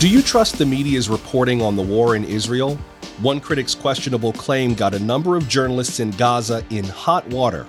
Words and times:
Do 0.00 0.08
you 0.08 0.22
trust 0.22 0.58
the 0.58 0.66
media's 0.66 1.08
reporting 1.08 1.62
on 1.62 1.76
the 1.76 1.82
war 1.82 2.16
in 2.16 2.24
Israel? 2.24 2.76
One 3.22 3.38
critic's 3.38 3.76
questionable 3.76 4.32
claim 4.32 4.74
got 4.74 4.92
a 4.92 4.98
number 4.98 5.36
of 5.36 5.48
journalists 5.48 6.00
in 6.00 6.10
Gaza 6.10 6.64
in 6.70 6.84
hot 6.84 7.26
water 7.28 7.64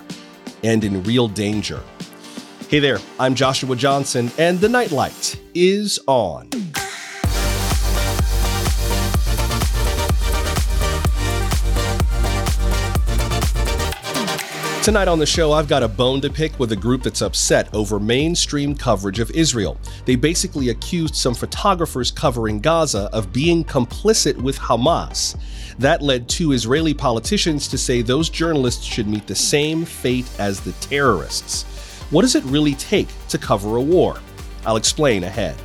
and 0.63 0.83
in 0.83 1.03
real 1.03 1.27
danger. 1.27 1.81
Hey 2.67 2.79
there, 2.79 2.97
I'm 3.19 3.35
Joshua 3.35 3.75
Johnson, 3.75 4.31
and 4.39 4.59
the 4.59 4.67
Nightlight 4.67 5.39
is 5.53 5.99
on. 6.07 6.49
Tonight 14.85 15.07
on 15.07 15.17
the 15.17 15.25
show, 15.25 15.51
I've 15.51 15.67
got 15.67 15.81
a 15.81 15.87
bone 15.87 16.21
to 16.21 16.29
pick 16.29 16.59
with 16.59 16.71
a 16.71 16.75
group 16.75 17.01
that's 17.01 17.23
upset 17.23 17.73
over 17.73 17.99
mainstream 17.99 18.75
coverage 18.75 19.19
of 19.19 19.31
Israel. 19.31 19.79
They 20.05 20.15
basically 20.15 20.69
accused 20.69 21.15
some 21.15 21.33
photographers 21.33 22.11
covering 22.11 22.59
Gaza 22.59 23.09
of 23.11 23.33
being 23.33 23.63
complicit 23.63 24.37
with 24.37 24.59
Hamas. 24.59 25.39
That 25.79 26.03
led 26.03 26.29
two 26.29 26.51
Israeli 26.51 26.93
politicians 26.93 27.67
to 27.69 27.79
say 27.79 28.03
those 28.03 28.29
journalists 28.29 28.83
should 28.85 29.07
meet 29.07 29.25
the 29.25 29.33
same 29.33 29.85
fate 29.85 30.29
as 30.37 30.59
the 30.59 30.73
terrorists. 30.73 31.63
What 32.11 32.21
does 32.21 32.35
it 32.35 32.43
really 32.43 32.75
take 32.75 33.07
to 33.29 33.39
cover 33.39 33.77
a 33.77 33.81
war? 33.81 34.19
I'll 34.67 34.77
explain 34.77 35.23
ahead. 35.23 35.55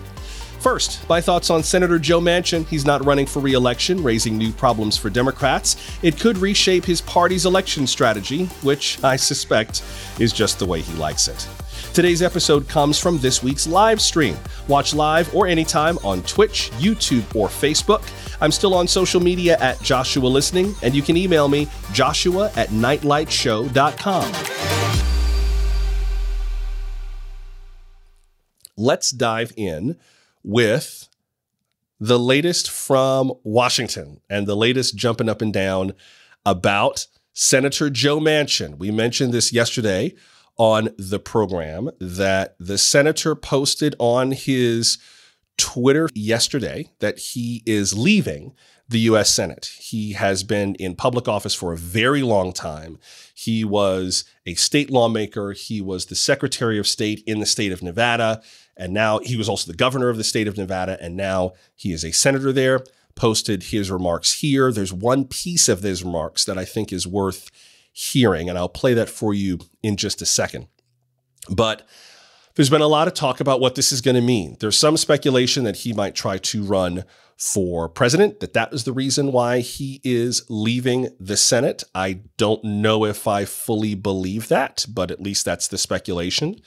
First, 0.61 1.09
my 1.09 1.23
thoughts 1.23 1.49
on 1.49 1.63
Senator 1.63 1.99
Joe 1.99 2.21
Manchin. 2.21 2.67
He's 2.67 2.85
not 2.85 3.03
running 3.07 3.25
for 3.25 3.41
re 3.41 3.55
election, 3.55 4.03
raising 4.03 4.37
new 4.37 4.53
problems 4.53 4.95
for 4.95 5.09
Democrats. 5.09 5.99
It 6.03 6.21
could 6.21 6.37
reshape 6.37 6.85
his 6.85 7.01
party's 7.01 7.47
election 7.47 7.87
strategy, 7.87 8.45
which 8.63 9.03
I 9.03 9.17
suspect 9.17 9.83
is 10.19 10.35
just 10.35 10.59
the 10.59 10.67
way 10.67 10.83
he 10.83 10.93
likes 10.95 11.29
it. 11.29 11.49
Today's 11.95 12.21
episode 12.21 12.69
comes 12.69 12.99
from 12.99 13.19
this 13.19 13.43
week's 13.43 13.67
live 13.67 14.03
stream. 14.03 14.37
Watch 14.69 14.93
live 14.93 15.35
or 15.35 15.47
anytime 15.47 15.97
on 16.05 16.23
Twitch, 16.25 16.71
YouTube, 16.73 17.35
or 17.35 17.49
Facebook. 17.49 18.03
I'm 18.43 18.53
still 18.53 18.75
on 18.75 18.87
social 18.87 19.21
media 19.21 19.57
at 19.61 19.81
Joshua 19.83 20.27
Listening, 20.27 20.75
and 20.83 20.95
you 20.95 21.01
can 21.01 21.17
email 21.17 21.49
me, 21.49 21.69
joshua 21.95 22.53
at 22.55 22.69
nightlightshow.com. 22.69 24.33
Let's 28.77 29.11
dive 29.11 29.53
in 29.57 29.97
with 30.43 31.09
the 31.99 32.19
latest 32.19 32.71
from 32.71 33.33
Washington 33.45 34.21
and 34.31 34.47
the 34.47 34.57
latest 34.57 34.97
jumping 34.97 35.29
up 35.29 35.43
and 35.43 35.53
down 35.53 35.93
about 36.47 37.07
Senator 37.33 37.91
Joe 37.91 38.19
Manchin. 38.19 38.79
We 38.79 38.91
mentioned 38.91 39.33
this 39.33 39.53
yesterday 39.53 40.15
on 40.57 40.91
the 40.99 41.19
program 41.19 41.91
that 42.01 42.57
the 42.59 42.79
senator 42.79 43.35
posted 43.35 43.95
on 43.99 44.33
his 44.33 44.99
Twitter 45.57 46.09
yesterday 46.15 46.91
that 47.01 47.19
he 47.19 47.63
is 47.67 47.97
leaving 47.97 48.55
the 48.89 49.01
US 49.01 49.33
Senate. 49.33 49.71
He 49.79 50.13
has 50.15 50.43
been 50.43 50.75
in 50.77 50.97
public 50.97 51.29
office 51.29 51.55
for 51.55 51.73
a 51.73 51.77
very 51.77 52.23
long 52.23 52.53
time. 52.53 52.99
He 53.43 53.65
was 53.65 54.25
a 54.45 54.55
state 54.55 54.91
lawmaker, 54.91 55.53
he 55.53 55.81
was 55.81 56.07
the 56.07 56.15
Secretary 56.15 56.79
of 56.79 56.87
State 56.87 57.23
in 57.27 57.41
the 57.41 57.47
state 57.47 57.73
of 57.73 57.83
Nevada. 57.83 58.43
And 58.77 58.93
now 58.93 59.19
he 59.21 59.35
was 59.35 59.49
also 59.49 59.71
the 59.73 59.77
governor 59.79 60.11
of 60.11 60.19
the 60.19 60.25
state 60.25 60.47
of 60.47 60.59
Nevada, 60.59 60.99
and 61.01 61.17
now 61.17 61.53
he 61.75 61.91
is 61.91 62.05
a 62.05 62.13
senator 62.13 62.53
there. 62.53 62.85
Posted 63.15 63.65
his 63.65 63.91
remarks 63.91 64.41
here. 64.41 64.71
There's 64.71 64.93
one 64.93 65.25
piece 65.25 65.71
of 65.71 65.81
those 65.81 66.03
remarks 66.03 66.45
that 66.45 66.59
I 66.59 66.67
think 66.67 66.93
is 66.93 67.07
worth 67.07 67.51
hearing, 67.93 68.51
and 68.51 68.59
I'll 68.59 68.69
play 68.69 68.93
that 68.93 69.09
for 69.09 69.33
you 69.33 69.59
in 69.83 69.97
just 69.97 70.21
a 70.21 70.27
second. 70.27 70.69
But 71.49 71.89
there's 72.61 72.69
been 72.69 72.83
a 72.83 72.87
lot 72.87 73.09
of 73.09 73.15
talk 73.15 73.41
about 73.41 73.59
what 73.59 73.75
this 73.75 73.91
is 73.91 74.03
going 74.03 74.17
to 74.17 74.21
mean. 74.21 74.55
There's 74.61 74.79
some 74.79 74.99
speculation 74.99 75.65
that 75.65 75.77
he 75.77 75.95
might 75.95 76.15
try 76.15 76.37
to 76.37 76.63
run 76.63 77.05
for 77.39 77.89
president, 77.89 78.41
that 78.41 78.53
that 78.53 78.71
is 78.75 78.85
the 78.85 78.93
reason 78.93 79.33
why 79.33 79.61
he 79.61 79.99
is 80.05 80.45
leaving 80.51 81.09
the 81.19 81.39
Senate. 81.39 81.85
I 81.95 82.21
don't 82.37 82.63
know 82.63 83.07
if 83.07 83.27
I 83.27 83.47
fully 83.47 83.95
believe 83.95 84.49
that, 84.49 84.85
but 84.91 85.11
at 85.11 85.23
least 85.23 85.47
that's 85.47 85.69
the 85.69 85.79
speculation. 85.79 86.61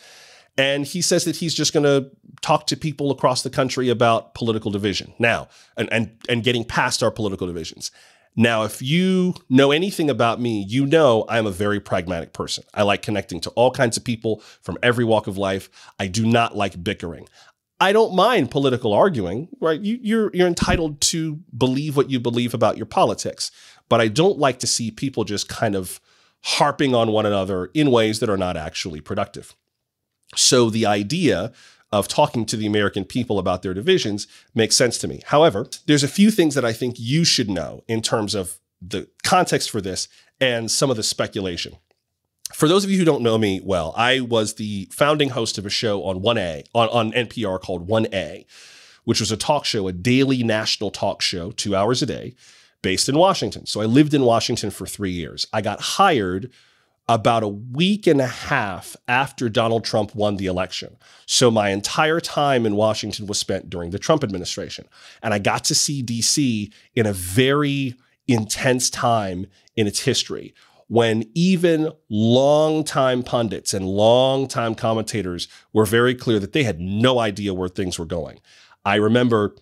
And 0.57 0.88
he 0.88 1.00
says 1.00 1.25
that 1.25 1.35
he's 1.35 1.53
just 1.53 1.73
going 1.73 1.84
to 1.84 2.09
talk 2.41 2.66
to 2.68 2.75
people 2.75 3.12
across 3.12 3.44
the 3.44 3.51
country 3.51 3.89
about 3.89 4.34
political 4.34 4.72
division 4.72 5.13
now 5.19 5.47
and, 5.78 5.94
and, 5.94 6.18
and 6.28 6.44
getting 6.44 6.63
past 6.63 7.03
our 7.03 7.12
political 7.12 7.45
divisions. 7.45 7.91
Now, 8.35 8.63
if 8.63 8.81
you 8.81 9.35
know 9.49 9.71
anything 9.71 10.09
about 10.09 10.41
me, 10.41 10.66
you 10.67 10.85
know 10.85 11.25
I'm 11.29 11.45
a 11.45 11.51
very 11.51 11.79
pragmatic 11.79 12.33
person. 12.33 12.63
I 12.73 12.83
like 12.83 13.01
connecting 13.01 13.39
to 13.41 13.49
all 13.51 13.71
kinds 13.71 13.95
of 13.95 14.03
people 14.03 14.41
from 14.61 14.77
every 14.81 15.05
walk 15.05 15.27
of 15.27 15.38
life. 15.38 15.69
I 15.99 16.07
do 16.07 16.25
not 16.25 16.55
like 16.55 16.83
bickering. 16.83 17.27
I 17.79 17.91
don't 17.91 18.16
mind 18.16 18.49
political 18.49 18.94
arguing, 18.94 19.49
right? 19.59 19.79
You, 19.79 19.99
you're 20.01 20.31
you're 20.33 20.47
entitled 20.47 21.01
to 21.01 21.39
believe 21.55 21.97
what 21.97 22.09
you 22.09 22.19
believe 22.19 22.53
about 22.53 22.77
your 22.77 22.85
politics, 22.85 23.51
but 23.89 23.99
I 23.99 24.07
don't 24.07 24.39
like 24.39 24.59
to 24.59 24.67
see 24.67 24.89
people 24.89 25.25
just 25.25 25.50
kind 25.50 25.75
of 25.75 26.00
harping 26.44 26.95
on 26.95 27.11
one 27.11 27.25
another 27.25 27.69
in 27.73 27.91
ways 27.91 28.19
that 28.19 28.29
are 28.29 28.38
not 28.38 28.57
actually 28.57 29.01
productive. 29.01 29.55
So 30.35 30.69
the 30.69 30.85
idea 30.85 31.51
of 31.94 32.08
talking 32.08 32.44
to 32.48 32.58
the 32.58 32.66
American 32.66 33.06
people 33.06 33.38
about 33.38 33.62
their 33.62 33.76
divisions 33.76 34.26
makes 34.56 34.76
sense 34.76 34.98
to 34.98 35.08
me. 35.08 35.22
However, 35.28 35.68
there's 35.86 36.04
a 36.04 36.08
few 36.08 36.31
things 36.31 36.56
that 36.56 36.66
I 36.66 36.74
think 36.74 36.96
you 36.98 37.24
should 37.24 37.52
know 37.52 37.84
in 37.88 38.02
terms 38.02 38.34
of 38.34 38.58
the 38.81 39.08
context 39.22 39.70
for 39.70 39.80
this 39.80 40.08
and 40.42 40.72
some 40.72 40.90
of 40.90 40.98
the 40.98 41.04
speculation. 41.04 41.76
For 42.52 42.68
those 42.68 42.84
of 42.84 42.90
you 42.90 42.98
who 42.98 43.06
don't 43.06 43.22
know 43.22 43.38
me 43.38 43.62
well, 43.64 43.94
I 43.96 44.22
was 44.22 44.56
the 44.56 44.88
founding 44.92 45.30
host 45.30 45.59
of 45.59 45.68
a 45.68 45.70
show 45.70 46.04
on 46.04 46.22
1A 46.22 46.66
on, 46.74 46.90
on 46.90 47.12
NPR 47.12 47.62
called 47.62 47.88
1A, 47.88 48.46
which 49.04 49.20
was 49.20 49.31
a 49.31 49.38
talk 49.38 49.64
show, 49.64 49.88
a 49.88 49.94
daily 49.94 50.42
national 50.42 50.90
talk 50.90 51.22
show, 51.22 51.52
two 51.52 51.75
hours 51.75 52.02
a 52.02 52.08
day, 52.08 52.34
based 52.81 53.08
in 53.08 53.20
Washington. 53.20 53.68
So 53.68 53.81
I 53.81 53.86
lived 53.86 54.16
in 54.16 54.24
Washington 54.24 54.72
for 54.72 54.88
three 54.88 55.12
years. 55.12 55.46
I 55.54 55.62
got 55.62 55.80
hired 55.80 56.52
about 57.09 57.44
a 57.44 57.47
week 57.47 58.08
and 58.08 58.22
a 58.22 58.28
half 58.28 58.96
after 59.08 59.50
Donald 59.50 59.84
Trump 59.84 60.16
won 60.16 60.38
the 60.38 60.46
election. 60.46 60.96
So 61.25 61.52
my 61.52 61.69
entire 61.69 62.22
time 62.22 62.66
in 62.66 62.75
Washington 62.75 63.28
was 63.28 63.38
spent 63.38 63.69
during 63.69 63.90
the 63.90 64.00
Trump 64.00 64.24
administration. 64.24 64.86
And 65.22 65.34
I 65.34 65.40
got 65.40 65.66
to 65.66 65.75
see 65.75 66.02
DC 66.02 66.72
in 66.96 67.06
a 67.06 67.13
very 67.13 67.96
intense 68.28 68.90
time 68.90 69.47
in 69.75 69.86
its 69.86 70.02
history 70.02 70.53
when 70.88 71.24
even 71.34 71.92
longtime 72.09 73.24
pundits 73.24 73.74
and 73.74 73.86
longtime 73.86 74.75
commentators 74.75 75.47
were 75.74 75.86
very 75.86 76.16
clear 76.16 76.40
that 76.40 76.53
they 76.53 76.63
had 76.63 76.80
no 76.80 77.19
idea 77.19 77.53
where 77.53 77.69
things 77.69 77.97
were 77.97 78.06
going. 78.06 78.40
I 78.86 78.96
remember 78.96 79.56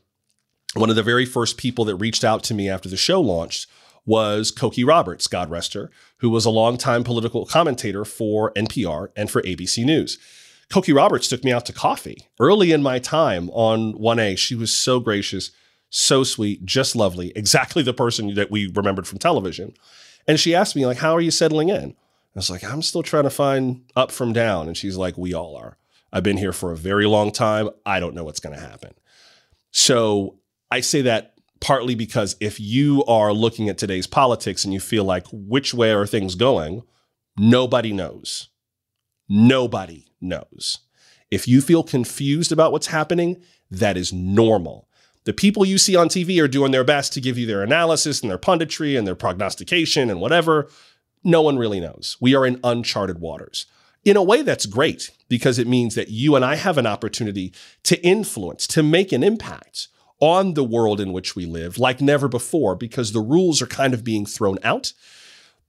one 0.75 0.89
of 0.89 0.95
the 0.95 1.03
very 1.03 1.25
first 1.25 1.57
people 1.57 1.85
that 1.85 1.95
reached 1.95 2.23
out 2.23 2.43
to 2.43 2.53
me 2.53 2.69
after 2.69 2.89
the 2.89 2.97
show 2.97 3.21
launched 3.21 3.67
was 4.05 4.51
Cokie 4.51 4.85
Roberts, 4.85 5.27
God 5.27 5.49
rest 5.49 5.73
her, 5.73 5.91
who 6.17 6.29
was 6.29 6.45
a 6.45 6.49
longtime 6.49 7.03
political 7.03 7.45
commentator 7.45 8.03
for 8.03 8.51
NPR 8.53 9.09
and 9.15 9.29
for 9.29 9.41
ABC 9.43 9.85
News. 9.85 10.17
Cokie 10.69 10.95
Roberts 10.95 11.27
took 11.27 11.43
me 11.43 11.51
out 11.51 11.65
to 11.65 11.73
coffee 11.73 12.27
early 12.39 12.71
in 12.71 12.81
my 12.81 12.97
time 12.97 13.49
on 13.49 13.93
1A. 13.93 14.37
She 14.37 14.55
was 14.55 14.73
so 14.73 14.99
gracious, 14.99 15.51
so 15.89 16.23
sweet, 16.23 16.65
just 16.65 16.95
lovely, 16.95 17.31
exactly 17.35 17.83
the 17.83 17.93
person 17.93 18.33
that 18.35 18.49
we 18.49 18.67
remembered 18.67 19.05
from 19.05 19.19
television. 19.19 19.73
And 20.27 20.39
she 20.39 20.55
asked 20.55 20.75
me, 20.75 20.85
like, 20.85 20.97
how 20.97 21.13
are 21.15 21.21
you 21.21 21.31
settling 21.31 21.69
in? 21.69 21.91
I 21.91 22.39
was 22.39 22.49
like, 22.49 22.63
I'm 22.63 22.81
still 22.81 23.03
trying 23.03 23.23
to 23.23 23.29
find 23.29 23.83
up 23.95 24.11
from 24.11 24.31
down. 24.31 24.67
And 24.67 24.77
she's 24.77 24.95
like, 24.95 25.17
we 25.17 25.33
all 25.33 25.57
are. 25.57 25.77
I've 26.13 26.23
been 26.23 26.37
here 26.37 26.53
for 26.53 26.71
a 26.71 26.77
very 26.77 27.05
long 27.05 27.31
time. 27.31 27.69
I 27.85 27.99
don't 27.99 28.15
know 28.15 28.23
what's 28.23 28.39
going 28.39 28.55
to 28.55 28.61
happen. 28.61 28.93
So 29.71 30.37
I 30.69 30.79
say 30.79 31.01
that 31.01 31.30
partly 31.61 31.95
because 31.95 32.35
if 32.41 32.59
you 32.59 33.05
are 33.05 33.31
looking 33.31 33.69
at 33.69 33.77
today's 33.77 34.07
politics 34.07 34.65
and 34.65 34.73
you 34.73 34.79
feel 34.79 35.05
like 35.05 35.25
which 35.31 35.73
way 35.73 35.91
are 35.91 36.07
things 36.07 36.35
going, 36.35 36.83
nobody 37.37 37.93
knows. 37.93 38.49
Nobody 39.29 40.07
knows. 40.19 40.79
If 41.29 41.47
you 41.47 41.61
feel 41.61 41.83
confused 41.83 42.51
about 42.51 42.73
what's 42.73 42.87
happening, 42.87 43.41
that 43.69 43.95
is 43.95 44.11
normal. 44.11 44.89
The 45.23 45.33
people 45.33 45.63
you 45.63 45.77
see 45.77 45.95
on 45.95 46.09
TV 46.09 46.43
are 46.43 46.47
doing 46.47 46.71
their 46.71 46.83
best 46.83 47.13
to 47.13 47.21
give 47.21 47.37
you 47.37 47.45
their 47.45 47.61
analysis 47.61 48.21
and 48.21 48.29
their 48.29 48.39
punditry 48.39 48.97
and 48.97 49.07
their 49.07 49.15
prognostication 49.15 50.09
and 50.09 50.19
whatever. 50.19 50.67
No 51.23 51.43
one 51.43 51.57
really 51.57 51.79
knows. 51.79 52.17
We 52.19 52.35
are 52.35 52.45
in 52.45 52.59
uncharted 52.63 53.19
waters. 53.19 53.67
In 54.03 54.17
a 54.17 54.23
way, 54.23 54.41
that's 54.41 54.65
great 54.65 55.11
because 55.29 55.59
it 55.59 55.67
means 55.67 55.93
that 55.93 56.09
you 56.09 56.35
and 56.35 56.43
I 56.43 56.55
have 56.55 56.79
an 56.79 56.87
opportunity 56.87 57.53
to 57.83 58.03
influence, 58.03 58.65
to 58.67 58.81
make 58.81 59.11
an 59.11 59.23
impact 59.23 59.89
on 60.21 60.53
the 60.53 60.63
world 60.63 61.01
in 61.01 61.11
which 61.11 61.35
we 61.35 61.45
live 61.45 61.77
like 61.77 61.99
never 61.99 62.29
before 62.29 62.75
because 62.75 63.11
the 63.11 63.19
rules 63.19 63.61
are 63.61 63.67
kind 63.67 63.93
of 63.93 64.05
being 64.05 64.25
thrown 64.25 64.57
out. 64.63 64.93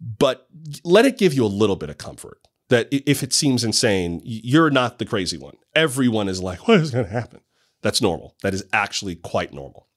But 0.00 0.48
let 0.84 1.04
it 1.04 1.18
give 1.18 1.34
you 1.34 1.44
a 1.44 1.46
little 1.46 1.76
bit 1.76 1.90
of 1.90 1.98
comfort 1.98 2.46
that 2.68 2.88
if 2.90 3.22
it 3.22 3.32
seems 3.32 3.64
insane, 3.64 4.20
you're 4.24 4.70
not 4.70 4.98
the 4.98 5.04
crazy 5.04 5.38
one. 5.38 5.56
Everyone 5.74 6.28
is 6.28 6.42
like, 6.42 6.66
what 6.68 6.80
is 6.80 6.90
going 6.90 7.06
to 7.06 7.10
happen? 7.10 7.40
That's 7.82 8.00
normal. 8.00 8.36
That 8.42 8.54
is 8.54 8.64
actually 8.72 9.16
quite 9.16 9.52
normal. 9.52 9.88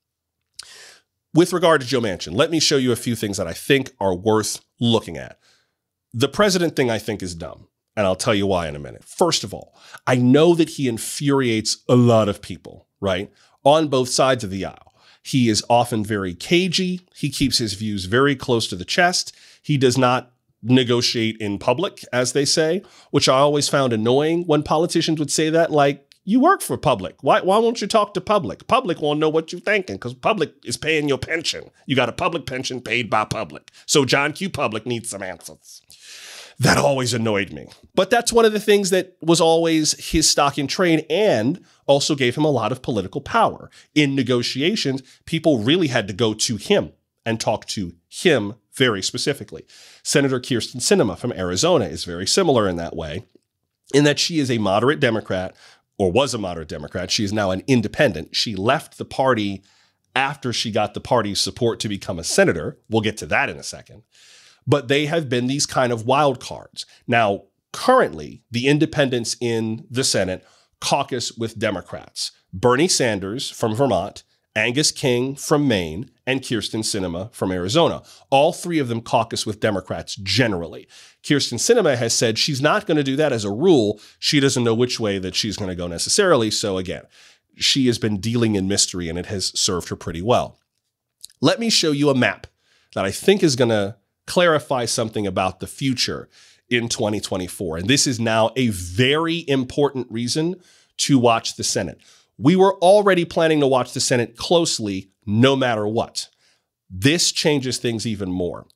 With 1.34 1.54
regard 1.54 1.82
to 1.82 1.88
Joe 1.88 2.00
Manchin, 2.00 2.34
let 2.34 2.50
me 2.50 2.60
show 2.60 2.78
you 2.78 2.92
a 2.92 2.98
few 2.98 3.16
things 3.16 3.38
that 3.38 3.48
I 3.48 3.54
think 3.54 3.92
are 4.00 4.16
worth 4.16 4.64
looking 4.80 5.18
at. 5.18 5.38
The 6.14 6.30
president 6.30 6.76
thing 6.76 6.90
I 6.90 6.98
think 6.98 7.22
is 7.22 7.36
dumb, 7.36 7.68
and 7.96 8.06
I'll 8.06 8.16
tell 8.16 8.34
you 8.34 8.48
why 8.48 8.68
in 8.68 8.76
a 8.76 8.80
minute. 8.80 9.04
First 9.04 9.44
of 9.44 9.54
all, 9.54 9.78
I 10.08 10.16
know 10.16 10.56
that 10.56 10.70
he 10.70 10.88
infuriates 10.88 11.84
a 11.90 11.96
lot 11.96 12.30
of 12.30 12.42
people, 12.42 12.88
right? 13.02 13.32
On 13.66 13.90
both 13.90 14.08
sides 14.08 14.46
of 14.46 14.50
the 14.50 14.64
aisle. 14.64 14.94
He 15.22 15.50
is 15.50 15.66
often 15.70 16.06
very 16.06 16.34
cagey. 16.34 17.02
He 17.16 17.30
keeps 17.30 17.58
his 17.58 17.74
views 17.74 18.06
very 18.06 18.36
close 18.36 18.68
to 18.68 18.76
the 18.76 18.86
chest. 18.86 19.36
He 19.62 19.78
does 19.78 19.98
not 19.98 20.32
negotiate 20.62 21.38
in 21.38 21.58
public, 21.60 22.06
as 22.14 22.34
they 22.34 22.46
say, 22.46 22.84
which 23.12 23.28
I 23.28 23.38
always 23.40 23.68
found 23.68 23.92
annoying 23.92 24.44
when 24.46 24.64
politicians 24.64 25.20
would 25.20 25.32
say 25.32 25.50
that, 25.50 25.72
like, 25.72 26.04
you 26.28 26.40
work 26.40 26.62
for 26.62 26.76
public. 26.76 27.18
Why, 27.22 27.42
why 27.42 27.60
won't 27.60 27.82
you 27.82 27.88
talk 27.88 28.16
to 28.16 28.22
public? 28.22 28.66
Public 28.68 29.00
won't 29.00 29.20
know 29.20 29.30
what 29.30 29.52
you're 29.52 29.62
thinking 29.62 29.96
because 29.96 30.16
public 30.16 30.54
is 30.64 30.76
paying 30.76 31.08
your 31.08 31.20
pension. 31.20 31.70
You 31.86 31.96
got 31.96 32.10
a 32.10 32.14
public 32.14 32.48
pension 32.48 32.82
paid 32.82 33.12
by 33.12 33.26
public. 33.26 33.72
So 33.86 34.06
John 34.06 34.34
Q. 34.34 34.50
Public 34.50 34.88
needs 34.88 35.10
some 35.10 35.22
answers. 35.22 35.84
That 36.58 36.80
always 36.80 37.14
annoyed 37.14 37.52
me. 37.52 37.68
But 37.94 38.10
that's 38.10 38.34
one 38.34 38.46
of 38.46 38.54
the 38.54 38.60
things 38.60 38.90
that 38.90 39.18
was 39.22 39.40
always 39.40 39.94
his 40.12 40.28
stock 40.28 40.58
in 40.58 40.66
trade 40.66 41.06
and 41.12 41.64
also 41.88 42.16
gave 42.16 42.36
him 42.36 42.46
a 42.46 42.52
lot 42.52 42.72
of 42.72 42.82
political 42.82 43.22
power. 43.22 43.70
In 43.94 44.16
negotiations, 44.16 45.02
people 45.26 45.60
really 45.60 45.88
had 45.88 46.08
to 46.08 46.14
go 46.14 46.34
to 46.34 46.58
him 46.58 46.94
and 47.26 47.40
talk 47.40 47.66
to 47.66 47.96
him 48.08 48.56
very 48.74 49.02
specifically. 49.02 49.66
Senator 50.04 50.40
Kyrsten 50.40 50.82
Sinema 50.82 51.18
from 51.18 51.34
Arizona 51.34 51.86
is 51.86 52.06
very 52.06 52.28
similar 52.28 52.68
in 52.68 52.76
that 52.76 52.96
way, 52.96 53.26
in 53.94 54.04
that 54.04 54.20
she 54.20 54.40
is 54.40 54.52
a 54.52 54.58
moderate 54.58 55.00
Democrat 55.00 55.56
or 55.98 56.12
was 56.12 56.34
a 56.34 56.38
moderate 56.38 56.68
Democrat. 56.68 57.10
She 57.10 57.24
is 57.24 57.34
now 57.34 57.52
an 57.52 57.64
independent. 57.68 58.36
She 58.36 58.56
left 58.56 58.98
the 58.98 59.06
party 59.06 59.64
after 60.16 60.54
she 60.54 60.72
got 60.72 60.94
the 60.94 61.02
party's 61.02 61.40
support 61.40 61.80
to 61.82 61.90
become 61.90 62.20
a 62.20 62.24
senator. 62.24 62.78
We'll 62.90 63.02
get 63.02 63.18
to 63.18 63.26
that 63.28 63.50
in 63.50 63.58
a 63.58 63.64
second. 63.64 64.04
But 64.68 64.88
they 64.88 65.06
have 65.06 65.30
been 65.30 65.48
these 65.48 65.66
kind 65.66 65.94
of 65.94 66.06
wild 66.06 66.40
cards. 66.40 66.86
Now, 67.08 67.44
currently, 67.72 68.44
the 68.50 68.68
independents 68.68 69.36
in 69.40 69.86
the 69.90 70.04
Senate 70.04 70.46
caucus 70.80 71.32
with 71.34 71.60
Democrats. 71.60 72.32
Bernie 72.54 72.88
Sanders 72.88 73.50
from 73.50 73.76
Vermont 73.76 74.24
Angus 74.56 74.92
King 74.92 75.36
from 75.36 75.68
Maine, 75.68 76.10
and 76.26 76.42
Kyrsten 76.42 76.80
Sinema 76.80 77.32
from 77.34 77.52
Arizona. 77.52 78.02
All 78.30 78.54
three 78.54 78.80
of 78.80 78.88
them 78.88 79.02
caucus 79.02 79.46
with 79.46 79.60
Democrats 79.60 80.16
generally. 80.16 80.88
Kyrsten 81.24 81.60
Sinema 81.60 81.98
has 81.98 82.14
said 82.14 82.40
she's 82.40 82.62
not 82.62 82.88
going 82.88 82.98
to 82.98 83.04
do 83.04 83.18
that 83.18 83.34
as 83.34 83.44
a 83.44 83.52
rule. 83.52 84.00
She 84.18 84.40
doesn't 84.40 84.64
know 84.64 84.74
which 84.74 85.00
way 85.00 85.20
that 85.20 85.36
she's 85.36 85.58
going 85.58 85.70
to 85.70 85.76
go 85.76 85.88
necessarily. 85.88 86.50
So 86.52 86.78
again, 86.78 87.04
she 87.58 87.88
has 87.88 88.00
been 88.00 88.20
dealing 88.20 88.56
in 88.56 88.68
mystery 88.68 89.10
and 89.10 89.20
it 89.20 89.26
has 89.28 89.48
served 89.60 89.90
her 89.90 89.96
pretty 89.96 90.22
well. 90.22 90.58
Let 91.42 91.60
me 91.60 91.70
show 91.70 91.92
you 91.92 92.10
a 92.10 92.16
map 92.16 92.48
that 92.94 93.06
I 93.06 93.12
think 93.12 93.44
is 93.44 93.58
going 93.58 93.70
to 93.70 93.98
clarify 94.26 94.86
something 94.86 95.28
about 95.28 95.60
the 95.60 95.68
future 95.68 96.30
in 96.70 96.90
2024. 96.90 97.78
And 97.78 97.88
this 97.88 98.08
is 98.08 98.20
now 98.20 98.52
a 98.56 98.70
very 98.70 99.48
important 99.48 100.08
reason 100.10 100.56
to 100.98 101.20
watch 101.20 101.56
the 101.56 101.64
Senate. 101.64 102.00
We 102.38 102.56
were 102.56 102.76
already 102.76 103.26
planning 103.26 103.60
to 103.62 103.68
watch 103.68 103.94
the 103.94 104.00
Senate 104.00 104.36
closely 104.36 105.12
no 105.26 105.56
matter 105.56 105.88
what. 105.88 106.30
This 106.90 107.32
changes 107.32 107.78
things 107.78 108.06
even 108.06 108.32
more. 108.32 108.68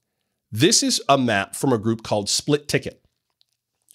This 0.52 0.82
is 0.82 1.02
a 1.08 1.18
map 1.18 1.56
from 1.56 1.74
a 1.74 1.78
group 1.78 2.04
called 2.04 2.30
Split 2.30 2.68
Ticket. 2.68 3.04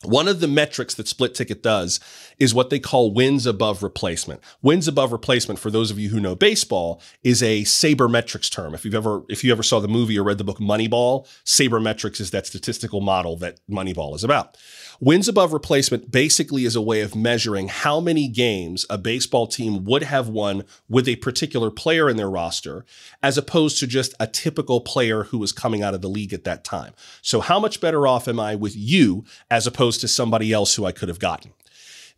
One 0.07 0.29
of 0.29 0.41
the 0.41 0.49
metrics 0.49 0.95
that 0.95 1.09
Split 1.09 1.35
Ticket 1.35 1.63
does 1.63 2.01
is 2.39 2.55
what 2.55 2.71
they 2.71 2.79
call 2.79 3.13
wins 3.13 3.47
above 3.47 3.83
replacement. 3.83 4.41
Wins 4.63 4.89
above 4.89 5.13
replacement, 5.13 5.59
for 5.61 5.71
those 5.71 5.91
of 5.91 5.99
you 5.99 6.09
who 6.09 6.21
know 6.21 6.35
baseball, 6.35 7.01
is 7.23 7.43
a 7.43 7.63
sabermetrics 7.63 8.51
term. 8.51 8.75
If 8.75 8.85
you've 8.85 8.95
ever 8.95 9.23
if 9.29 9.45
you 9.45 9.53
ever 9.53 9.63
saw 9.63 9.81
the 9.81 9.89
movie 9.89 10.19
or 10.19 10.25
read 10.25 10.39
the 10.39 10.45
book 10.45 10.59
Moneyball, 10.59 11.27
sabermetrics 11.45 12.21
is 12.21 12.31
that 12.31 12.47
statistical 12.47 13.01
model 13.01 13.37
that 13.39 13.61
Moneyball 13.69 14.15
is 14.15 14.25
about. 14.25 14.57
Wins 15.01 15.29
above 15.29 15.53
replacement 15.53 16.11
basically 16.11 16.65
is 16.65 16.77
a 16.77 16.81
way 16.81 17.01
of 17.01 17.17
measuring 17.17 17.69
how 17.69 18.01
many 18.01 18.29
games 18.29 18.87
a 18.89 18.97
baseball 18.97 19.47
team 19.47 19.85
would 19.85 20.05
have 20.05 20.29
won 20.29 20.65
with 20.89 21.09
a 21.09 21.17
particular 21.17 21.71
player 21.71 22.09
in 22.09 22.17
their 22.17 22.31
roster, 22.31 22.85
as 23.23 23.37
opposed 23.37 23.79
to 23.79 23.87
just 23.87 24.15
a 24.21 24.27
typical 24.27 24.81
player 24.81 25.25
who 25.25 25.39
was 25.39 25.53
coming 25.53 25.83
out 25.83 25.95
of 25.95 26.01
the 26.01 26.09
league 26.09 26.33
at 26.33 26.45
that 26.45 26.65
time. 26.65 26.93
So, 27.23 27.41
how 27.41 27.59
much 27.59 27.81
better 27.81 28.07
off 28.07 28.29
am 28.29 28.39
I 28.39 28.55
with 28.55 28.77
you 28.77 29.25
as 29.51 29.67
opposed 29.67 29.94
to 29.99 30.09
somebody 30.09 30.53
else 30.53 30.75
who 30.75 30.85
I 30.85 30.93
could 30.93 31.09
have 31.09 31.19
gotten? 31.19 31.53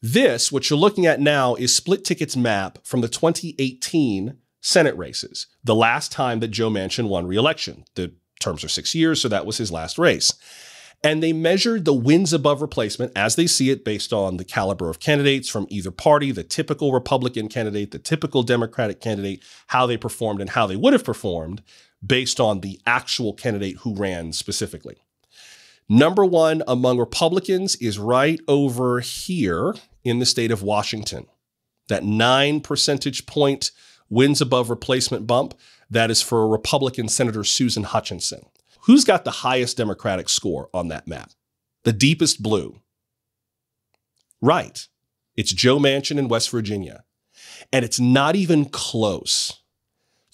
This, 0.03 0.53
what 0.53 0.69
you're 0.69 0.79
looking 0.79 1.07
at 1.07 1.21
now, 1.21 1.55
is 1.55 1.75
Split 1.75 2.05
Ticket's 2.05 2.37
map 2.37 2.79
from 2.85 3.01
the 3.01 3.09
2018 3.09 4.37
Senate 4.61 4.97
races, 4.97 5.47
the 5.65 5.75
last 5.75 6.13
time 6.13 6.41
that 6.41 6.49
Joe 6.49 6.71
Manchin 6.71 7.09
won 7.09 7.27
re-election. 7.27 7.85
The 7.95 8.13
terms 8.41 8.65
are 8.65 8.69
six 8.69 8.95
years, 8.95 9.21
so 9.21 9.29
that 9.29 9.47
was 9.47 9.59
his 9.59 9.73
last 9.73 9.99
race. 9.99 10.33
And 11.05 11.23
they 11.23 11.33
measured 11.33 11.85
the 11.85 11.95
wins 11.95 12.33
above 12.33 12.63
replacement 12.63 13.13
as 13.15 13.37
they 13.37 13.47
see 13.47 13.71
it 13.71 13.85
based 13.85 14.13
on 14.13 14.39
the 14.39 14.45
caliber 14.45 14.89
of 14.91 14.99
candidates 14.99 15.49
from 15.49 15.67
either 15.71 15.91
party, 15.91 16.33
the 16.33 16.43
typical 16.43 16.93
Republican 16.93 17.49
candidate, 17.49 17.93
the 17.93 17.99
typical 17.99 18.43
Democratic 18.43 19.01
candidate, 19.01 19.43
how 19.69 19.87
they 19.87 19.97
performed 19.97 20.41
and 20.41 20.51
how 20.51 20.67
they 20.67 20.77
would 20.77 20.93
have 20.93 21.05
performed 21.05 21.63
based 22.05 22.41
on 22.41 22.61
the 22.61 22.81
actual 22.87 23.33
candidate 23.33 23.77
who 23.79 23.95
ran 23.95 24.33
specifically. 24.33 24.97
Number 25.89 26.25
one 26.25 26.63
among 26.67 26.99
Republicans 26.99 27.77
is 27.77 27.99
right 27.99 28.41
over 28.49 29.01
here 29.01 29.75
in 30.05 30.19
the 30.19 30.27
state 30.27 30.51
of 30.51 30.63
Washington. 30.63 31.27
That 31.89 32.05
nine 32.05 32.61
percentage 32.61 33.27
point 33.27 33.71
wins 34.09 34.41
above 34.41 34.71
replacement 34.71 35.27
bump, 35.27 35.55
that 35.89 36.11
is 36.11 36.23
for 36.23 36.49
Republican 36.49 37.09
Senator 37.09 37.45
Susan 37.45 37.85
Hutchinson. 37.85 38.47
Who's 38.83 39.05
got 39.05 39.25
the 39.25 39.31
highest 39.31 39.77
Democratic 39.77 40.29
score 40.29 40.69
on 40.75 40.89
that 40.89 41.07
map? 41.07 41.31
The 41.85 41.93
deepest 41.93 42.43
blue. 42.43 42.81
Right. 44.41 44.87
It's 45.37 45.53
Joe 45.53 45.79
Manchin 45.79 46.19
in 46.19 46.29
West 46.29 46.51
Virginia. 46.51 47.05
And 47.73 47.85
it's 47.85 48.01
not 48.01 48.35
even 48.35 48.65
close. 48.65 49.61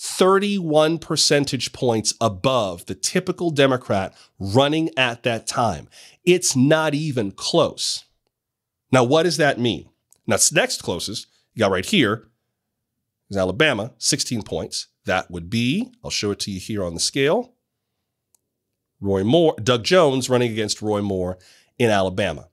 31 0.04 0.98
percentage 0.98 1.72
points 1.72 2.12
above 2.20 2.86
the 2.86 2.94
typical 2.94 3.50
Democrat 3.50 4.12
running 4.36 4.90
at 4.96 5.22
that 5.22 5.46
time. 5.46 5.88
It's 6.24 6.56
not 6.56 6.92
even 6.92 7.30
close. 7.30 8.04
Now, 8.90 9.04
what 9.04 9.22
does 9.22 9.36
that 9.36 9.60
mean? 9.60 9.88
Now, 10.26 10.38
next 10.52 10.82
closest, 10.82 11.28
you 11.54 11.60
got 11.60 11.70
right 11.70 11.86
here, 11.86 12.26
is 13.30 13.36
Alabama, 13.36 13.92
16 13.98 14.42
points. 14.42 14.88
That 15.04 15.30
would 15.30 15.48
be, 15.48 15.92
I'll 16.02 16.10
show 16.10 16.32
it 16.32 16.40
to 16.40 16.50
you 16.50 16.58
here 16.58 16.82
on 16.82 16.94
the 16.94 17.00
scale. 17.00 17.54
Roy 19.00 19.22
Moore, 19.22 19.54
Doug 19.62 19.84
Jones 19.84 20.28
running 20.28 20.50
against 20.50 20.82
Roy 20.82 21.00
Moore 21.00 21.38
in 21.78 21.90
Alabama. 21.90 22.48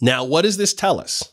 Now, 0.00 0.22
what 0.22 0.42
does 0.42 0.58
this 0.58 0.74
tell 0.74 1.00
us? 1.00 1.32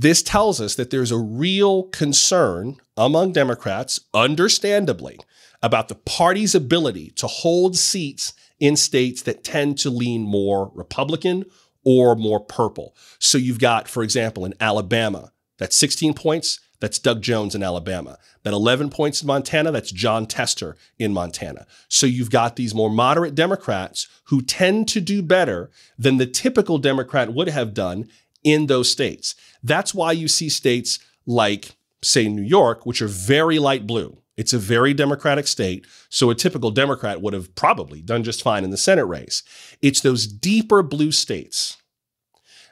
This 0.00 0.22
tells 0.22 0.62
us 0.62 0.76
that 0.76 0.88
there's 0.88 1.12
a 1.12 1.18
real 1.18 1.82
concern 1.82 2.76
among 2.96 3.32
Democrats, 3.32 4.00
understandably, 4.14 5.20
about 5.62 5.88
the 5.88 5.94
party's 5.94 6.54
ability 6.54 7.10
to 7.16 7.26
hold 7.26 7.76
seats 7.76 8.32
in 8.58 8.76
states 8.76 9.20
that 9.20 9.44
tend 9.44 9.76
to 9.80 9.90
lean 9.90 10.22
more 10.22 10.72
Republican 10.74 11.44
or 11.84 12.16
more 12.16 12.40
purple. 12.40 12.96
So 13.18 13.36
you've 13.36 13.58
got, 13.58 13.88
for 13.88 14.02
example, 14.02 14.46
in 14.46 14.54
Alabama, 14.58 15.32
that's 15.58 15.76
16 15.76 16.14
points. 16.14 16.60
That's 16.80 16.98
Doug 16.98 17.20
Jones 17.20 17.54
in 17.54 17.62
Alabama. 17.62 18.16
That 18.42 18.54
11 18.54 18.88
points 18.88 19.20
in 19.20 19.26
Montana, 19.26 19.70
that's 19.70 19.92
Jon 19.92 20.24
Tester 20.24 20.78
in 20.98 21.12
Montana. 21.12 21.66
So 21.88 22.06
you've 22.06 22.30
got 22.30 22.56
these 22.56 22.74
more 22.74 22.88
moderate 22.88 23.34
Democrats 23.34 24.08
who 24.28 24.40
tend 24.40 24.88
to 24.88 25.02
do 25.02 25.20
better 25.20 25.70
than 25.98 26.16
the 26.16 26.24
typical 26.24 26.78
Democrat 26.78 27.34
would 27.34 27.48
have 27.48 27.74
done 27.74 28.08
in 28.44 28.66
those 28.66 28.90
states. 28.90 29.34
That's 29.62 29.94
why 29.94 30.12
you 30.12 30.28
see 30.28 30.48
states 30.48 30.98
like, 31.26 31.76
say, 32.02 32.28
New 32.28 32.42
York, 32.42 32.86
which 32.86 33.02
are 33.02 33.08
very 33.08 33.58
light 33.58 33.86
blue. 33.86 34.18
It's 34.36 34.54
a 34.54 34.58
very 34.58 34.94
Democratic 34.94 35.46
state, 35.46 35.86
so 36.08 36.30
a 36.30 36.34
typical 36.34 36.70
Democrat 36.70 37.20
would 37.20 37.34
have 37.34 37.54
probably 37.54 38.00
done 38.00 38.24
just 38.24 38.42
fine 38.42 38.64
in 38.64 38.70
the 38.70 38.78
Senate 38.78 39.04
race. 39.04 39.42
It's 39.82 40.00
those 40.00 40.26
deeper 40.26 40.82
blue 40.82 41.12
states 41.12 41.76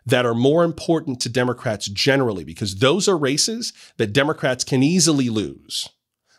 that 0.07 0.25
are 0.25 0.35
more 0.35 0.65
important 0.65 1.21
to 1.21 1.29
Democrats 1.29 1.87
generally, 1.87 2.43
because 2.43 2.77
those 2.77 3.07
are 3.07 3.19
races 3.19 3.75
that 3.99 4.15
Democrats 4.15 4.65
can 4.65 4.83
easily 4.83 5.29
lose. 5.29 5.91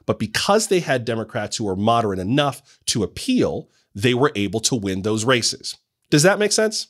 But 0.07 0.17
because 0.17 0.67
they 0.67 0.79
had 0.79 1.05
Democrats 1.05 1.57
who 1.57 1.65
were 1.65 1.75
moderate 1.75 2.17
enough 2.17 2.79
to 2.87 3.03
appeal, 3.03 3.69
they 3.93 4.15
were 4.15 4.31
able 4.35 4.59
to 4.61 4.75
win 4.75 5.03
those 5.03 5.25
races. 5.25 5.77
Does 6.09 6.23
that 6.23 6.39
make 6.39 6.51
sense? 6.51 6.87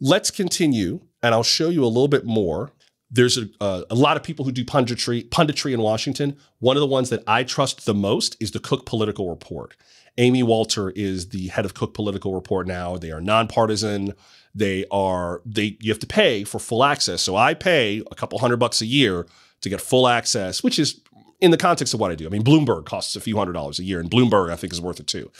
Let's 0.00 0.30
continue, 0.30 1.02
and 1.24 1.34
I'll 1.34 1.42
show 1.42 1.70
you 1.70 1.82
a 1.82 1.86
little 1.86 2.06
bit 2.06 2.26
more. 2.26 2.70
There's 3.10 3.38
a, 3.38 3.48
uh, 3.58 3.84
a 3.88 3.94
lot 3.94 4.18
of 4.18 4.22
people 4.22 4.44
who 4.44 4.52
do 4.52 4.62
punditry, 4.62 5.26
punditry 5.30 5.72
in 5.72 5.80
Washington. 5.80 6.36
One 6.58 6.76
of 6.76 6.82
the 6.82 6.86
ones 6.86 7.08
that 7.08 7.22
I 7.26 7.44
trust 7.44 7.86
the 7.86 7.94
most 7.94 8.36
is 8.40 8.50
the 8.50 8.58
Cook 8.58 8.84
Political 8.84 9.30
Report. 9.30 9.74
Amy 10.18 10.42
Walter 10.42 10.90
is 10.90 11.30
the 11.30 11.48
head 11.48 11.64
of 11.64 11.72
Cook 11.72 11.94
Political 11.94 12.34
Report 12.34 12.66
now. 12.66 12.98
They 12.98 13.10
are 13.10 13.22
nonpartisan. 13.22 14.12
They 14.54 14.84
are 14.90 15.40
they 15.46 15.78
you 15.80 15.90
have 15.90 15.98
to 16.00 16.06
pay 16.06 16.44
for 16.44 16.58
full 16.58 16.84
access. 16.84 17.22
So 17.22 17.36
I 17.36 17.54
pay 17.54 18.02
a 18.10 18.14
couple 18.14 18.38
hundred 18.38 18.58
bucks 18.58 18.82
a 18.82 18.86
year 18.86 19.26
to 19.62 19.68
get 19.70 19.80
full 19.80 20.06
access, 20.06 20.62
which 20.62 20.78
is 20.78 21.00
in 21.40 21.50
the 21.50 21.56
context 21.56 21.94
of 21.94 22.00
what 22.00 22.10
I 22.10 22.16
do. 22.16 22.26
I 22.26 22.28
mean, 22.28 22.44
Bloomberg 22.44 22.84
costs 22.84 23.16
a 23.16 23.20
few 23.20 23.36
hundred 23.38 23.54
dollars 23.54 23.78
a 23.78 23.84
year, 23.84 23.98
and 23.98 24.10
Bloomberg 24.10 24.52
I 24.52 24.56
think 24.56 24.74
is 24.74 24.80
worth 24.80 25.00
it 25.00 25.06
too. 25.06 25.32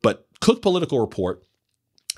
But 0.00 0.26
Cook 0.40 0.62
Political 0.62 1.00
Report 1.00 1.42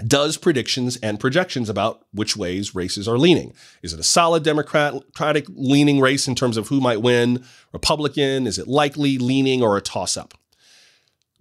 does 0.06 0.36
predictions 0.36 0.96
and 0.98 1.20
projections 1.20 1.68
about 1.68 2.04
which 2.12 2.36
ways 2.36 2.74
races 2.74 3.08
are 3.08 3.18
leaning. 3.18 3.54
Is 3.82 3.92
it 3.92 4.00
a 4.00 4.04
solid 4.04 4.42
Democratic 4.42 5.46
leaning 5.48 6.00
race 6.00 6.28
in 6.28 6.34
terms 6.34 6.56
of 6.56 6.68
who 6.68 6.80
might 6.80 7.00
win? 7.00 7.44
Republican? 7.72 8.46
Is 8.46 8.58
it 8.58 8.68
likely 8.68 9.16
leaning 9.16 9.62
or 9.62 9.76
a 9.76 9.80
toss 9.80 10.16
up? 10.16 10.34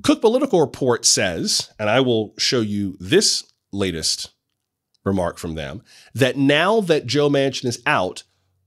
Cook 0.03 0.21
Political 0.21 0.59
Report 0.59 1.05
says, 1.05 1.69
and 1.79 1.89
I 1.89 1.99
will 1.99 2.33
show 2.37 2.61
you 2.61 2.95
this 2.99 3.43
latest 3.71 4.31
remark 5.03 5.37
from 5.37 5.55
them, 5.55 5.83
that 6.13 6.37
now 6.37 6.81
that 6.81 7.05
Joe 7.05 7.29
Manchin 7.29 7.65
is 7.65 7.81
out, 7.85 8.23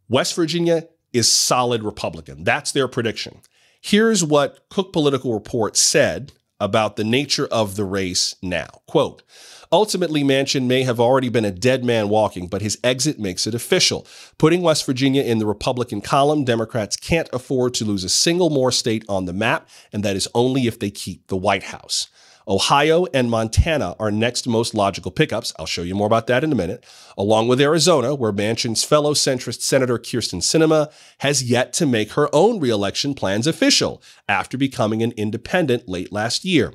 West 0.09 0.35
Virginia 0.35 0.88
is 1.12 1.30
solid 1.30 1.83
Republican. 1.83 2.45
That's 2.45 2.73
their 2.73 2.88
prediction. 2.88 3.40
Here's 3.80 4.25
what 4.25 4.68
Cook 4.71 4.92
Political 4.92 5.35
Report 5.35 5.76
said 5.76 6.33
about 6.61 6.97
the 6.97 7.05
nature 7.05 7.47
of 7.47 7.77
the 7.77 7.85
race 7.85 8.35
now. 8.43 8.69
Quote, 8.87 9.23
Ultimately, 9.71 10.25
Manchin 10.25 10.67
may 10.67 10.83
have 10.85 10.99
already 10.99 11.29
been 11.29 11.45
a 11.45 11.50
dead 11.50 11.85
man 11.85 12.09
walking, 12.09 12.47
but 12.47 12.62
his 12.62 12.79
exit 12.83 13.19
makes 13.19 13.47
it 13.47 13.55
official. 13.55 14.07
Putting 14.38 14.62
West 14.62 14.87
Virginia 14.87 15.23
in 15.23 15.38
the 15.38 15.47
Republican 15.47 16.00
column, 16.00 16.45
Democrats 16.45 16.97
can't 16.97 17.29
afford 17.35 17.75
to 17.75 17.85
lose 17.85 18.03
a 18.03 18.09
single 18.09 18.49
more 18.49 18.73
state 18.73 19.05
on 19.11 19.27
the 19.27 19.35
map, 19.35 19.69
and 19.93 20.03
that 20.03 20.17
is 20.17 20.27
only 20.35 20.67
if 20.67 20.79
they 20.79 20.91
keep 20.91 21.27
the 21.27 21.37
White 21.37 21.65
House. 21.65 22.09
Ohio 22.49 23.05
and 23.12 23.31
Montana 23.31 23.95
are 24.00 24.11
next 24.11 24.49
most 24.49 24.73
logical 24.73 25.11
pickups. 25.11 25.52
I'll 25.59 25.67
show 25.67 25.83
you 25.83 25.95
more 25.95 26.07
about 26.07 26.28
that 26.28 26.43
in 26.43 26.50
a 26.50 26.57
minute, 26.57 26.83
along 27.19 27.49
with 27.49 27.61
Arizona, 27.61 28.14
where 28.14 28.33
Manchin's 28.33 28.83
fellow 28.83 29.12
centrist 29.12 29.61
Senator 29.61 29.99
Kyrsten 29.99 30.40
Sinema 30.40 30.90
has 31.19 31.43
yet 31.43 31.75
to 31.75 31.85
make 31.85 32.12
her 32.12 32.35
own 32.35 32.59
reelection 32.59 33.12
plans 33.12 33.47
official 33.47 34.02
after 34.31 34.57
becoming 34.57 35.02
an 35.02 35.12
independent 35.12 35.88
late 35.88 36.11
last 36.11 36.43
year. 36.43 36.73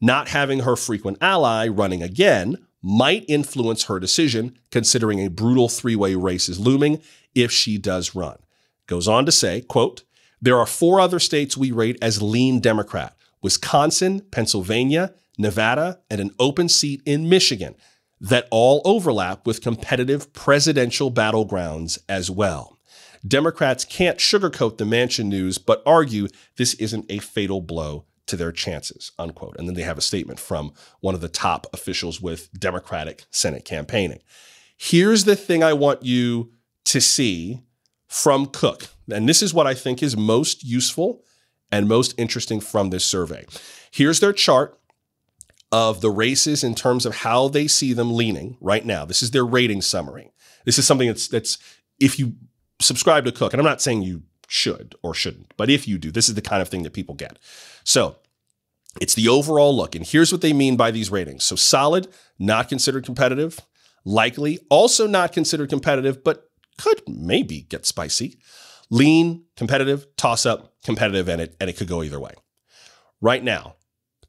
Not 0.00 0.28
having 0.28 0.60
her 0.60 0.76
frequent 0.76 1.18
ally 1.20 1.66
running 1.66 2.04
again 2.04 2.64
might 2.80 3.24
influence 3.26 3.84
her 3.84 3.98
decision, 3.98 4.56
considering 4.70 5.18
a 5.18 5.30
brutal 5.30 5.68
three 5.68 5.96
way 5.96 6.14
race 6.14 6.48
is 6.48 6.60
looming 6.60 7.02
if 7.34 7.50
she 7.50 7.78
does 7.78 8.14
run. 8.14 8.38
Goes 8.86 9.08
on 9.08 9.26
to 9.26 9.32
say, 9.32 9.62
quote, 9.62 10.04
there 10.40 10.58
are 10.58 10.66
four 10.66 11.00
other 11.00 11.18
states 11.18 11.56
we 11.56 11.72
rate 11.72 11.98
as 12.00 12.22
lean 12.22 12.60
Democrat 12.60 13.15
Wisconsin, 13.42 14.20
Pennsylvania, 14.30 15.14
Nevada, 15.38 16.00
and 16.10 16.20
an 16.20 16.30
open 16.38 16.68
seat 16.68 17.02
in 17.04 17.28
Michigan 17.28 17.74
that 18.20 18.48
all 18.50 18.80
overlap 18.84 19.46
with 19.46 19.60
competitive 19.60 20.32
presidential 20.32 21.12
battlegrounds 21.12 21.98
as 22.08 22.30
well. 22.30 22.78
Democrats 23.26 23.84
can't 23.84 24.18
sugarcoat 24.18 24.78
the 24.78 24.84
Manchin 24.84 25.26
news, 25.26 25.58
but 25.58 25.82
argue 25.84 26.28
this 26.56 26.74
isn't 26.74 27.06
a 27.10 27.18
fatal 27.18 27.60
blow 27.60 28.04
to 28.26 28.36
their 28.36 28.52
chances, 28.52 29.12
unquote. 29.18 29.56
And 29.58 29.68
then 29.68 29.74
they 29.74 29.82
have 29.82 29.98
a 29.98 30.02
statement 30.02 30.40
from 30.40 30.72
one 31.00 31.14
of 31.14 31.20
the 31.20 31.28
top 31.28 31.66
officials 31.72 32.20
with 32.20 32.52
Democratic 32.52 33.24
Senate 33.30 33.64
campaigning. 33.64 34.20
Here's 34.76 35.24
the 35.24 35.36
thing 35.36 35.62
I 35.62 35.72
want 35.72 36.02
you 36.02 36.52
to 36.86 37.00
see 37.00 37.62
from 38.06 38.46
Cook. 38.46 38.88
And 39.10 39.28
this 39.28 39.42
is 39.42 39.54
what 39.54 39.66
I 39.66 39.74
think 39.74 40.02
is 40.02 40.16
most 40.16 40.64
useful 40.64 41.22
and 41.70 41.88
most 41.88 42.14
interesting 42.16 42.60
from 42.60 42.90
this 42.90 43.04
survey. 43.04 43.44
Here's 43.90 44.20
their 44.20 44.32
chart 44.32 44.78
of 45.72 46.00
the 46.00 46.10
races 46.10 46.62
in 46.62 46.74
terms 46.74 47.04
of 47.04 47.16
how 47.16 47.48
they 47.48 47.66
see 47.66 47.92
them 47.92 48.14
leaning 48.14 48.56
right 48.60 48.84
now. 48.84 49.04
This 49.04 49.22
is 49.22 49.32
their 49.32 49.44
rating 49.44 49.82
summary. 49.82 50.30
This 50.64 50.78
is 50.78 50.86
something 50.86 51.08
that's 51.08 51.28
that's 51.28 51.58
if 51.98 52.18
you 52.18 52.34
subscribe 52.80 53.24
to 53.24 53.32
Cook, 53.32 53.52
and 53.52 53.60
I'm 53.60 53.66
not 53.66 53.82
saying 53.82 54.02
you 54.02 54.22
should 54.48 54.94
or 55.02 55.14
shouldn't, 55.14 55.52
but 55.56 55.70
if 55.70 55.88
you 55.88 55.98
do, 55.98 56.10
this 56.10 56.28
is 56.28 56.34
the 56.34 56.42
kind 56.42 56.62
of 56.62 56.68
thing 56.68 56.82
that 56.84 56.92
people 56.92 57.14
get. 57.14 57.38
So 57.84 58.16
it's 59.00 59.14
the 59.14 59.28
overall 59.28 59.76
look. 59.76 59.94
And 59.94 60.06
here's 60.06 60.32
what 60.32 60.40
they 60.40 60.52
mean 60.52 60.76
by 60.76 60.90
these 60.90 61.10
ratings. 61.10 61.44
So 61.44 61.56
solid, 61.56 62.08
not 62.38 62.68
considered 62.68 63.04
competitive, 63.04 63.60
likely, 64.04 64.60
also 64.70 65.06
not 65.06 65.32
considered 65.32 65.68
competitive, 65.68 66.22
but 66.22 66.50
could 66.78 67.02
maybe 67.06 67.62
get 67.62 67.86
spicy. 67.86 68.38
Lean, 68.90 69.44
competitive, 69.56 70.06
toss 70.16 70.46
up, 70.46 70.74
competitive, 70.84 71.28
and 71.28 71.40
it, 71.40 71.56
and 71.60 71.68
it 71.68 71.76
could 71.76 71.88
go 71.88 72.02
either 72.02 72.20
way. 72.20 72.34
Right 73.20 73.42
now, 73.42 73.76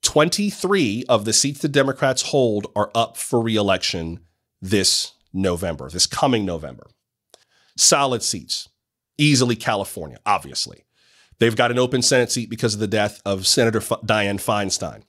23 0.02 1.06
of 1.10 1.26
the 1.26 1.34
seats 1.34 1.60
the 1.60 1.68
Democrats 1.68 2.24
hold 2.24 2.68
are 2.76 2.92
up 2.96 3.18
for 3.18 3.42
reelection 3.42 4.22
this 4.62 5.14
November, 5.34 5.90
this 5.90 6.08
coming 6.08 6.46
November. 6.46 6.88
Solid 7.78 8.24
seats, 8.24 8.70
easily 9.18 9.56
California, 9.56 10.18
obviously. 10.26 10.86
They've 11.40 11.56
got 11.56 11.72
an 11.72 11.78
open 11.78 12.02
Senate 12.02 12.32
seat 12.32 12.50
because 12.50 12.74
of 12.74 12.80
the 12.80 12.88
death 12.88 13.22
of 13.26 13.46
Senator 13.46 13.78
F- 13.78 14.02
Dianne 14.04 14.42
Feinstein. 14.44 15.04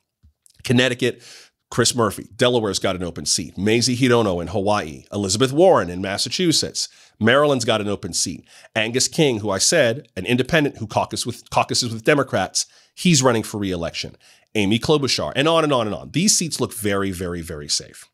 Connecticut, 0.64 1.22
Chris 1.70 1.94
Murphy. 1.94 2.28
Delaware's 2.34 2.78
got 2.78 2.96
an 2.96 3.02
open 3.02 3.26
seat. 3.26 3.58
Mazie 3.58 3.96
Hirono 3.96 4.40
in 4.40 4.48
Hawaii. 4.48 5.04
Elizabeth 5.12 5.52
Warren 5.52 5.90
in 5.90 6.00
Massachusetts. 6.00 6.88
Maryland's 7.20 7.64
got 7.64 7.80
an 7.80 7.88
open 7.88 8.12
seat. 8.12 8.46
Angus 8.74 9.08
King, 9.08 9.40
who 9.40 9.50
I 9.50 9.58
said, 9.58 10.08
an 10.16 10.24
independent 10.24 10.78
who 10.78 10.86
caucus 10.86 11.26
with, 11.26 11.48
caucuses 11.50 11.92
with 11.92 12.04
Democrats, 12.04 12.66
he's 12.94 13.22
running 13.22 13.42
for 13.42 13.58
reelection. 13.58 14.16
Amy 14.54 14.78
Klobuchar, 14.78 15.32
and 15.36 15.46
on 15.46 15.62
and 15.62 15.72
on 15.72 15.86
and 15.86 15.94
on. 15.94 16.10
These 16.10 16.36
seats 16.36 16.60
look 16.60 16.72
very, 16.72 17.10
very, 17.10 17.42
very 17.42 17.68
safe. 17.68 18.08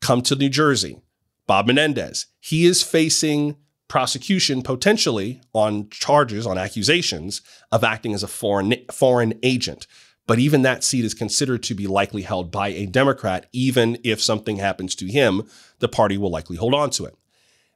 Come 0.00 0.22
to 0.22 0.34
New 0.34 0.48
Jersey. 0.48 1.00
Bob 1.46 1.66
Menendez. 1.66 2.26
He 2.40 2.64
is 2.64 2.82
facing 2.82 3.56
prosecution 3.88 4.62
potentially 4.62 5.42
on 5.52 5.90
charges, 5.90 6.46
on 6.46 6.56
accusations 6.56 7.42
of 7.72 7.84
acting 7.84 8.14
as 8.14 8.22
a 8.22 8.28
foreign, 8.28 8.74
foreign 8.90 9.34
agent. 9.42 9.86
But 10.30 10.38
even 10.38 10.62
that 10.62 10.84
seat 10.84 11.04
is 11.04 11.12
considered 11.12 11.60
to 11.64 11.74
be 11.74 11.88
likely 11.88 12.22
held 12.22 12.52
by 12.52 12.68
a 12.68 12.86
Democrat. 12.86 13.46
Even 13.50 13.98
if 14.04 14.22
something 14.22 14.58
happens 14.58 14.94
to 14.94 15.08
him, 15.08 15.42
the 15.80 15.88
party 15.88 16.16
will 16.16 16.30
likely 16.30 16.56
hold 16.56 16.72
on 16.72 16.90
to 16.90 17.04
it. 17.04 17.16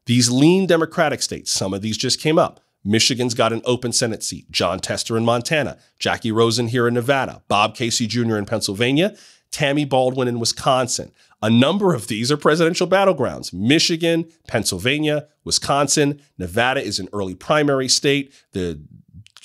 These 0.06 0.30
lean 0.30 0.68
Democratic 0.68 1.20
states, 1.20 1.50
some 1.50 1.74
of 1.74 1.82
these 1.82 1.98
just 1.98 2.20
came 2.20 2.38
up. 2.38 2.60
Michigan's 2.84 3.34
got 3.34 3.52
an 3.52 3.60
open 3.64 3.90
Senate 3.90 4.22
seat. 4.22 4.52
Jon 4.52 4.78
Tester 4.78 5.16
in 5.16 5.24
Montana, 5.24 5.78
Jackie 5.98 6.30
Rosen 6.30 6.68
here 6.68 6.86
in 6.86 6.94
Nevada, 6.94 7.42
Bob 7.48 7.74
Casey 7.74 8.06
Jr. 8.06 8.36
in 8.36 8.46
Pennsylvania, 8.46 9.16
Tammy 9.50 9.84
Baldwin 9.84 10.28
in 10.28 10.38
Wisconsin. 10.38 11.10
A 11.42 11.50
number 11.50 11.92
of 11.92 12.06
these 12.06 12.30
are 12.30 12.36
presidential 12.36 12.86
battlegrounds. 12.86 13.52
Michigan, 13.52 14.30
Pennsylvania, 14.46 15.26
Wisconsin, 15.42 16.20
Nevada 16.38 16.80
is 16.80 17.00
an 17.00 17.08
early 17.12 17.34
primary 17.34 17.88
state. 17.88 18.32
The 18.52 18.80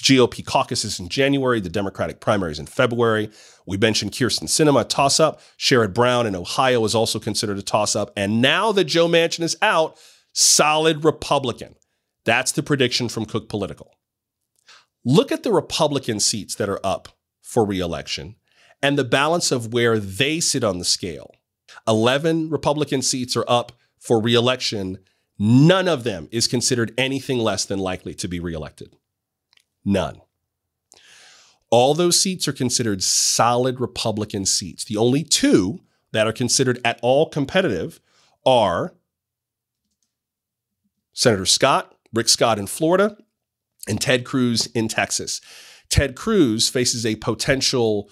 GOP 0.02 0.46
caucuses 0.46 1.00
in 1.00 1.10
January, 1.10 1.60
the 1.60 1.70
Democratic 1.70 2.20
primaries 2.20 2.60
in 2.60 2.66
February. 2.66 3.30
We 3.66 3.78
mentioned 3.78 4.12
Kyrsten 4.12 4.48
Sinema, 4.48 4.88
toss 4.88 5.20
up. 5.20 5.42
Sherrod 5.58 5.94
Brown 5.94 6.26
in 6.26 6.36
Ohio 6.36 6.84
is 6.86 6.96
also 6.96 7.20
considered 7.20 7.58
a 7.58 7.62
toss 7.62 7.96
up. 7.96 8.12
And 8.16 8.42
now 8.42 8.72
that 8.72 8.86
Joe 8.86 9.08
Manchin 9.08 9.44
is 9.44 9.58
out, 9.62 9.98
solid 10.34 11.04
Republican. 11.04 11.76
That's 12.24 12.52
the 12.52 12.64
prediction 12.64 13.10
from 13.10 13.26
Cook 13.26 13.50
Political. 13.50 13.92
Look 15.04 15.32
at 15.32 15.44
the 15.44 15.52
Republican 15.52 16.20
seats 16.20 16.56
that 16.56 16.70
are 16.70 16.80
up 16.84 17.10
for 17.42 17.66
reelection 17.66 18.36
and 18.82 18.98
the 18.98 19.04
balance 19.04 19.52
of 19.52 19.74
where 19.74 20.00
they 20.00 20.40
sit 20.40 20.64
on 20.64 20.80
the 20.80 20.86
scale. 20.86 21.32
11 21.88 22.50
Republican 22.50 23.02
seats 23.02 23.36
are 23.36 23.46
up 23.48 23.74
for 23.98 24.22
reelection. 24.22 25.00
None 25.38 25.88
of 25.88 26.04
them 26.04 26.28
is 26.32 26.48
considered 26.48 26.94
anything 26.98 27.40
less 27.40 27.66
than 27.66 27.80
likely 27.80 28.14
to 28.16 28.28
be 28.28 28.40
reelected. 28.40 28.96
None. 29.86 30.22
All 31.72 31.94
those 31.94 32.20
seats 32.20 32.48
are 32.48 32.54
considered 32.54 33.04
solid 33.04 33.80
Republican 33.80 34.46
seats. 34.46 34.84
The 34.84 34.98
only 34.98 35.24
two 35.24 35.82
that 36.12 36.28
are 36.28 36.34
considered 36.34 36.80
at 36.84 37.00
all 37.02 37.30
competitive 37.30 38.00
are 38.46 38.96
Senator 41.14 41.46
Scott, 41.46 41.94
Rick 42.14 42.30
Scott 42.30 42.58
in 42.58 42.66
Florida, 42.66 43.18
and 43.88 44.02
Ted 44.02 44.26
Cruz 44.26 44.68
in 44.68 44.88
Texas. 44.88 45.42
Ted 45.90 46.16
Cruz 46.16 46.70
faces 46.70 47.06
a 47.06 47.16
potential 47.16 48.10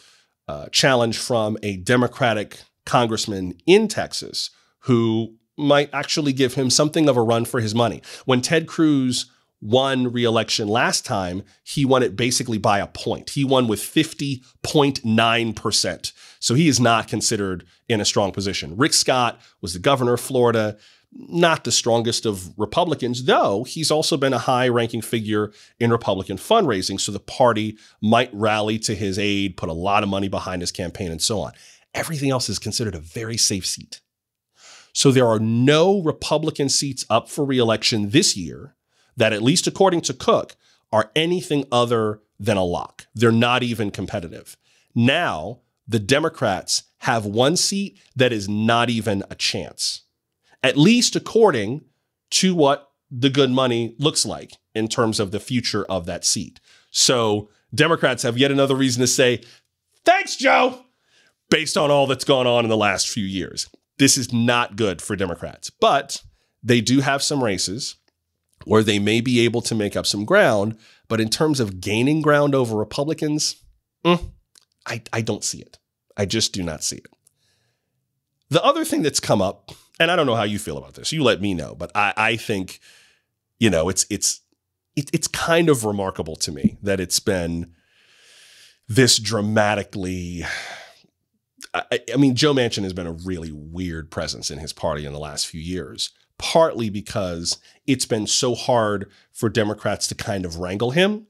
uh, 0.47 0.67
challenge 0.71 1.17
from 1.17 1.57
a 1.63 1.77
Democratic 1.77 2.62
congressman 2.86 3.53
in 3.65 3.88
Texas 3.88 4.50
who 4.81 5.36
might 5.57 5.89
actually 5.93 6.33
give 6.33 6.53
him 6.53 6.69
something 6.69 7.09
of 7.09 7.17
a 7.17 7.21
run 7.21 7.45
for 7.45 7.59
his 7.59 7.74
money. 7.74 8.01
When 8.25 8.41
Ted 8.41 8.67
Cruz 8.67 9.31
won 9.61 10.11
re-election 10.11 10.67
last 10.67 11.05
time, 11.05 11.43
he 11.63 11.85
won 11.85 12.03
it 12.03 12.15
basically 12.15 12.57
by 12.57 12.79
a 12.79 12.87
point. 12.87 13.29
He 13.31 13.43
won 13.43 13.67
with 13.67 13.79
50.9%. 13.79 16.11
So 16.39 16.53
he 16.53 16.67
is 16.67 16.79
not 16.79 17.07
considered 17.07 17.65
in 17.89 17.99
a 17.99 18.05
strong 18.05 18.31
position. 18.31 18.77
Rick 18.77 18.93
Scott 18.93 19.41
was 19.61 19.73
the 19.73 19.79
governor 19.79 20.13
of 20.13 20.21
Florida 20.21 20.77
not 21.13 21.63
the 21.63 21.71
strongest 21.71 22.25
of 22.25 22.57
Republicans, 22.57 23.25
though 23.25 23.63
he's 23.63 23.91
also 23.91 24.17
been 24.17 24.33
a 24.33 24.39
high 24.39 24.67
ranking 24.67 25.01
figure 25.01 25.51
in 25.79 25.91
Republican 25.91 26.37
fundraising. 26.37 26.99
So 26.99 27.11
the 27.11 27.19
party 27.19 27.77
might 28.01 28.29
rally 28.33 28.77
to 28.79 28.93
his 28.93 29.17
aid, 29.17 29.57
put 29.57 29.69
a 29.69 29.73
lot 29.73 30.03
of 30.03 30.09
money 30.09 30.27
behind 30.27 30.61
his 30.61 30.71
campaign, 30.71 31.11
and 31.11 31.21
so 31.21 31.39
on. 31.39 31.53
Everything 31.93 32.29
else 32.29 32.49
is 32.49 32.59
considered 32.59 32.95
a 32.95 32.99
very 32.99 33.37
safe 33.37 33.65
seat. 33.65 34.01
So 34.93 35.11
there 35.11 35.27
are 35.27 35.39
no 35.39 36.01
Republican 36.01 36.69
seats 36.69 37.05
up 37.09 37.29
for 37.29 37.45
reelection 37.45 38.09
this 38.09 38.35
year 38.35 38.75
that, 39.17 39.33
at 39.33 39.41
least 39.41 39.67
according 39.67 40.01
to 40.01 40.13
Cook, 40.13 40.55
are 40.91 41.12
anything 41.15 41.65
other 41.71 42.21
than 42.39 42.57
a 42.57 42.63
lock. 42.63 43.07
They're 43.13 43.31
not 43.31 43.63
even 43.63 43.91
competitive. 43.91 44.55
Now, 44.95 45.62
the 45.88 46.00
Democrats 46.00 46.83
have 47.00 47.25
one 47.25 47.57
seat 47.57 48.00
that 48.15 48.31
is 48.31 48.47
not 48.47 48.89
even 48.89 49.24
a 49.29 49.36
chance, 49.36 50.03
at 50.63 50.77
least 50.77 51.15
according 51.15 51.81
to 52.31 52.55
what 52.55 52.91
the 53.09 53.29
good 53.29 53.50
money 53.50 53.95
looks 54.00 54.25
like 54.25 54.53
in 54.75 54.88
terms 54.88 55.19
of 55.19 55.31
the 55.31 55.39
future 55.39 55.86
of 55.86 56.05
that 56.05 56.25
seat. 56.25 56.59
So 56.91 57.50
Democrats 57.74 58.24
have 58.24 58.38
yet 58.38 58.51
another 58.51 58.75
reason 58.75 59.01
to 59.01 59.07
say, 59.07 59.41
thanks, 60.03 60.36
Joe, 60.36 60.86
based 61.50 61.77
on 61.77 61.91
all 61.91 62.07
that's 62.07 62.25
gone 62.25 62.47
on 62.47 62.65
in 62.65 62.69
the 62.69 62.77
last 62.77 63.07
few 63.07 63.24
years. 63.24 63.69
This 63.97 64.17
is 64.17 64.33
not 64.33 64.75
good 64.75 65.01
for 65.01 65.15
Democrats, 65.15 65.69
but 65.69 66.21
they 66.62 66.81
do 66.81 67.00
have 67.00 67.24
some 67.24 67.43
races 67.43 67.95
where 68.67 68.83
they 68.83 69.00
may 69.00 69.21
be 69.21 69.39
able 69.39 69.62
to 69.62 69.74
make 69.74 69.95
up 69.95 70.05
some 70.05 70.25
ground. 70.25 70.77
But 71.07 71.21
in 71.21 71.29
terms 71.29 71.62
of 71.62 71.79
gaining 71.79 72.21
ground 72.21 72.53
over 72.53 72.75
Republicans, 72.75 73.55
mm, 74.05 74.31
I, 74.86 75.01
I 75.13 75.21
don't 75.21 75.43
see 75.43 75.59
it. 75.59 75.77
I 76.17 76.25
just 76.25 76.51
do 76.51 76.62
not 76.63 76.83
see 76.83 76.97
it. 76.97 77.07
The 78.50 78.63
other 78.63 78.83
thing 78.83 79.03
that's 79.03 79.21
come 79.21 79.41
up, 79.41 79.71
and 80.00 80.12
I 80.12 80.15
don't 80.17 80.25
know 80.25 80.36
how 80.36 80.43
you 80.43 80.59
feel 80.59 80.77
about 80.77 80.95
this, 80.95 81.13
you 81.13 81.24
let 81.24 81.41
me 81.41 81.53
know, 81.53 81.75
but 81.75 81.91
I, 81.95 82.13
I 82.17 82.36
think, 82.36 82.79
you 83.57 83.69
know, 83.69 83.88
it's 83.88 84.05
it's 84.09 84.41
it, 84.95 85.09
it's 85.13 85.27
kind 85.27 85.69
of 85.69 85.86
remarkable 85.86 86.36
to 86.38 86.51
me 86.51 86.77
that 86.81 87.00
it's 87.00 87.19
been 87.19 87.74
this 88.89 89.17
dramatically 89.17 90.43
I, 91.74 92.00
I, 92.13 92.17
mean, 92.17 92.36
Joe 92.36 92.53
Manchin 92.53 92.83
has 92.83 92.93
been 92.93 93.07
a 93.07 93.12
really 93.12 93.51
weird 93.51 94.09
presence 94.09 94.50
in 94.50 94.59
his 94.59 94.74
party 94.74 95.05
in 95.05 95.13
the 95.13 95.19
last 95.19 95.47
few 95.47 95.62
years, 95.62 96.12
partly 96.38 96.89
because 96.89 97.58
it's 97.86 98.06
been 98.06 98.27
so 98.27 98.56
hard 98.56 99.10
for 99.32 99.50
Democrats 99.50 100.08
to 100.08 100.15
kind 100.15 100.46
of 100.46 100.58
wrangle 100.58 100.91
him. 100.91 101.27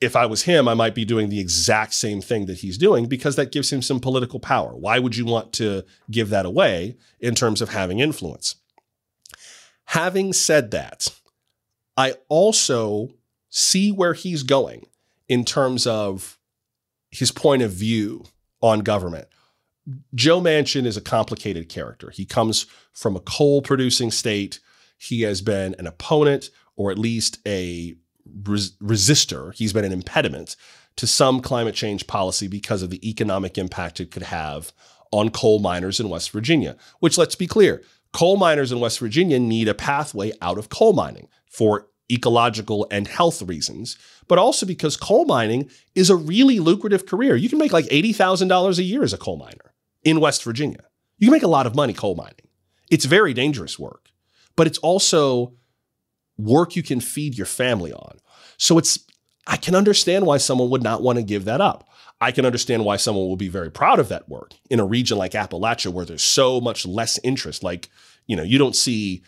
If 0.00 0.16
I 0.16 0.26
was 0.26 0.42
him, 0.42 0.66
I 0.66 0.74
might 0.74 0.94
be 0.94 1.04
doing 1.04 1.28
the 1.28 1.40
exact 1.40 1.92
same 1.94 2.20
thing 2.20 2.46
that 2.46 2.58
he's 2.58 2.78
doing 2.78 3.06
because 3.06 3.36
that 3.36 3.52
gives 3.52 3.70
him 3.70 3.82
some 3.82 4.00
political 4.00 4.40
power. 4.40 4.74
Why 4.74 4.98
would 4.98 5.16
you 5.16 5.26
want 5.26 5.52
to 5.54 5.84
give 6.10 6.30
that 6.30 6.46
away 6.46 6.96
in 7.20 7.34
terms 7.34 7.60
of 7.60 7.70
having 7.70 7.98
influence? 7.98 8.56
Having 9.86 10.32
said 10.34 10.70
that, 10.70 11.08
I 11.96 12.14
also 12.28 13.10
see 13.50 13.90
where 13.92 14.14
he's 14.14 14.42
going 14.42 14.86
in 15.28 15.44
terms 15.44 15.86
of 15.86 16.38
his 17.10 17.30
point 17.32 17.62
of 17.62 17.72
view 17.72 18.24
on 18.62 18.80
government. 18.80 19.28
Joe 20.14 20.40
Manchin 20.40 20.86
is 20.86 20.96
a 20.96 21.02
complicated 21.02 21.68
character. 21.68 22.10
He 22.10 22.24
comes 22.24 22.66
from 22.92 23.16
a 23.16 23.20
coal 23.20 23.62
producing 23.62 24.10
state. 24.10 24.60
He 24.98 25.22
has 25.22 25.40
been 25.40 25.74
an 25.78 25.86
opponent 25.86 26.50
or 26.76 26.90
at 26.90 26.98
least 26.98 27.38
a 27.46 27.96
res- 28.44 28.72
resistor. 28.78 29.54
He's 29.54 29.72
been 29.72 29.84
an 29.84 29.92
impediment 29.92 30.56
to 30.96 31.06
some 31.06 31.40
climate 31.40 31.74
change 31.74 32.06
policy 32.06 32.48
because 32.48 32.82
of 32.82 32.90
the 32.90 33.08
economic 33.08 33.56
impact 33.56 34.00
it 34.00 34.10
could 34.10 34.24
have 34.24 34.72
on 35.12 35.30
coal 35.30 35.58
miners 35.58 35.98
in 35.98 36.08
West 36.08 36.30
Virginia, 36.30 36.76
which 37.00 37.18
let's 37.18 37.34
be 37.34 37.46
clear, 37.46 37.82
coal 38.12 38.36
miners 38.36 38.72
in 38.72 38.80
West 38.80 38.98
Virginia 38.98 39.38
need 39.38 39.68
a 39.68 39.74
pathway 39.74 40.32
out 40.40 40.58
of 40.58 40.68
coal 40.68 40.92
mining 40.92 41.28
for 41.46 41.88
ecological 42.10 42.86
and 42.90 43.08
health 43.08 43.42
reasons, 43.42 43.96
but 44.28 44.38
also 44.38 44.66
because 44.66 44.96
coal 44.96 45.24
mining 45.24 45.70
is 45.94 46.10
a 46.10 46.16
really 46.16 46.58
lucrative 46.60 47.06
career. 47.06 47.36
You 47.36 47.48
can 47.48 47.58
make 47.58 47.72
like 47.72 47.86
$80,000 47.86 48.78
a 48.78 48.82
year 48.82 49.02
as 49.02 49.12
a 49.12 49.18
coal 49.18 49.36
miner 49.36 49.69
in 50.04 50.20
West 50.20 50.42
Virginia. 50.44 50.84
You 51.18 51.28
can 51.28 51.32
make 51.32 51.42
a 51.42 51.48
lot 51.48 51.66
of 51.66 51.74
money 51.74 51.92
coal 51.92 52.14
mining. 52.14 52.48
It's 52.90 53.04
very 53.04 53.34
dangerous 53.34 53.78
work, 53.78 54.10
but 54.56 54.66
it's 54.66 54.78
also 54.78 55.54
work 56.38 56.76
you 56.76 56.82
can 56.82 57.00
feed 57.00 57.36
your 57.36 57.46
family 57.46 57.92
on. 57.92 58.18
So 58.56 58.78
it's, 58.78 58.98
I 59.46 59.56
can 59.56 59.74
understand 59.74 60.26
why 60.26 60.38
someone 60.38 60.70
would 60.70 60.82
not 60.82 61.02
want 61.02 61.18
to 61.18 61.24
give 61.24 61.44
that 61.44 61.60
up. 61.60 61.88
I 62.20 62.32
can 62.32 62.44
understand 62.44 62.84
why 62.84 62.96
someone 62.96 63.26
will 63.26 63.36
be 63.36 63.48
very 63.48 63.70
proud 63.70 63.98
of 63.98 64.08
that 64.08 64.28
work 64.28 64.52
in 64.68 64.80
a 64.80 64.84
region 64.84 65.16
like 65.16 65.32
Appalachia 65.32 65.92
where 65.92 66.04
there's 66.04 66.22
so 66.22 66.60
much 66.60 66.84
less 66.84 67.18
interest. 67.22 67.62
Like, 67.62 67.88
you 68.26 68.36
know, 68.36 68.42
you 68.42 68.58
don't 68.58 68.76
see, 68.76 69.22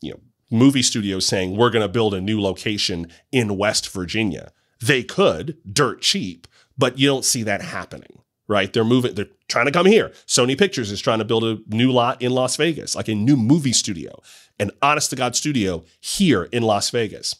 you 0.00 0.12
know, 0.12 0.20
movie 0.50 0.82
studios 0.82 1.26
saying 1.26 1.56
we're 1.56 1.70
going 1.70 1.82
to 1.82 1.88
build 1.88 2.14
a 2.14 2.20
new 2.20 2.40
location 2.40 3.08
in 3.30 3.58
West 3.58 3.90
Virginia. 3.90 4.52
They 4.80 5.02
could, 5.02 5.58
dirt 5.70 6.00
cheap, 6.00 6.46
but 6.78 6.98
you 6.98 7.06
don't 7.06 7.24
see 7.24 7.42
that 7.42 7.60
happening, 7.60 8.19
right? 8.50 8.72
They're 8.72 8.84
moving, 8.84 9.14
they're 9.14 9.28
trying 9.48 9.66
to 9.66 9.72
come 9.72 9.86
here. 9.86 10.08
Sony 10.26 10.58
Pictures 10.58 10.90
is 10.90 11.00
trying 11.00 11.20
to 11.20 11.24
build 11.24 11.44
a 11.44 11.60
new 11.68 11.92
lot 11.92 12.20
in 12.20 12.32
Las 12.32 12.56
Vegas, 12.56 12.96
like 12.96 13.06
a 13.06 13.14
new 13.14 13.36
movie 13.36 13.72
studio, 13.72 14.20
an 14.58 14.72
honest 14.82 15.10
to 15.10 15.16
God 15.16 15.36
studio 15.36 15.84
here 16.00 16.48
in 16.50 16.64
Las 16.64 16.90
Vegas. 16.90 17.36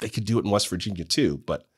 They 0.00 0.08
could 0.08 0.24
do 0.24 0.36
it 0.36 0.44
in 0.44 0.50
West 0.50 0.68
Virginia 0.68 1.04
too, 1.04 1.44
but 1.46 1.68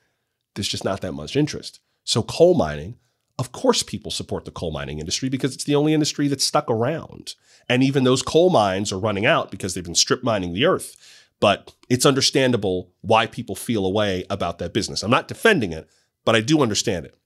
there's 0.54 0.66
just 0.66 0.82
not 0.82 1.02
that 1.02 1.12
much 1.12 1.36
interest. 1.36 1.78
So 2.04 2.22
coal 2.22 2.54
mining, 2.54 2.96
of 3.38 3.52
course 3.52 3.82
people 3.82 4.10
support 4.10 4.46
the 4.46 4.50
coal 4.50 4.70
mining 4.70 4.98
industry 4.98 5.28
because 5.28 5.54
it's 5.54 5.64
the 5.64 5.74
only 5.74 5.92
industry 5.92 6.26
that's 6.26 6.44
stuck 6.44 6.70
around. 6.70 7.34
And 7.68 7.82
even 7.82 8.04
those 8.04 8.22
coal 8.22 8.48
mines 8.48 8.92
are 8.92 8.98
running 8.98 9.26
out 9.26 9.50
because 9.50 9.74
they've 9.74 9.84
been 9.84 9.94
strip 9.94 10.24
mining 10.24 10.54
the 10.54 10.64
earth. 10.64 10.96
But 11.38 11.74
it's 11.90 12.06
understandable 12.06 12.92
why 13.02 13.26
people 13.26 13.54
feel 13.54 13.84
a 13.84 13.90
way 13.90 14.24
about 14.30 14.58
that 14.58 14.72
business. 14.72 15.02
I'm 15.02 15.10
not 15.10 15.28
defending 15.28 15.72
it, 15.72 15.86
but 16.24 16.34
I 16.34 16.40
do 16.40 16.62
understand 16.62 17.04
it. 17.04 17.19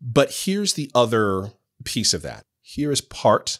But 0.00 0.44
here's 0.44 0.74
the 0.74 0.90
other 0.94 1.52
piece 1.84 2.14
of 2.14 2.22
that. 2.22 2.44
Here 2.62 2.90
is 2.90 3.00
part 3.00 3.58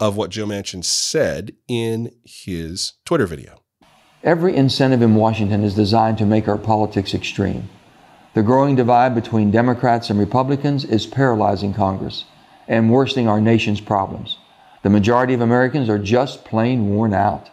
of 0.00 0.16
what 0.16 0.30
Joe 0.30 0.46
Manchin 0.46 0.84
said 0.84 1.54
in 1.68 2.12
his 2.24 2.94
Twitter 3.04 3.26
video. 3.26 3.62
Every 4.22 4.56
incentive 4.56 5.02
in 5.02 5.14
Washington 5.14 5.62
is 5.62 5.74
designed 5.74 6.18
to 6.18 6.26
make 6.26 6.48
our 6.48 6.58
politics 6.58 7.14
extreme. 7.14 7.68
The 8.34 8.42
growing 8.42 8.74
divide 8.76 9.14
between 9.14 9.50
Democrats 9.50 10.10
and 10.10 10.18
Republicans 10.18 10.84
is 10.84 11.06
paralyzing 11.06 11.74
Congress 11.74 12.24
and 12.68 12.90
worsening 12.90 13.28
our 13.28 13.40
nation's 13.40 13.80
problems. 13.80 14.38
The 14.82 14.90
majority 14.90 15.34
of 15.34 15.40
Americans 15.40 15.88
are 15.88 15.98
just 15.98 16.44
plain 16.44 16.88
worn 16.88 17.14
out. 17.14 17.50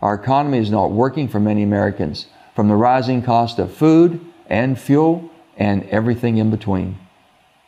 Our 0.00 0.14
economy 0.14 0.58
is 0.58 0.70
not 0.70 0.90
working 0.92 1.28
for 1.28 1.40
many 1.40 1.62
Americans, 1.62 2.26
from 2.54 2.68
the 2.68 2.74
rising 2.74 3.22
cost 3.22 3.58
of 3.58 3.74
food 3.74 4.20
and 4.46 4.78
fuel 4.78 5.30
and 5.56 5.84
everything 5.84 6.38
in 6.38 6.50
between. 6.50 6.98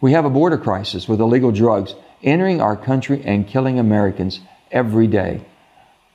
We 0.00 0.12
have 0.12 0.24
a 0.24 0.30
border 0.30 0.58
crisis 0.58 1.08
with 1.08 1.20
illegal 1.20 1.52
drugs 1.52 1.94
entering 2.22 2.60
our 2.60 2.76
country 2.76 3.22
and 3.24 3.46
killing 3.46 3.78
Americans 3.78 4.40
every 4.70 5.06
day. 5.06 5.40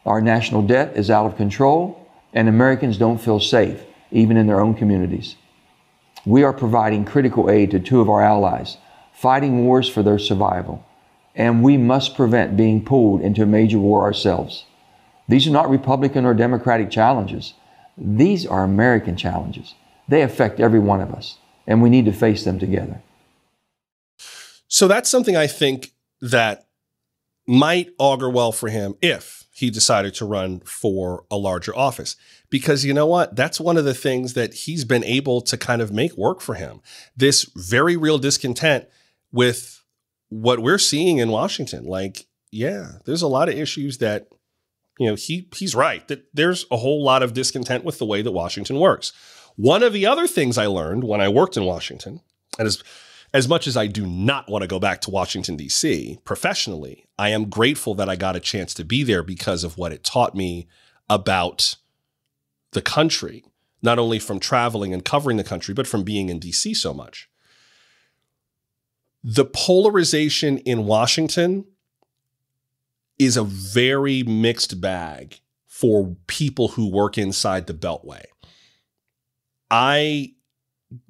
Our 0.06 0.22
national 0.22 0.64
debt 0.64 0.96
is 0.96 1.10
out 1.10 1.26
of 1.26 1.38
control, 1.38 2.08
and 2.34 2.48
Americans 2.48 2.98
don't 2.98 3.22
feel 3.22 3.40
safe, 3.40 3.82
even 4.12 4.38
in 4.38 4.48
their 4.48 4.60
own 4.60 4.74
communities. 4.74 5.36
We 6.26 6.44
are 6.44 6.54
providing 6.54 7.06
critical 7.06 7.50
aid 7.50 7.72
to 7.72 7.80
two 7.80 8.02
of 8.02 8.10
our 8.10 8.22
allies, 8.22 8.78
fighting 9.14 9.66
wars 9.66 9.90
for 9.90 10.04
their 10.04 10.20
survival 10.20 10.86
and 11.36 11.64
we 11.64 11.78
must 11.78 12.16
prevent 12.16 12.58
being 12.58 12.84
pulled 12.84 13.22
into 13.22 13.44
a 13.44 13.48
major 13.48 13.80
war 13.80 14.04
ourselves. 14.04 14.66
These 15.28 15.48
are 15.48 15.52
not 15.52 15.70
Republican 15.70 16.26
or 16.26 16.34
Democratic 16.34 16.92
challenges. 16.92 17.54
These 17.98 18.46
are 18.46 18.64
American 18.64 19.16
challenges. 19.16 19.74
They 20.08 20.22
affect 20.22 20.60
every 20.60 20.80
one 20.80 21.02
of 21.02 21.14
us, 21.14 21.38
and 21.66 21.82
we 21.82 21.90
need 21.90 22.06
to 22.06 22.14
face 22.14 22.44
them 22.44 22.60
together. 22.60 23.02
So 24.74 24.88
that's 24.88 25.08
something 25.08 25.38
I 25.38 25.46
think 25.46 25.94
that 26.20 26.66
might 27.46 27.92
augur 28.00 28.28
well 28.28 28.52
for 28.52 28.70
him 28.70 28.96
if 29.04 29.46
he 29.52 29.70
decided 29.70 30.16
to 30.16 30.26
run 30.26 30.62
for 30.62 31.26
a 31.30 31.38
larger 31.38 31.78
office. 31.78 32.16
Because 32.50 32.84
you 32.84 32.92
know 32.92 33.06
what? 33.06 33.36
That's 33.36 33.60
one 33.60 33.78
of 33.78 33.86
the 33.86 33.94
things 33.94 34.34
that 34.34 34.56
he's 34.56 34.84
been 34.84 35.04
able 35.04 35.42
to 35.42 35.58
kind 35.58 35.80
of 35.80 35.92
make 35.92 36.18
work 36.18 36.42
for 36.42 36.56
him. 36.56 36.82
This 37.16 37.44
very 37.56 37.96
real 37.96 38.18
discontent 38.18 38.86
with 39.32 39.84
what 40.30 40.58
we're 40.58 40.80
seeing 40.80 41.20
in 41.20 41.30
Washington, 41.30 41.86
like, 41.86 42.26
yeah, 42.50 42.94
there's 43.06 43.22
a 43.22 43.28
lot 43.28 43.50
of 43.50 43.56
issues 43.56 44.00
that, 44.00 44.28
you 44.98 45.06
know, 45.06 45.14
he 45.14 45.48
he's 45.54 45.76
right 45.76 46.08
that 46.08 46.26
there's 46.34 46.66
a 46.72 46.78
whole 46.78 47.04
lot 47.04 47.22
of 47.22 47.36
discontent 47.36 47.84
with 47.84 48.00
the 48.00 48.08
way 48.08 48.24
that 48.24 48.32
Washington 48.32 48.80
works. 48.80 49.14
One 49.56 49.84
of 49.84 49.94
the 49.94 50.08
other 50.08 50.26
things 50.26 50.58
I 50.58 50.66
learned 50.66 51.04
when 51.04 51.22
I 51.22 51.30
worked 51.30 51.58
in 51.58 51.64
Washington, 51.64 52.22
and 52.58 52.68
as 52.68 52.82
as 53.34 53.48
much 53.48 53.68
as 53.68 53.76
I 53.76 53.88
do 53.88 54.06
not 54.06 54.50
want 54.50 54.62
to 54.62 54.68
go 54.68 54.80
back 54.80 55.02
to 55.02 55.12
Washington 55.12 55.56
D.C. 55.56 56.20
professionally, 56.24 57.06
I 57.18 57.30
am 57.30 57.50
grateful 57.50 57.96
that 57.96 58.10
I 58.10 58.16
got 58.16 58.36
a 58.36 58.40
chance 58.40 58.74
to 58.76 58.86
be 58.86 59.04
there 59.04 59.24
because 59.24 59.64
of 59.64 59.78
what 59.78 59.92
it 59.92 60.04
taught 60.04 60.36
me 60.36 60.68
about 61.10 61.76
the 62.72 62.82
country, 62.82 63.44
not 63.82 64.00
only 64.00 64.20
from 64.20 64.40
traveling 64.40 64.94
and 64.94 65.04
covering 65.04 65.38
the 65.38 65.44
country, 65.44 65.74
but 65.74 65.88
from 65.88 66.04
being 66.04 66.30
in 66.30 66.40
D.C. 66.40 66.74
so 66.74 66.94
much 66.94 67.30
the 69.24 69.46
polarization 69.46 70.58
in 70.60 70.86
Washington 70.86 71.66
is 73.18 73.38
a 73.38 73.44
very 73.44 74.24
mixed 74.24 74.82
bag 74.82 75.40
for 75.66 76.16
people 76.28 76.70
who 76.70 76.92
work 76.92 77.18
inside 77.18 77.68
the 77.68 77.74
Beltway. 77.74 78.24
I 79.72 80.34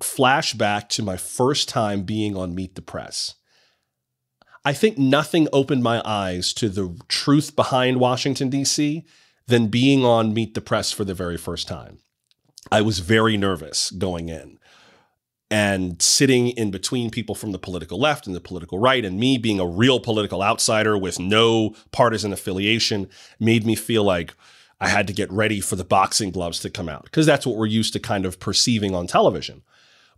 flash 0.01 0.53
back 0.53 0.89
to 0.89 1.03
my 1.03 1.17
first 1.17 1.69
time 1.69 2.03
being 2.03 2.35
on 2.35 2.55
Meet 2.55 2.75
the 2.75 2.81
Press. 2.81 3.35
I 4.65 4.73
think 4.73 4.97
nothing 4.97 5.47
opened 5.51 5.83
my 5.83 6.01
eyes 6.05 6.53
to 6.53 6.69
the 6.69 6.97
truth 7.07 7.55
behind 7.55 7.99
Washington, 7.99 8.49
D.C. 8.49 9.05
than 9.47 9.67
being 9.67 10.05
on 10.05 10.33
Meet 10.33 10.53
the 10.53 10.61
Press 10.61 10.91
for 10.91 11.03
the 11.03 11.13
very 11.13 11.37
first 11.37 11.67
time. 11.67 11.99
I 12.71 12.81
was 12.81 12.99
very 12.99 13.35
nervous 13.35 13.91
going 13.91 14.29
in 14.29 14.57
and 15.51 16.01
sitting 16.01 16.47
in 16.47 16.71
between 16.71 17.11
people 17.11 17.35
from 17.35 17.51
the 17.51 17.59
political 17.59 17.99
left 17.99 18.25
and 18.25 18.35
the 18.35 18.41
political 18.41 18.79
right, 18.79 19.05
and 19.05 19.19
me 19.19 19.37
being 19.37 19.59
a 19.59 19.67
real 19.67 19.99
political 19.99 20.41
outsider 20.41 20.97
with 20.97 21.19
no 21.19 21.75
partisan 21.91 22.33
affiliation 22.33 23.07
made 23.39 23.65
me 23.65 23.75
feel 23.75 24.03
like 24.03 24.33
I 24.81 24.87
had 24.87 25.05
to 25.07 25.13
get 25.13 25.31
ready 25.31 25.59
for 25.59 25.75
the 25.75 25.83
boxing 25.83 26.31
gloves 26.31 26.59
to 26.61 26.69
come 26.69 26.89
out 26.89 27.03
because 27.03 27.25
that's 27.25 27.45
what 27.45 27.55
we're 27.55 27.67
used 27.67 27.93
to 27.93 27.99
kind 27.99 28.25
of 28.25 28.39
perceiving 28.39 28.95
on 28.95 29.05
television. 29.05 29.61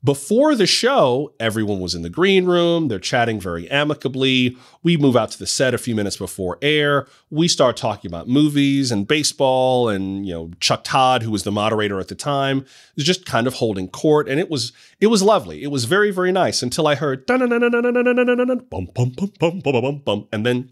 Before 0.04 0.54
the 0.54 0.68
show, 0.68 1.34
everyone 1.40 1.80
was 1.80 1.96
in 1.96 2.04
the 2.04 2.10
green 2.10 2.46
room. 2.46 2.90
They're 2.90 3.00
chatting 3.00 3.40
very 3.40 3.70
amicably. 3.72 4.56
We 4.84 4.98
move 4.98 5.16
out 5.16 5.32
to 5.32 5.40
the 5.40 5.48
set 5.48 5.74
a 5.74 5.80
few 5.80 5.96
minutes 5.96 6.18
before 6.18 6.60
air. 6.62 7.08
We 7.32 7.48
start 7.48 7.76
talking 7.76 8.12
about 8.12 8.28
movies 8.28 8.92
and 8.92 9.08
baseball. 9.08 9.90
And, 9.90 10.28
you 10.28 10.34
know, 10.34 10.52
Chuck 10.60 10.84
Todd, 10.84 11.24
who 11.24 11.32
was 11.32 11.44
the 11.44 11.52
moderator 11.52 12.00
at 12.00 12.08
the 12.08 12.16
time, 12.16 12.66
was 12.96 13.06
just 13.06 13.26
kind 13.26 13.48
of 13.48 13.56
holding 13.56 13.88
court. 13.88 14.30
And 14.30 14.40
it 14.40 14.50
was 14.50 14.74
it 15.00 15.08
was 15.08 15.24
lovely. 15.24 15.64
It 15.64 15.72
was 15.72 15.86
very, 15.86 16.12
very 16.12 16.32
nice 16.32 16.62
until 16.62 16.88
I 16.88 16.96
heard 16.96 17.26
bum, 17.26 17.40
bum, 17.40 17.50
bum, 18.94 19.14
bum, 19.40 19.60
bum, 19.60 19.82
bum, 19.82 20.02
bum. 20.06 20.28
And 20.32 20.46
then 20.46 20.70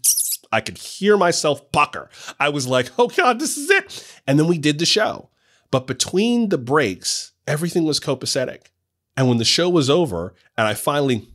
I 0.52 0.60
could 0.60 0.78
hear 0.78 1.16
myself 1.16 1.72
pucker. 1.72 2.08
I 2.38 2.50
was 2.50 2.68
like, 2.68 2.92
oh 2.98 3.08
God, 3.08 3.40
this 3.40 3.56
is 3.56 3.68
it. 3.68 4.20
And 4.28 4.38
then 4.38 4.46
we 4.46 4.58
did 4.58 4.78
the 4.78 4.86
show. 4.86 5.30
But 5.72 5.88
between 5.88 6.50
the 6.50 6.58
breaks, 6.58 7.32
everything 7.48 7.82
was 7.82 7.98
copacetic. 7.98 8.66
And 9.16 9.28
when 9.28 9.38
the 9.38 9.44
show 9.44 9.68
was 9.68 9.88
over 9.88 10.34
and 10.56 10.66
I 10.66 10.74
finally 10.74 11.28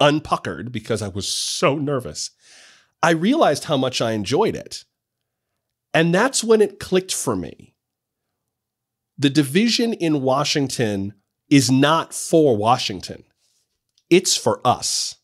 unpuckered 0.00 0.70
because 0.72 1.02
I 1.02 1.08
was 1.08 1.26
so 1.26 1.76
nervous, 1.76 2.30
I 3.02 3.10
realized 3.10 3.64
how 3.64 3.76
much 3.76 4.00
I 4.00 4.12
enjoyed 4.12 4.54
it. 4.54 4.84
And 5.92 6.14
that's 6.14 6.42
when 6.42 6.60
it 6.60 6.80
clicked 6.80 7.14
for 7.14 7.36
me. 7.36 7.74
The 9.16 9.30
division 9.30 9.92
in 9.92 10.22
Washington 10.22 11.14
is 11.48 11.70
not 11.70 12.12
for 12.12 12.56
Washington, 12.56 13.24
it's 14.10 14.36
for 14.36 14.60
us. 14.66 15.16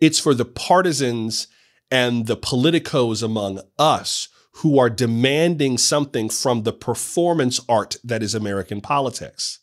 It's 0.00 0.18
for 0.18 0.34
the 0.34 0.44
partisans 0.44 1.46
and 1.90 2.26
the 2.26 2.36
politicos 2.36 3.22
among 3.22 3.60
us 3.78 4.28
who 4.56 4.78
are 4.78 4.90
demanding 4.90 5.78
something 5.78 6.28
from 6.28 6.62
the 6.62 6.72
performance 6.72 7.60
art 7.68 7.96
that 8.02 8.22
is 8.22 8.34
American 8.34 8.80
politics. 8.80 9.60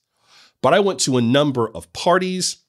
But 0.63 0.73
I 0.73 0.80
went 0.80 0.99
to 1.02 1.17
a 1.17 1.21
number 1.21 1.69
of 1.69 1.91
parties, 1.91 2.63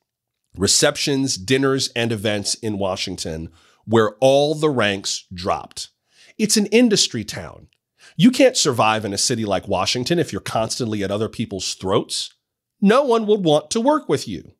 receptions, 0.58 1.38
dinners, 1.38 1.90
and 1.94 2.10
events 2.10 2.54
in 2.56 2.76
Washington 2.76 3.50
where 3.86 4.16
all 4.20 4.56
the 4.56 4.68
ranks 4.68 5.26
dropped. 5.32 5.90
It's 6.36 6.56
an 6.56 6.66
industry 6.66 7.22
town. 7.24 7.68
You 8.16 8.32
can't 8.32 8.56
survive 8.56 9.04
in 9.04 9.14
a 9.14 9.18
city 9.18 9.44
like 9.44 9.68
Washington 9.68 10.18
if 10.18 10.32
you're 10.32 10.40
constantly 10.40 11.04
at 11.04 11.12
other 11.12 11.28
people's 11.28 11.74
throats. 11.74 12.34
No 12.80 13.04
one 13.04 13.26
would 13.26 13.44
want 13.44 13.70
to 13.70 13.80
work 13.80 14.08
with 14.08 14.26
you. 14.26 14.52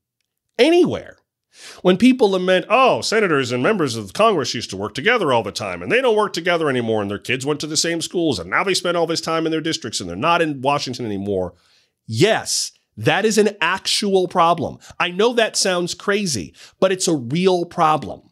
Anywhere. 0.57 1.19
When 1.83 1.97
people 1.97 2.31
lament, 2.31 2.67
oh, 2.69 3.01
senators 3.01 3.51
and 3.51 3.63
members 3.63 3.97
of 3.97 4.13
Congress 4.13 4.55
used 4.55 4.71
to 4.71 4.77
work 4.77 4.95
together 4.95 5.33
all 5.33 5.43
the 5.43 5.53
time 5.53 5.83
and 5.83 5.91
they 5.91 6.01
don't 6.01 6.17
work 6.17 6.35
together 6.35 6.71
anymore 6.71 7.03
and 7.03 7.11
their 7.11 7.19
kids 7.19 7.45
went 7.45 7.59
to 7.61 7.67
the 7.67 7.77
same 7.77 8.01
schools 8.01 8.39
and 8.39 8.49
now 8.49 8.63
they 8.63 8.75
spend 8.75 8.97
all 8.97 9.09
this 9.09 9.21
time 9.21 9.45
in 9.45 9.51
their 9.53 9.61
districts 9.61 10.01
and 10.01 10.09
they're 10.09 10.17
not 10.17 10.43
in 10.43 10.61
Washington 10.61 11.05
anymore. 11.05 11.55
Yes, 12.07 12.73
that 12.97 13.25
is 13.25 13.39
an 13.39 13.57
actual 13.61 14.29
problem. 14.29 14.79
I 14.99 15.11
know 15.11 15.33
that 15.35 15.57
sounds 15.57 15.95
crazy, 15.95 16.55
but 16.81 16.93
it's 16.93 17.09
a 17.09 17.17
real 17.17 17.65
problem. 17.65 18.23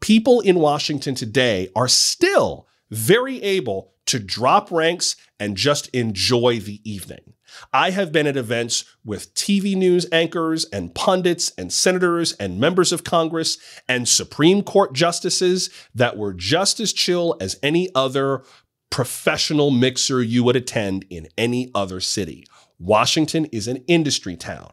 People 0.00 0.40
in 0.40 0.58
Washington 0.58 1.14
today 1.14 1.68
are 1.74 1.88
still 1.88 2.68
very 2.90 3.42
able 3.42 3.92
to 4.06 4.18
drop 4.18 4.70
ranks 4.70 5.16
and 5.40 5.56
just 5.56 5.88
enjoy 5.88 6.60
the 6.60 6.80
evening. 6.88 7.34
I 7.72 7.90
have 7.90 8.12
been 8.12 8.26
at 8.26 8.36
events 8.36 8.84
with 9.04 9.32
TV 9.34 9.76
news 9.76 10.06
anchors 10.10 10.64
and 10.66 10.94
pundits 10.94 11.52
and 11.56 11.72
senators 11.72 12.32
and 12.34 12.58
members 12.58 12.92
of 12.92 13.04
Congress 13.04 13.58
and 13.88 14.08
Supreme 14.08 14.62
Court 14.62 14.92
justices 14.92 15.70
that 15.94 16.16
were 16.16 16.34
just 16.34 16.80
as 16.80 16.92
chill 16.92 17.36
as 17.40 17.58
any 17.62 17.88
other 17.94 18.42
professional 18.90 19.70
mixer 19.70 20.22
you 20.22 20.44
would 20.44 20.56
attend 20.56 21.04
in 21.10 21.28
any 21.36 21.70
other 21.74 22.00
city. 22.00 22.46
Washington 22.78 23.46
is 23.46 23.68
an 23.68 23.84
industry 23.86 24.36
town. 24.36 24.72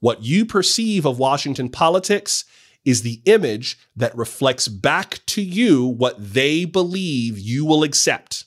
What 0.00 0.22
you 0.22 0.44
perceive 0.44 1.04
of 1.04 1.18
Washington 1.18 1.68
politics 1.68 2.44
is 2.84 3.02
the 3.02 3.22
image 3.24 3.78
that 3.94 4.16
reflects 4.16 4.68
back 4.68 5.20
to 5.26 5.42
you 5.42 5.86
what 5.86 6.16
they 6.18 6.64
believe 6.64 7.38
you 7.38 7.64
will 7.64 7.82
accept 7.82 8.44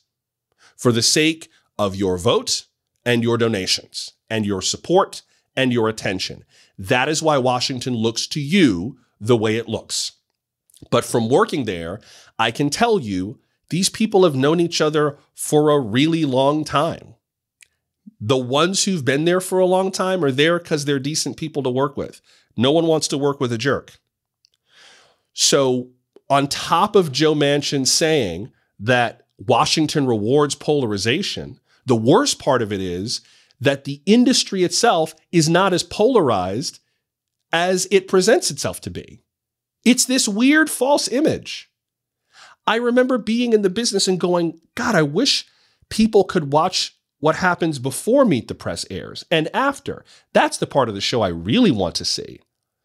for 0.76 0.92
the 0.92 1.02
sake 1.02 1.50
of 1.80 1.96
your 1.96 2.18
vote 2.18 2.66
and 3.06 3.24
your 3.24 3.38
donations 3.38 4.12
and 4.30 4.46
your 4.46 4.62
support 4.62 5.22
and 5.56 5.72
your 5.72 5.88
attention. 5.88 6.44
That 6.78 7.08
is 7.08 7.24
why 7.24 7.38
Washington 7.38 7.96
looks 7.96 8.28
to 8.28 8.42
you 8.42 8.98
the 9.20 9.38
way 9.38 9.56
it 9.56 9.70
looks. 9.70 10.14
But 10.92 11.06
from 11.06 11.30
working 11.30 11.66
there, 11.66 12.02
I 12.38 12.52
can 12.52 12.70
tell 12.70 13.00
you 13.00 13.40
these 13.70 13.90
people 13.90 14.24
have 14.26 14.36
known 14.36 14.60
each 14.60 14.82
other 14.82 15.18
for 15.34 15.70
a 15.70 15.80
really 15.80 16.26
long 16.26 16.64
time 16.66 17.16
the 18.20 18.38
ones 18.38 18.84
who've 18.84 19.06
been 19.06 19.26
there 19.26 19.42
for 19.42 19.60
a 19.60 19.66
long 19.66 19.92
time 19.92 20.24
are 20.24 20.32
there 20.32 20.60
because 20.60 20.86
they're 20.86 21.00
decent 21.00 21.38
people 21.38 21.64
to 21.64 21.70
work 21.70 21.98
with. 21.98 22.22
No 22.58 22.72
one 22.72 22.88
wants 22.88 23.08
to 23.10 23.18
work 23.18 23.40
with 23.40 23.52
a 23.52 23.58
jerk. 23.58 24.00
So, 25.34 25.90
on 26.30 26.48
top 26.48 26.96
of 26.96 27.12
Joe 27.12 27.36
Manchin 27.36 27.86
saying 27.86 28.52
that 28.80 29.28
Washington 29.38 30.08
rewards 30.08 30.56
polarization, 30.56 31.60
the 31.86 31.96
worst 31.96 32.40
part 32.40 32.62
of 32.62 32.74
it 32.74 32.82
is 32.82 33.22
that 33.60 33.84
the 33.84 34.02
industry 34.06 34.64
itself 34.64 35.14
is 35.32 35.48
not 35.48 35.74
as 35.74 35.84
polarized 35.84 36.80
as 37.52 37.88
it 37.92 38.08
presents 38.08 38.50
itself 38.50 38.82
to 38.82 38.90
be. 38.90 39.22
It's 39.84 40.06
this 40.06 40.28
weird 40.28 40.70
false 40.70 41.08
image. 41.08 41.70
I 42.66 42.76
remember 42.78 43.18
being 43.18 43.54
in 43.54 43.62
the 43.62 43.70
business 43.70 44.08
and 44.08 44.20
going, 44.20 44.60
God, 44.74 44.96
I 44.96 45.04
wish 45.04 45.46
people 45.90 46.24
could 46.24 46.52
watch 46.52 46.95
what 47.20 47.38
happens 47.38 47.80
before 47.80 48.26
Meet 48.26 48.48
the 48.48 48.56
Press 48.56 48.86
airs 48.90 49.24
and 49.32 49.48
after. 49.54 50.04
That's 50.34 50.58
the 50.58 50.68
part 50.68 50.90
of 50.90 50.96
the 50.96 51.02
show 51.02 51.22
I 51.22 51.30
really 51.30 51.72
want 51.72 51.96
to 51.96 52.06
see. 52.06 52.40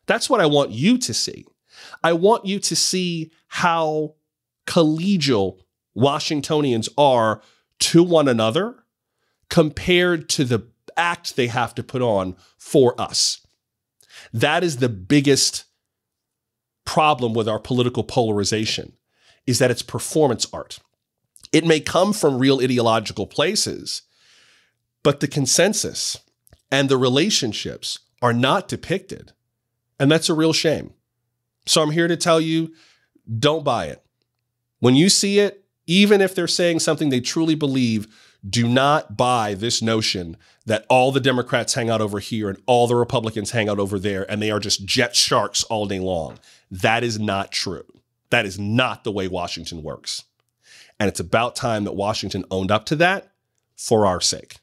That's 0.07 0.31
what 0.31 0.41
I 0.41 0.47
want 0.47 0.71
you 0.71 0.99
to 0.99 1.15
see. 1.15 1.45
I 2.03 2.13
want 2.13 2.47
you 2.47 2.59
to 2.61 2.77
see 2.77 3.33
how 3.49 4.15
collegial 4.67 5.61
Washingtonians 5.95 6.89
are 6.97 7.43
to 7.81 8.03
one 8.03 8.29
another 8.29 8.85
compared 9.49 10.29
to 10.31 10.45
the 10.45 10.67
act 10.97 11.37
they 11.37 11.49
have 11.49 11.75
to 11.75 11.83
put 11.83 12.03
on 12.03 12.37
for 12.57 13.01
us. 13.01 13.47
That 14.33 14.63
is 14.63 14.77
the 14.77 14.89
biggest 14.89 15.65
problem 16.85 17.35
with 17.35 17.49
our 17.49 17.59
political 17.59 18.05
polarization 18.05 18.93
is 19.47 19.59
that 19.59 19.71
it's 19.71 19.83
performance 19.83 20.47
art. 20.53 20.79
It 21.53 21.65
may 21.65 21.81
come 21.81 22.13
from 22.13 22.39
real 22.39 22.61
ideological 22.61 23.27
places, 23.27 24.03
but 25.03 25.21
the 25.21 25.29
consensus 25.29 26.19
and 26.71 26.89
the 26.89 26.99
relationships 26.99 27.99
are 28.23 28.33
not 28.33 28.69
depicted. 28.69 29.33
And 29.99 30.11
that's 30.11 30.29
a 30.29 30.35
real 30.35 30.53
shame. 30.53 30.93
So 31.67 31.83
I'm 31.83 31.91
here 31.91 32.09
to 32.09 32.17
tell 32.17 32.41
you 32.41 32.75
don't 33.39 33.65
buy 33.65 33.87
it. 33.87 34.03
When 34.81 34.95
you 34.95 35.09
see 35.09 35.39
it, 35.39 35.65
even 35.87 36.21
if 36.21 36.35
they're 36.35 36.47
saying 36.47 36.81
something 36.81 37.11
they 37.11 37.21
truly 37.21 37.55
believe, 37.55 38.09
do 38.49 38.67
not 38.67 39.17
buy 39.17 39.55
this 39.55 39.83
notion 39.83 40.37
that 40.65 40.87
all 40.89 41.13
the 41.13 41.21
Democrats 41.21 41.75
hang 41.75 41.91
out 41.91 42.01
over 42.01 42.19
here 42.19 42.49
and 42.49 42.59
all 42.67 42.87
the 42.87 42.97
Republicans 42.97 43.51
hang 43.51 43.69
out 43.69 43.79
over 43.79 43.99
there 43.99 44.31
and 44.31 44.41
they 44.41 44.51
are 44.51 44.61
just 44.61 44.85
jet 44.87 45.15
sharks 45.15 45.63
all 45.65 45.87
day 45.87 45.99
long. 46.01 46.39
That 46.71 47.05
is 47.05 47.19
not 47.19 47.53
true. 47.53 47.85
That 48.31 48.47
is 48.47 48.59
not 48.59 49.05
the 49.05 49.13
way 49.13 49.29
Washington 49.29 49.83
works. 49.83 50.25
And 50.99 51.09
it's 51.09 51.21
about 51.21 51.57
time 51.57 51.85
that 51.85 51.93
Washington 51.93 52.45
owned 52.51 52.71
up 52.71 52.87
to 52.87 52.97
that 52.97 53.33
for 53.77 54.07
our 54.07 54.21
sake 54.21 54.57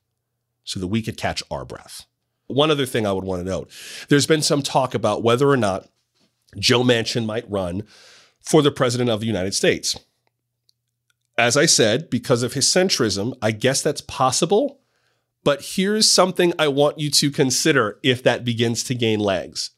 so 0.68 0.80
that 0.82 0.88
we 0.88 1.02
could 1.02 1.18
catch 1.18 1.42
our 1.50 1.66
breath. 1.66 2.06
One 2.48 2.70
other 2.70 2.86
thing 2.86 3.08
I 3.08 3.14
would 3.14 3.24
want 3.24 3.42
to 3.42 3.50
note 3.50 3.72
there's 4.10 4.28
been 4.28 4.42
some 4.42 4.62
talk 4.62 4.94
about 4.94 5.24
whether 5.24 5.50
or 5.50 5.58
not 5.58 5.88
Joe 6.60 6.84
Manchin 6.84 7.26
might 7.26 7.50
run 7.50 7.84
for 8.42 8.62
the 8.62 8.72
president 8.72 9.10
of 9.10 9.22
the 9.22 9.26
United 9.26 9.54
States. 9.54 9.98
As 11.38 11.56
I 11.56 11.66
said, 11.66 12.10
because 12.10 12.44
of 12.44 12.54
his 12.54 12.66
centrism, 12.66 13.34
I 13.42 13.52
guess 13.52 13.82
that's 13.82 14.02
possible. 14.02 14.80
But 15.44 15.62
here's 15.76 16.10
something 16.10 16.54
I 16.60 16.68
want 16.68 17.00
you 17.00 17.10
to 17.12 17.32
consider 17.32 18.00
if 18.04 18.24
that 18.24 18.44
begins 18.44 18.84
to 18.84 18.96
gain 18.96 19.20
legs. 19.20 19.72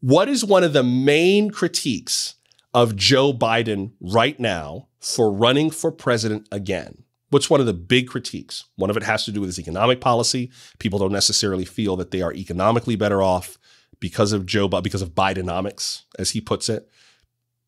What 0.00 0.28
is 0.28 0.44
one 0.44 0.64
of 0.64 0.72
the 0.72 0.82
main 0.82 1.50
critiques 1.50 2.34
of 2.72 2.96
Joe 2.96 3.32
Biden 3.32 3.92
right 4.00 4.38
now 4.40 4.88
for 5.00 5.32
running 5.32 5.70
for 5.70 5.90
president 5.90 6.48
again? 6.50 7.03
What's 7.34 7.50
one 7.50 7.58
of 7.58 7.66
the 7.66 7.72
big 7.72 8.06
critiques? 8.06 8.62
One 8.76 8.90
of 8.90 8.96
it 8.96 9.02
has 9.02 9.24
to 9.24 9.32
do 9.32 9.40
with 9.40 9.48
his 9.48 9.58
economic 9.58 10.00
policy. 10.00 10.52
People 10.78 11.00
don't 11.00 11.10
necessarily 11.10 11.64
feel 11.64 11.96
that 11.96 12.12
they 12.12 12.22
are 12.22 12.32
economically 12.32 12.94
better 12.94 13.24
off 13.24 13.58
because 13.98 14.32
of 14.32 14.46
Joe, 14.46 14.68
because 14.68 15.02
of 15.02 15.16
Bidenomics, 15.16 16.02
as 16.16 16.30
he 16.30 16.40
puts 16.40 16.68
it. 16.68 16.88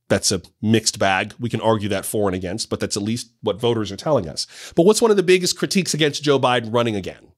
That's 0.06 0.30
a 0.30 0.40
mixed 0.62 1.00
bag. 1.00 1.34
We 1.40 1.50
can 1.50 1.60
argue 1.60 1.88
that 1.88 2.06
for 2.06 2.28
and 2.28 2.36
against, 2.36 2.70
but 2.70 2.78
that's 2.78 2.96
at 2.96 3.02
least 3.02 3.32
what 3.40 3.60
voters 3.60 3.90
are 3.90 3.96
telling 3.96 4.28
us. 4.28 4.46
But 4.76 4.86
what's 4.86 5.02
one 5.02 5.10
of 5.10 5.16
the 5.16 5.24
biggest 5.24 5.58
critiques 5.58 5.94
against 5.94 6.22
Joe 6.22 6.38
Biden 6.38 6.72
running 6.72 6.94
again? 6.94 7.32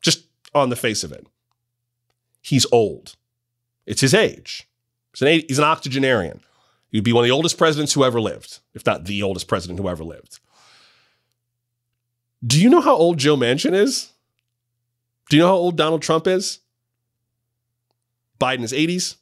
Just 0.00 0.24
on 0.56 0.68
the 0.68 0.74
face 0.74 1.04
of 1.04 1.12
it. 1.12 1.28
He's 2.40 2.66
old. 2.72 3.14
It's 3.86 4.00
his 4.00 4.14
age. 4.14 4.68
He's 5.12 5.22
an, 5.22 5.44
he's 5.46 5.58
an 5.60 5.64
octogenarian. 5.64 6.40
He'd 6.90 7.04
be 7.04 7.12
one 7.12 7.22
of 7.22 7.28
the 7.28 7.30
oldest 7.30 7.56
presidents 7.56 7.92
who 7.92 8.02
ever 8.02 8.20
lived, 8.20 8.58
if 8.74 8.84
not 8.84 9.04
the 9.04 9.22
oldest 9.22 9.46
president 9.46 9.78
who 9.78 9.88
ever 9.88 10.02
lived. 10.02 10.40
Do 12.44 12.60
you 12.60 12.68
know 12.68 12.80
how 12.80 12.96
old 12.96 13.18
Joe 13.18 13.36
Manchin 13.36 13.72
is? 13.72 14.12
Do 15.30 15.36
you 15.36 15.42
know 15.42 15.48
how 15.48 15.54
old 15.54 15.76
Donald 15.76 16.02
Trump 16.02 16.26
is? 16.26 16.58
Biden 18.40 18.62
is 18.62 18.72
80s. 18.72 19.16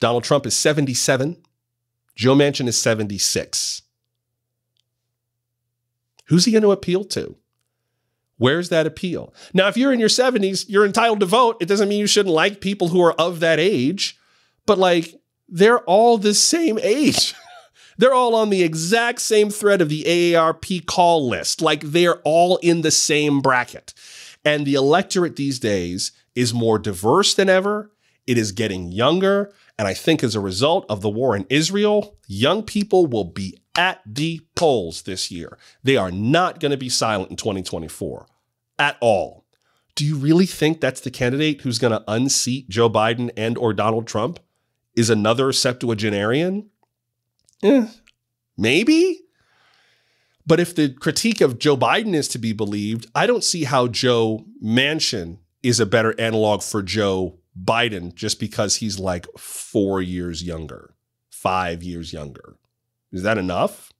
Donald 0.00 0.24
Trump 0.24 0.44
is 0.44 0.56
77. 0.56 1.36
Joe 2.16 2.34
Manchin 2.34 2.66
is 2.66 2.76
76. 2.76 3.82
Who's 6.26 6.44
he 6.44 6.52
going 6.52 6.62
to 6.62 6.72
appeal 6.72 7.04
to? 7.04 7.36
Where's 8.36 8.68
that 8.70 8.86
appeal? 8.86 9.32
Now, 9.52 9.68
if 9.68 9.76
you're 9.76 9.92
in 9.92 10.00
your 10.00 10.08
70s, 10.08 10.64
you're 10.68 10.84
entitled 10.84 11.20
to 11.20 11.26
vote. 11.26 11.56
It 11.60 11.68
doesn't 11.68 11.88
mean 11.88 12.00
you 12.00 12.06
shouldn't 12.06 12.34
like 12.34 12.60
people 12.60 12.88
who 12.88 13.00
are 13.00 13.12
of 13.12 13.40
that 13.40 13.60
age, 13.60 14.18
but 14.66 14.76
like 14.76 15.14
they're 15.48 15.80
all 15.80 16.18
the 16.18 16.34
same 16.34 16.78
age. 16.82 17.34
they're 17.98 18.14
all 18.14 18.34
on 18.34 18.50
the 18.50 18.62
exact 18.62 19.20
same 19.20 19.50
thread 19.50 19.80
of 19.80 19.88
the 19.88 20.04
AARP 20.04 20.86
call 20.86 21.28
list. 21.28 21.62
Like 21.62 21.80
they're 21.80 22.20
all 22.20 22.56
in 22.58 22.82
the 22.82 22.90
same 22.90 23.40
bracket. 23.40 23.94
And 24.44 24.66
the 24.66 24.74
electorate 24.74 25.36
these 25.36 25.58
days 25.58 26.12
is 26.34 26.52
more 26.52 26.78
diverse 26.78 27.34
than 27.34 27.48
ever. 27.48 27.90
It 28.26 28.38
is 28.38 28.52
getting 28.52 28.92
younger. 28.92 29.52
And 29.78 29.88
I 29.88 29.94
think 29.94 30.22
as 30.22 30.34
a 30.34 30.40
result 30.40 30.86
of 30.88 31.00
the 31.00 31.10
war 31.10 31.34
in 31.34 31.46
Israel, 31.50 32.16
young 32.26 32.62
people 32.62 33.06
will 33.06 33.24
be 33.24 33.58
at 33.76 34.00
the 34.06 34.40
polls 34.54 35.02
this 35.02 35.30
year. 35.30 35.58
They 35.82 35.96
are 35.96 36.12
not 36.12 36.60
going 36.60 36.70
to 36.70 36.76
be 36.76 36.88
silent 36.88 37.30
in 37.30 37.36
2024 37.36 38.26
at 38.78 38.96
all. 39.00 39.44
Do 39.94 40.04
you 40.04 40.16
really 40.16 40.46
think 40.46 40.80
that's 40.80 41.00
the 41.00 41.10
candidate 41.10 41.60
who's 41.60 41.78
going 41.78 41.92
to 41.92 42.04
unseat 42.08 42.68
Joe 42.68 42.90
Biden 42.90 43.30
and 43.36 43.56
or 43.58 43.72
Donald 43.72 44.06
Trump? 44.06 44.40
Is 44.96 45.10
another 45.10 45.52
septuagenarian? 45.52 46.70
Eh, 47.64 47.86
maybe. 48.58 49.20
But 50.46 50.60
if 50.60 50.74
the 50.74 50.90
critique 50.90 51.40
of 51.40 51.58
Joe 51.58 51.76
Biden 51.76 52.14
is 52.14 52.28
to 52.28 52.38
be 52.38 52.52
believed, 52.52 53.06
I 53.14 53.26
don't 53.26 53.42
see 53.42 53.64
how 53.64 53.88
Joe 53.88 54.44
Manchin 54.62 55.38
is 55.62 55.80
a 55.80 55.86
better 55.86 56.14
analog 56.20 56.62
for 56.62 56.82
Joe 56.82 57.38
Biden 57.60 58.14
just 58.14 58.38
because 58.38 58.76
he's 58.76 58.98
like 58.98 59.26
four 59.38 60.02
years 60.02 60.42
younger, 60.42 60.94
five 61.30 61.82
years 61.82 62.12
younger. 62.12 62.56
Is 63.10 63.22
that 63.22 63.38
enough? 63.38 63.92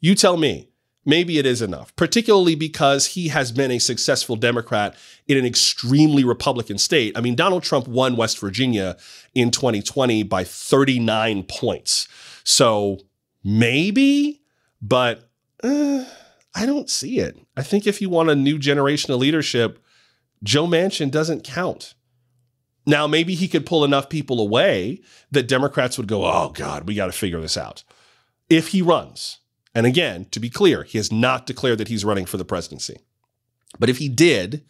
You 0.00 0.14
tell 0.14 0.38
me. 0.38 0.70
Maybe 1.04 1.38
it 1.38 1.46
is 1.46 1.62
enough, 1.62 1.96
particularly 1.96 2.54
because 2.54 3.06
he 3.06 3.28
has 3.28 3.50
been 3.50 3.70
a 3.70 3.78
successful 3.78 4.36
Democrat 4.36 4.94
in 5.26 5.38
an 5.38 5.46
extremely 5.46 6.22
Republican 6.22 6.76
state. 6.76 7.16
I 7.16 7.22
mean, 7.22 7.34
Donald 7.34 7.62
Trump 7.62 7.88
won 7.88 8.14
West 8.14 8.38
Virginia 8.38 8.98
in 9.34 9.50
2020 9.50 10.24
by 10.24 10.44
39 10.44 11.44
points. 11.44 12.08
So 12.48 12.96
maybe, 13.44 14.40
but 14.80 15.28
uh, 15.62 16.06
I 16.54 16.64
don't 16.64 16.88
see 16.88 17.18
it. 17.18 17.38
I 17.58 17.62
think 17.62 17.86
if 17.86 18.00
you 18.00 18.08
want 18.08 18.30
a 18.30 18.34
new 18.34 18.58
generation 18.58 19.12
of 19.12 19.20
leadership, 19.20 19.84
Joe 20.42 20.66
Manchin 20.66 21.10
doesn't 21.10 21.44
count. 21.44 21.92
Now, 22.86 23.06
maybe 23.06 23.34
he 23.34 23.48
could 23.48 23.66
pull 23.66 23.84
enough 23.84 24.08
people 24.08 24.40
away 24.40 25.02
that 25.30 25.46
Democrats 25.46 25.98
would 25.98 26.08
go, 26.08 26.24
oh, 26.24 26.48
God, 26.54 26.88
we 26.88 26.94
got 26.94 27.06
to 27.06 27.12
figure 27.12 27.38
this 27.38 27.58
out. 27.58 27.84
If 28.48 28.68
he 28.68 28.80
runs, 28.80 29.40
and 29.74 29.84
again, 29.84 30.24
to 30.30 30.40
be 30.40 30.48
clear, 30.48 30.84
he 30.84 30.96
has 30.96 31.12
not 31.12 31.44
declared 31.44 31.76
that 31.76 31.88
he's 31.88 32.02
running 32.02 32.24
for 32.24 32.38
the 32.38 32.46
presidency. 32.46 32.96
But 33.78 33.90
if 33.90 33.98
he 33.98 34.08
did, 34.08 34.64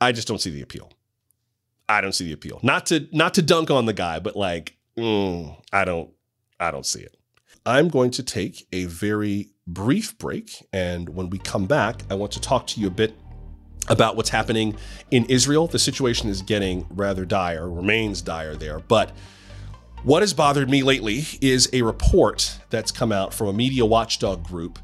I 0.00 0.12
just 0.12 0.26
don't 0.26 0.40
see 0.40 0.50
the 0.50 0.62
appeal. 0.62 0.90
I 1.86 2.00
don't 2.00 2.14
see 2.14 2.24
the 2.24 2.32
appeal. 2.32 2.60
Not 2.62 2.86
to 2.86 3.06
not 3.12 3.34
to 3.34 3.42
dunk 3.42 3.70
on 3.70 3.84
the 3.84 3.92
guy, 3.92 4.20
but 4.20 4.36
like, 4.36 4.78
mm, 4.96 5.54
I 5.70 5.84
don't, 5.84 6.10
I 6.60 6.70
don't 6.70 6.86
see 6.86 7.00
it. 7.00 7.16
I'm 7.64 7.88
going 7.88 8.10
to 8.12 8.22
take 8.22 8.66
a 8.72 8.84
very 8.86 9.50
brief 9.66 10.16
break, 10.18 10.66
and 10.72 11.08
when 11.10 11.30
we 11.30 11.38
come 11.38 11.66
back, 11.66 12.02
I 12.10 12.14
want 12.14 12.32
to 12.32 12.40
talk 12.40 12.66
to 12.68 12.80
you 12.80 12.86
a 12.86 12.90
bit 12.90 13.14
about 13.88 14.16
what's 14.16 14.30
happening 14.30 14.76
in 15.10 15.24
Israel. 15.26 15.66
The 15.66 15.78
situation 15.78 16.28
is 16.28 16.42
getting 16.42 16.86
rather 16.90 17.24
dire, 17.24 17.68
remains 17.68 18.22
dire 18.22 18.54
there. 18.54 18.78
But 18.80 19.12
what 20.02 20.22
has 20.22 20.32
bothered 20.32 20.70
me 20.70 20.82
lately 20.82 21.24
is 21.40 21.68
a 21.72 21.82
report 21.82 22.58
that's 22.70 22.92
come 22.92 23.12
out 23.12 23.34
from 23.34 23.48
a 23.48 23.52
media 23.52 23.84
watchdog 23.84 24.44
group 24.44 24.78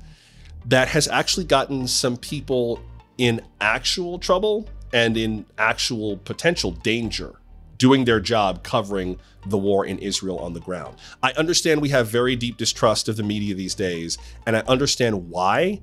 that 0.66 0.88
has 0.88 1.06
actually 1.08 1.44
gotten 1.44 1.86
some 1.86 2.16
people 2.16 2.80
in 3.18 3.40
actual 3.60 4.18
trouble 4.18 4.68
and 4.92 5.16
in 5.16 5.44
actual 5.58 6.16
potential 6.18 6.70
danger 6.70 7.34
doing 7.78 8.04
their 8.04 8.20
job 8.20 8.62
covering 8.62 9.18
the 9.46 9.58
war 9.58 9.84
in 9.84 9.98
Israel 9.98 10.38
on 10.38 10.52
the 10.52 10.60
ground. 10.60 10.96
I 11.22 11.32
understand 11.32 11.82
we 11.82 11.90
have 11.90 12.08
very 12.08 12.36
deep 12.36 12.56
distrust 12.56 13.08
of 13.08 13.16
the 13.16 13.22
media 13.22 13.54
these 13.54 13.74
days, 13.74 14.18
and 14.46 14.56
I 14.56 14.60
understand 14.60 15.28
why. 15.28 15.80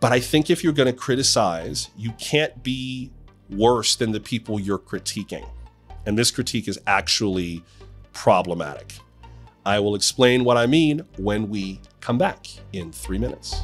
But 0.00 0.12
I 0.12 0.20
think 0.20 0.50
if 0.50 0.62
you're 0.62 0.72
going 0.72 0.92
to 0.92 0.98
criticize, 0.98 1.88
you 1.96 2.12
can't 2.12 2.62
be 2.62 3.10
worse 3.50 3.96
than 3.96 4.12
the 4.12 4.20
people 4.20 4.60
you're 4.60 4.78
critiquing. 4.78 5.48
And 6.04 6.18
this 6.18 6.30
critique 6.30 6.68
is 6.68 6.78
actually 6.86 7.62
problematic. 8.12 8.94
I 9.64 9.80
will 9.80 9.94
explain 9.94 10.44
what 10.44 10.56
I 10.56 10.66
mean 10.66 11.04
when 11.16 11.48
we 11.48 11.80
come 12.00 12.18
back 12.18 12.46
in 12.72 12.92
three 12.92 13.18
minutes. 13.18 13.62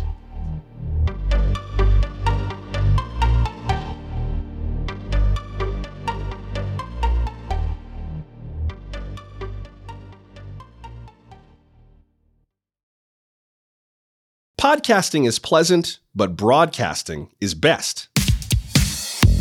Podcasting 14.62 15.26
is 15.26 15.40
pleasant, 15.40 15.98
but 16.14 16.36
broadcasting 16.36 17.28
is 17.40 17.52
best. 17.52 18.06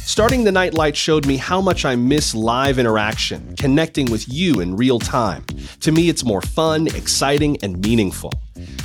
Starting 0.03 0.45
the 0.45 0.51
Nightlight 0.51 0.97
showed 0.97 1.27
me 1.27 1.37
how 1.37 1.61
much 1.61 1.85
I 1.85 1.95
miss 1.95 2.33
live 2.33 2.79
interaction, 2.79 3.55
connecting 3.55 4.09
with 4.09 4.27
you 4.27 4.61
in 4.61 4.75
real 4.75 4.97
time. 4.97 5.45
To 5.81 5.91
me, 5.91 6.09
it's 6.09 6.25
more 6.25 6.41
fun, 6.41 6.87
exciting, 6.87 7.55
and 7.61 7.85
meaningful. 7.85 8.33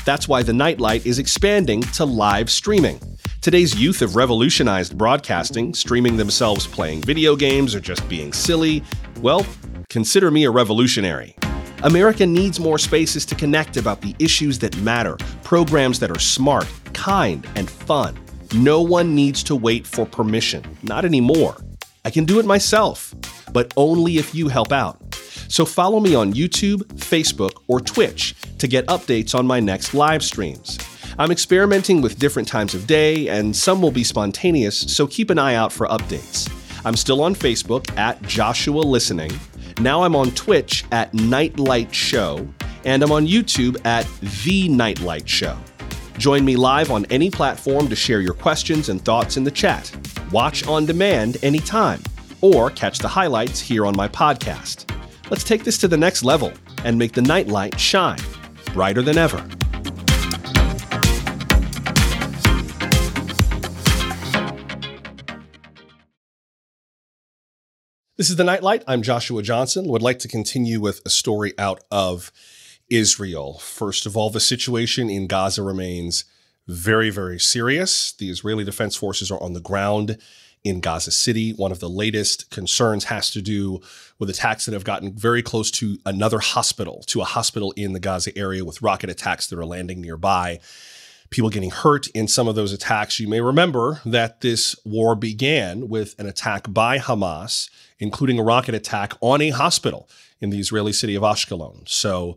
That's 0.04 0.28
why 0.28 0.42
the 0.42 0.52
Nightlight 0.52 1.06
is 1.06 1.18
expanding 1.18 1.80
to 1.94 2.04
live 2.04 2.50
streaming. 2.50 3.00
Today's 3.40 3.74
youth 3.74 4.00
have 4.00 4.14
revolutionized 4.14 4.98
broadcasting, 4.98 5.72
streaming 5.72 6.18
themselves 6.18 6.66
playing 6.66 7.00
video 7.00 7.34
games 7.34 7.74
or 7.74 7.80
just 7.80 8.06
being 8.10 8.34
silly. 8.34 8.84
Well, 9.22 9.46
consider 9.88 10.30
me 10.30 10.44
a 10.44 10.50
revolutionary. 10.50 11.34
America 11.86 12.26
needs 12.26 12.58
more 12.58 12.78
spaces 12.78 13.24
to 13.24 13.36
connect 13.36 13.76
about 13.76 14.00
the 14.00 14.12
issues 14.18 14.58
that 14.58 14.76
matter, 14.78 15.16
programs 15.44 16.00
that 16.00 16.10
are 16.10 16.18
smart, 16.18 16.66
kind, 16.94 17.46
and 17.54 17.70
fun. 17.70 18.18
No 18.56 18.82
one 18.82 19.14
needs 19.14 19.44
to 19.44 19.54
wait 19.54 19.86
for 19.86 20.04
permission, 20.04 20.64
not 20.82 21.04
anymore. 21.04 21.56
I 22.04 22.10
can 22.10 22.24
do 22.24 22.40
it 22.40 22.44
myself, 22.44 23.14
but 23.52 23.72
only 23.76 24.16
if 24.16 24.34
you 24.34 24.48
help 24.48 24.72
out. 24.72 25.14
So 25.46 25.64
follow 25.64 26.00
me 26.00 26.16
on 26.16 26.32
YouTube, 26.32 26.82
Facebook, 26.94 27.62
or 27.68 27.80
Twitch 27.80 28.34
to 28.58 28.66
get 28.66 28.84
updates 28.86 29.32
on 29.32 29.46
my 29.46 29.60
next 29.60 29.94
live 29.94 30.24
streams. 30.24 30.78
I'm 31.20 31.30
experimenting 31.30 32.00
with 32.00 32.18
different 32.18 32.48
times 32.48 32.74
of 32.74 32.88
day, 32.88 33.28
and 33.28 33.54
some 33.54 33.80
will 33.80 33.92
be 33.92 34.02
spontaneous, 34.02 34.76
so 34.76 35.06
keep 35.06 35.30
an 35.30 35.38
eye 35.38 35.54
out 35.54 35.72
for 35.72 35.86
updates. 35.86 36.50
I'm 36.84 36.96
still 36.96 37.22
on 37.22 37.36
Facebook 37.36 37.96
at 37.96 38.20
Joshua 38.22 38.80
Listening, 38.80 39.30
now 39.80 40.02
I'm 40.02 40.16
on 40.16 40.30
Twitch 40.30 40.84
at 40.92 41.12
Nightlight 41.12 41.94
Show, 41.94 42.48
and 42.84 43.02
I'm 43.02 43.12
on 43.12 43.26
YouTube 43.26 43.76
at 43.84 44.06
The 44.44 44.68
Nightlight 44.68 45.28
Show. 45.28 45.56
Join 46.18 46.44
me 46.44 46.56
live 46.56 46.90
on 46.90 47.04
any 47.06 47.30
platform 47.30 47.88
to 47.88 47.96
share 47.96 48.20
your 48.20 48.34
questions 48.34 48.88
and 48.88 49.04
thoughts 49.04 49.36
in 49.36 49.44
the 49.44 49.50
chat. 49.50 49.94
Watch 50.32 50.66
on 50.66 50.86
demand 50.86 51.36
anytime, 51.42 52.02
or 52.40 52.70
catch 52.70 52.98
the 52.98 53.08
highlights 53.08 53.60
here 53.60 53.84
on 53.84 53.94
my 53.96 54.08
podcast. 54.08 54.90
Let's 55.30 55.44
take 55.44 55.64
this 55.64 55.78
to 55.78 55.88
the 55.88 55.96
next 55.96 56.22
level 56.24 56.52
and 56.84 56.98
make 56.98 57.12
the 57.12 57.22
nightlight 57.22 57.78
shine 57.78 58.20
brighter 58.72 59.02
than 59.02 59.18
ever. 59.18 59.46
This 68.18 68.30
is 68.30 68.36
the 68.36 68.44
Nightlight. 68.44 68.82
I'm 68.88 69.02
Joshua 69.02 69.42
Johnson. 69.42 69.88
Would 69.88 70.00
like 70.00 70.20
to 70.20 70.28
continue 70.28 70.80
with 70.80 71.02
a 71.04 71.10
story 71.10 71.52
out 71.58 71.84
of 71.90 72.32
Israel. 72.88 73.58
First 73.58 74.06
of 74.06 74.16
all, 74.16 74.30
the 74.30 74.40
situation 74.40 75.10
in 75.10 75.26
Gaza 75.26 75.62
remains 75.62 76.24
very, 76.66 77.10
very 77.10 77.38
serious. 77.38 78.12
The 78.12 78.30
Israeli 78.30 78.64
Defense 78.64 78.96
Forces 78.96 79.30
are 79.30 79.42
on 79.42 79.52
the 79.52 79.60
ground 79.60 80.16
in 80.64 80.80
Gaza 80.80 81.10
City. 81.10 81.50
One 81.50 81.70
of 81.70 81.80
the 81.80 81.90
latest 81.90 82.50
concerns 82.50 83.04
has 83.04 83.30
to 83.32 83.42
do 83.42 83.82
with 84.18 84.30
attacks 84.30 84.64
that 84.64 84.72
have 84.72 84.82
gotten 84.82 85.12
very 85.12 85.42
close 85.42 85.70
to 85.72 85.98
another 86.06 86.38
hospital, 86.38 87.02
to 87.08 87.20
a 87.20 87.26
hospital 87.26 87.72
in 87.72 87.92
the 87.92 88.00
Gaza 88.00 88.34
area 88.34 88.64
with 88.64 88.80
rocket 88.80 89.10
attacks 89.10 89.46
that 89.48 89.58
are 89.58 89.66
landing 89.66 90.00
nearby. 90.00 90.58
people 91.30 91.50
getting 91.50 91.70
hurt 91.70 92.06
in 92.08 92.28
some 92.28 92.48
of 92.48 92.54
those 92.54 92.72
attacks. 92.72 93.20
You 93.20 93.28
may 93.28 93.40
remember 93.40 94.00
that 94.04 94.40
this 94.40 94.76
war 94.84 95.14
began 95.14 95.88
with 95.88 96.18
an 96.18 96.26
attack 96.26 96.72
by 96.72 96.98
Hamas, 96.98 97.68
including 97.98 98.38
a 98.38 98.42
rocket 98.42 98.74
attack 98.74 99.14
on 99.20 99.40
a 99.40 99.50
hospital 99.50 100.08
in 100.40 100.50
the 100.50 100.58
Israeli 100.58 100.92
city 100.92 101.14
of 101.14 101.22
Ashkelon. 101.22 101.88
So 101.88 102.36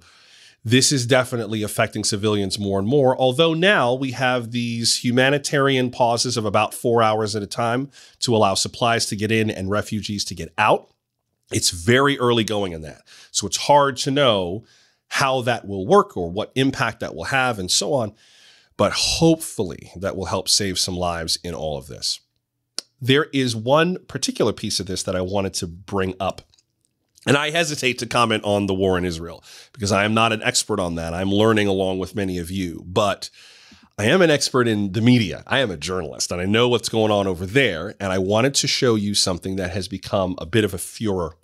this 0.64 0.92
is 0.92 1.06
definitely 1.06 1.64
affecting 1.64 2.04
civilians 2.04 2.60
more 2.60 2.80
and 2.80 2.88
more. 2.88 3.18
Although 3.18 3.54
now 3.54 3.94
we 3.94 4.12
have 4.12 4.52
these 4.52 5.04
humanitarian 5.04 5.90
pauses 5.90 6.36
of 6.38 6.46
about 6.46 6.74
four 6.74 7.02
hours 7.02 7.36
at 7.36 7.44
a 7.44 7.48
time 7.48 7.90
to 8.20 8.36
allow 8.36 8.56
supplies 8.56 9.06
to 9.08 9.16
get 9.16 9.32
in 9.32 9.50
and 9.50 9.70
refugees 9.70 10.26
to 10.26 10.36
get 10.36 10.54
out. 10.58 10.90
It's 11.52 11.72
very 11.72 12.20
early 12.20 12.44
going 12.44 12.74
in 12.74 12.82
that. 12.82 13.02
So 13.32 13.48
it's 13.48 13.58
hard 13.58 13.98
to 13.98 14.12
know 14.12 14.66
how 15.08 15.42
that 15.42 15.68
will 15.68 15.88
work 15.88 16.16
or 16.16 16.30
what 16.30 16.52
impact 16.56 17.00
that 17.00 17.16
will 17.16 17.26
have 17.26 17.58
and 17.58 17.72
so 17.72 17.94
on. 17.94 18.14
But 18.78 18.94
hopefully 18.94 19.92
that 19.96 20.16
will 20.16 20.26
help 20.26 20.48
save 20.48 20.78
some 20.78 20.96
lives 20.96 21.38
in 21.44 21.54
all 21.54 21.78
of 21.78 21.88
this. 21.88 22.20
There 23.02 23.28
is 23.34 23.56
one 23.56 23.98
particular 24.08 24.54
piece 24.54 24.80
of 24.80 24.88
this 24.88 25.04
that 25.04 25.16
I 25.16 25.22
wanted 25.22 25.54
to 25.56 25.68
bring 25.68 26.16
up 26.20 26.42
and 27.26 27.36
I 27.36 27.52
hesitate 27.52 28.00
to 28.00 28.06
comment 28.06 28.44
on 28.46 28.66
the 28.66 28.74
war 28.74 28.98
in 28.98 29.06
Israel 29.06 29.44
because 29.74 29.92
I 29.92 30.06
am 30.06 30.14
not 30.14 30.32
an 30.32 30.42
expert 30.42 30.80
on 30.80 30.96
that. 30.96 31.14
I'm 31.14 31.32
learning 31.32 31.68
along 31.68 32.00
with 32.00 32.16
many 32.16 32.38
of 32.38 32.50
you, 32.50 32.84
but 32.86 33.30
I 33.98 34.06
am 34.06 34.22
an 34.22 34.32
expert 34.32 34.68
in 34.68 34.94
the 34.94 35.02
media. 35.02 35.44
I 35.46 35.60
am 35.60 35.70
a 35.70 35.78
journalist 35.78 36.32
and 36.32 36.40
I 36.40 36.46
know 36.46 36.70
what's 36.70 36.88
going 36.88 37.12
on 37.12 37.28
over 37.28 37.46
there. 37.46 37.96
And 38.00 38.14
I 38.14 38.18
wanted 38.18 38.56
to 38.56 38.68
show 38.68 38.96
you 38.96 39.14
something 39.14 39.58
that 39.58 39.72
has 39.72 39.90
become 39.90 40.36
a 40.38 40.46
bit 40.46 40.64
of 40.64 40.74
a 40.74 40.78
furor 40.78 41.36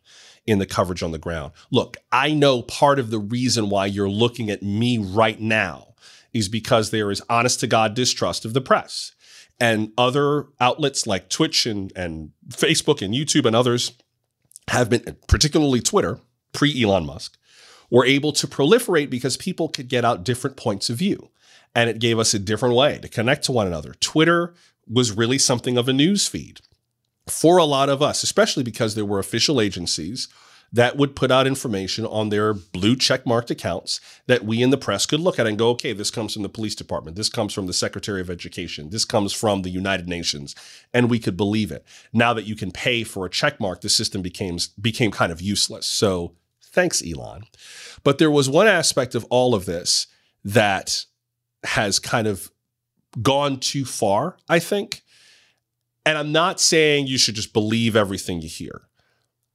in 0.48 0.60
the 0.60 0.66
coverage 0.66 1.04
on 1.04 1.12
the 1.12 1.18
ground. 1.18 1.52
Look, 1.72 1.98
I 2.12 2.32
know 2.32 2.62
part 2.62 2.98
of 2.98 3.10
the 3.10 3.20
reason 3.20 3.70
why 3.70 3.88
you're 3.88 4.10
looking 4.10 4.50
at 4.50 4.64
me 4.64 4.98
right 4.98 5.40
now 5.40 5.96
is 6.34 6.48
because 6.48 6.92
there 6.92 7.12
is 7.12 7.22
honest 7.30 7.60
to 7.62 7.68
God 7.68 7.94
distrust 7.94 8.46
of 8.46 8.54
the 8.54 8.62
press. 8.62 9.12
And 9.60 9.92
other 9.98 10.48
outlets 10.60 11.08
like 11.08 11.30
Twitch 11.30 11.66
and, 11.66 11.94
and 11.96 12.32
Facebook 12.50 13.02
and 13.02 13.14
YouTube 13.14 13.46
and 13.46 13.56
others 13.56 13.94
have 14.68 14.90
been, 14.90 15.18
particularly 15.28 15.80
Twitter, 15.80 16.20
pre 16.52 16.84
Elon 16.84 17.06
Musk, 17.06 17.38
were 17.90 18.06
able 18.06 18.32
to 18.34 18.48
proliferate 18.48 19.10
because 19.10 19.38
people 19.38 19.70
could 19.70 19.88
get 19.88 20.04
out 20.04 20.24
different 20.24 20.58
points 20.58 20.90
of 20.90 20.98
view. 20.98 21.30
And 21.74 21.90
it 21.90 22.00
gave 22.00 22.20
us 22.20 22.34
a 22.34 22.40
different 22.40 22.76
way 22.76 23.00
to 23.00 23.08
connect 23.08 23.46
to 23.46 23.52
one 23.52 23.68
another. 23.68 23.94
Twitter 24.00 24.54
was 24.88 25.12
really 25.12 25.38
something 25.38 25.78
of 25.78 25.90
a 25.90 25.94
news 25.94 26.28
feed 26.28 26.62
for 27.28 27.58
a 27.58 27.66
lot 27.66 27.90
of 27.90 28.02
us, 28.02 28.24
especially 28.24 28.64
because 28.64 28.96
there 28.96 29.06
were 29.06 29.20
official 29.20 29.60
agencies 29.60 30.28
that 30.72 30.98
would 30.98 31.16
put 31.16 31.32
out 31.32 31.48
information 31.48 32.06
on 32.06 32.30
their 32.30 32.54
blue 32.54 32.96
check 32.96 33.26
marked 33.26 33.50
accounts 33.50 34.02
that 34.28 34.44
we 34.44 34.62
in 34.62 34.70
the 34.70 34.78
press 34.78 35.06
could 35.06 35.20
look 35.20 35.40
at 35.40 35.48
and 35.48 35.58
go, 35.58 35.70
okay, 35.70 35.94
this 35.94 36.12
comes 36.12 36.34
from 36.34 36.44
the 36.44 36.50
police 36.50 36.76
department. 36.76 37.16
This 37.16 37.30
comes 37.30 37.54
from 37.54 37.68
the 37.68 37.74
Secretary 37.74 38.20
of 38.20 38.30
Education. 38.30 38.90
This 38.90 39.06
comes 39.06 39.32
from 39.32 39.62
the 39.62 39.70
United 39.70 40.08
Nations. 40.08 40.56
And 40.94 41.10
we 41.10 41.20
could 41.20 41.38
believe 41.38 41.72
it. 41.72 41.86
Now 42.12 42.34
that 42.34 42.46
you 42.46 42.56
can 42.56 42.72
pay 42.72 43.04
for 43.04 43.26
a 43.26 43.30
check 43.30 43.60
mark, 43.60 43.82
the 43.82 43.90
system 43.90 44.22
became, 44.22 44.58
became 44.82 45.12
kind 45.12 45.32
of 45.32 45.42
useless. 45.42 45.86
So 45.86 46.36
thanks, 46.62 47.02
Elon. 47.06 47.44
But 48.04 48.18
there 48.18 48.32
was 48.32 48.50
one 48.50 48.68
aspect 48.68 49.16
of 49.16 49.26
all 49.30 49.56
of 49.56 49.66
this 49.66 50.08
that 50.44 51.06
has 51.64 52.00
kind 52.00 52.28
of 52.28 52.52
gone 53.22 53.60
too 53.60 53.86
far, 53.86 54.38
I 54.50 54.60
think. 54.60 55.02
And 56.06 56.18
I'm 56.18 56.32
not 56.32 56.60
saying 56.60 57.08
you 57.08 57.18
should 57.18 57.36
just 57.36 57.54
believe 57.54 57.96
everything 57.96 58.42
you 58.42 58.50
hear. 58.50 58.84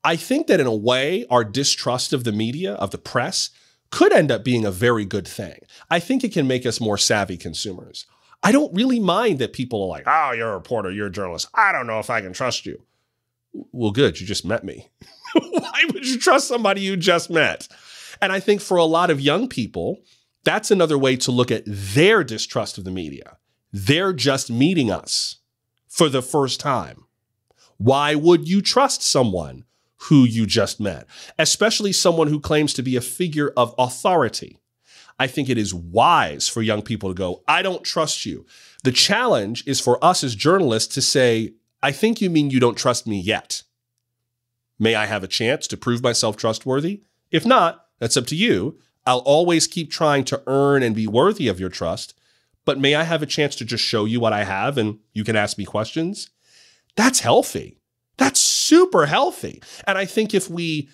I 0.03 0.17
think 0.17 0.47
that 0.47 0.61
in 0.61 0.67
a 0.67 0.75
way, 0.75 1.27
our 1.29 1.45
distrust 1.45 2.13
of 2.13 2.25
the 2.25 2.33
media, 2.33 2.75
of 2.75 2.91
the 2.91 2.99
press, 2.99 3.51
could 3.91 4.13
end 4.13 4.31
up 4.31 4.45
being 4.45 4.65
a 4.65 4.71
very 4.71 5.05
good 5.05 5.27
thing. 5.29 5.61
I 5.91 6.01
think 6.01 6.25
it 6.25 6.33
can 6.33 6.47
make 6.47 6.65
us 6.65 6.81
more 6.81 6.97
savvy 6.97 7.37
consumers. 7.37 8.07
I 8.43 8.53
don't 8.53 8.75
really 8.75 9.01
mind 9.01 9.39
that 9.41 9.53
people 9.53 9.83
are 9.83 9.89
like, 9.89 10.05
oh, 10.07 10.33
you're 10.33 10.51
a 10.51 10.55
reporter, 10.55 10.91
you're 10.91 11.09
a 11.09 11.13
journalist. 11.13 11.49
I 11.55 11.73
don't 11.73 11.87
know 11.87 11.99
if 11.99 12.09
I 12.09 12.23
can 12.23 12.33
trust 12.33 12.65
you. 12.65 12.83
Well, 13.53 13.91
good, 13.91 14.21
you 14.21 14.27
just 14.27 14.45
met 14.45 14.65
me. 14.65 14.89
Why 15.35 15.83
would 15.93 16.07
you 16.07 16.19
trust 16.19 16.49
somebody 16.49 16.81
you 16.81 16.97
just 16.97 17.29
met? 17.29 17.69
And 18.23 18.33
I 18.33 18.41
think 18.41 18.61
for 18.61 18.77
a 18.77 18.85
lot 18.85 19.11
of 19.11 19.21
young 19.21 19.49
people, 19.49 19.99
that's 20.45 20.71
another 20.71 20.97
way 20.97 21.17
to 21.17 21.31
look 21.31 21.51
at 21.51 21.65
their 21.67 22.25
distrust 22.25 22.79
of 22.79 22.85
the 22.85 22.91
media. 22.91 23.37
They're 23.73 24.13
just 24.13 24.51
meeting 24.51 24.91
us 24.91 25.37
for 25.89 26.09
the 26.09 26.23
first 26.23 26.61
time. 26.61 27.05
Why 27.77 28.15
would 28.15 28.49
you 28.49 28.63
trust 28.63 29.03
someone 29.03 29.65
who 30.09 30.25
you 30.25 30.47
just 30.47 30.81
met, 30.81 31.07
especially 31.39 31.93
someone 31.93 32.29
who 32.29 32.41
claims 32.41 32.73
to 32.75 32.83
be 32.83 32.97
a 32.97 33.01
figure 33.01 33.53
of 33.57 33.75
authority. 33.79 34.59
I 35.19 35.27
think 35.27 35.51
it 35.51 35.59
is 35.59 35.75
wise 35.75 36.49
for 36.49 36.63
young 36.63 36.81
people 36.81 37.11
to 37.11 37.15
go, 37.15 37.43
I 37.47 37.61
don't 37.61 37.85
trust 37.85 38.25
you. 38.25 38.47
The 38.85 38.93
challenge 38.93 39.63
is 39.67 39.81
for 39.81 40.03
us 40.03 40.25
as 40.25 40.35
journalists 40.35 40.95
to 40.95 41.03
say, 41.03 41.53
I 41.83 41.93
think 41.93 42.21
you 42.21 42.31
mean 42.31 42.51
you 42.51 42.61
don't 42.61 42.79
trust 42.79 43.07
me 43.07 43.21
yet. 43.21 43.63
May 44.79 44.95
I 44.95 45.05
have 45.05 45.23
a 45.23 45.29
chance 45.29 45.67
to 45.69 45.77
prove 45.77 46.03
myself 46.03 46.39
trustworthy? 46.39 47.03
If 47.31 47.45
not, 47.45 47.87
that's 47.99 48.17
up 48.17 48.27
to 48.29 48.37
you. 48.37 48.79
I'll 49.07 49.19
always 49.19 49.67
keep 49.67 49.91
trying 49.91 50.25
to 50.25 50.43
earn 50.47 50.83
and 50.83 50.95
be 50.95 51.07
worthy 51.07 51.49
of 51.49 51.61
your 51.61 51.69
trust, 51.69 52.15
but 52.65 52.79
may 52.79 52.95
I 52.95 53.03
have 53.03 53.23
a 53.23 53.27
chance 53.27 53.55
to 53.57 53.65
just 53.67 53.85
show 53.85 54.07
you 54.07 54.21
what 54.21 54.33
I 54.33 54.45
have 54.45 54.79
and 54.79 54.99
you 55.13 55.25
can 55.25 55.37
ask 55.37 55.59
me 55.59 55.67
questions? 55.67 56.31
That's 56.97 57.21
healthy. 57.21 57.80
Super 58.71 59.07
healthy. 59.07 59.61
And 59.85 59.99
I 59.99 60.05
think 60.05 60.33
if 60.33 60.49
we 60.49 60.89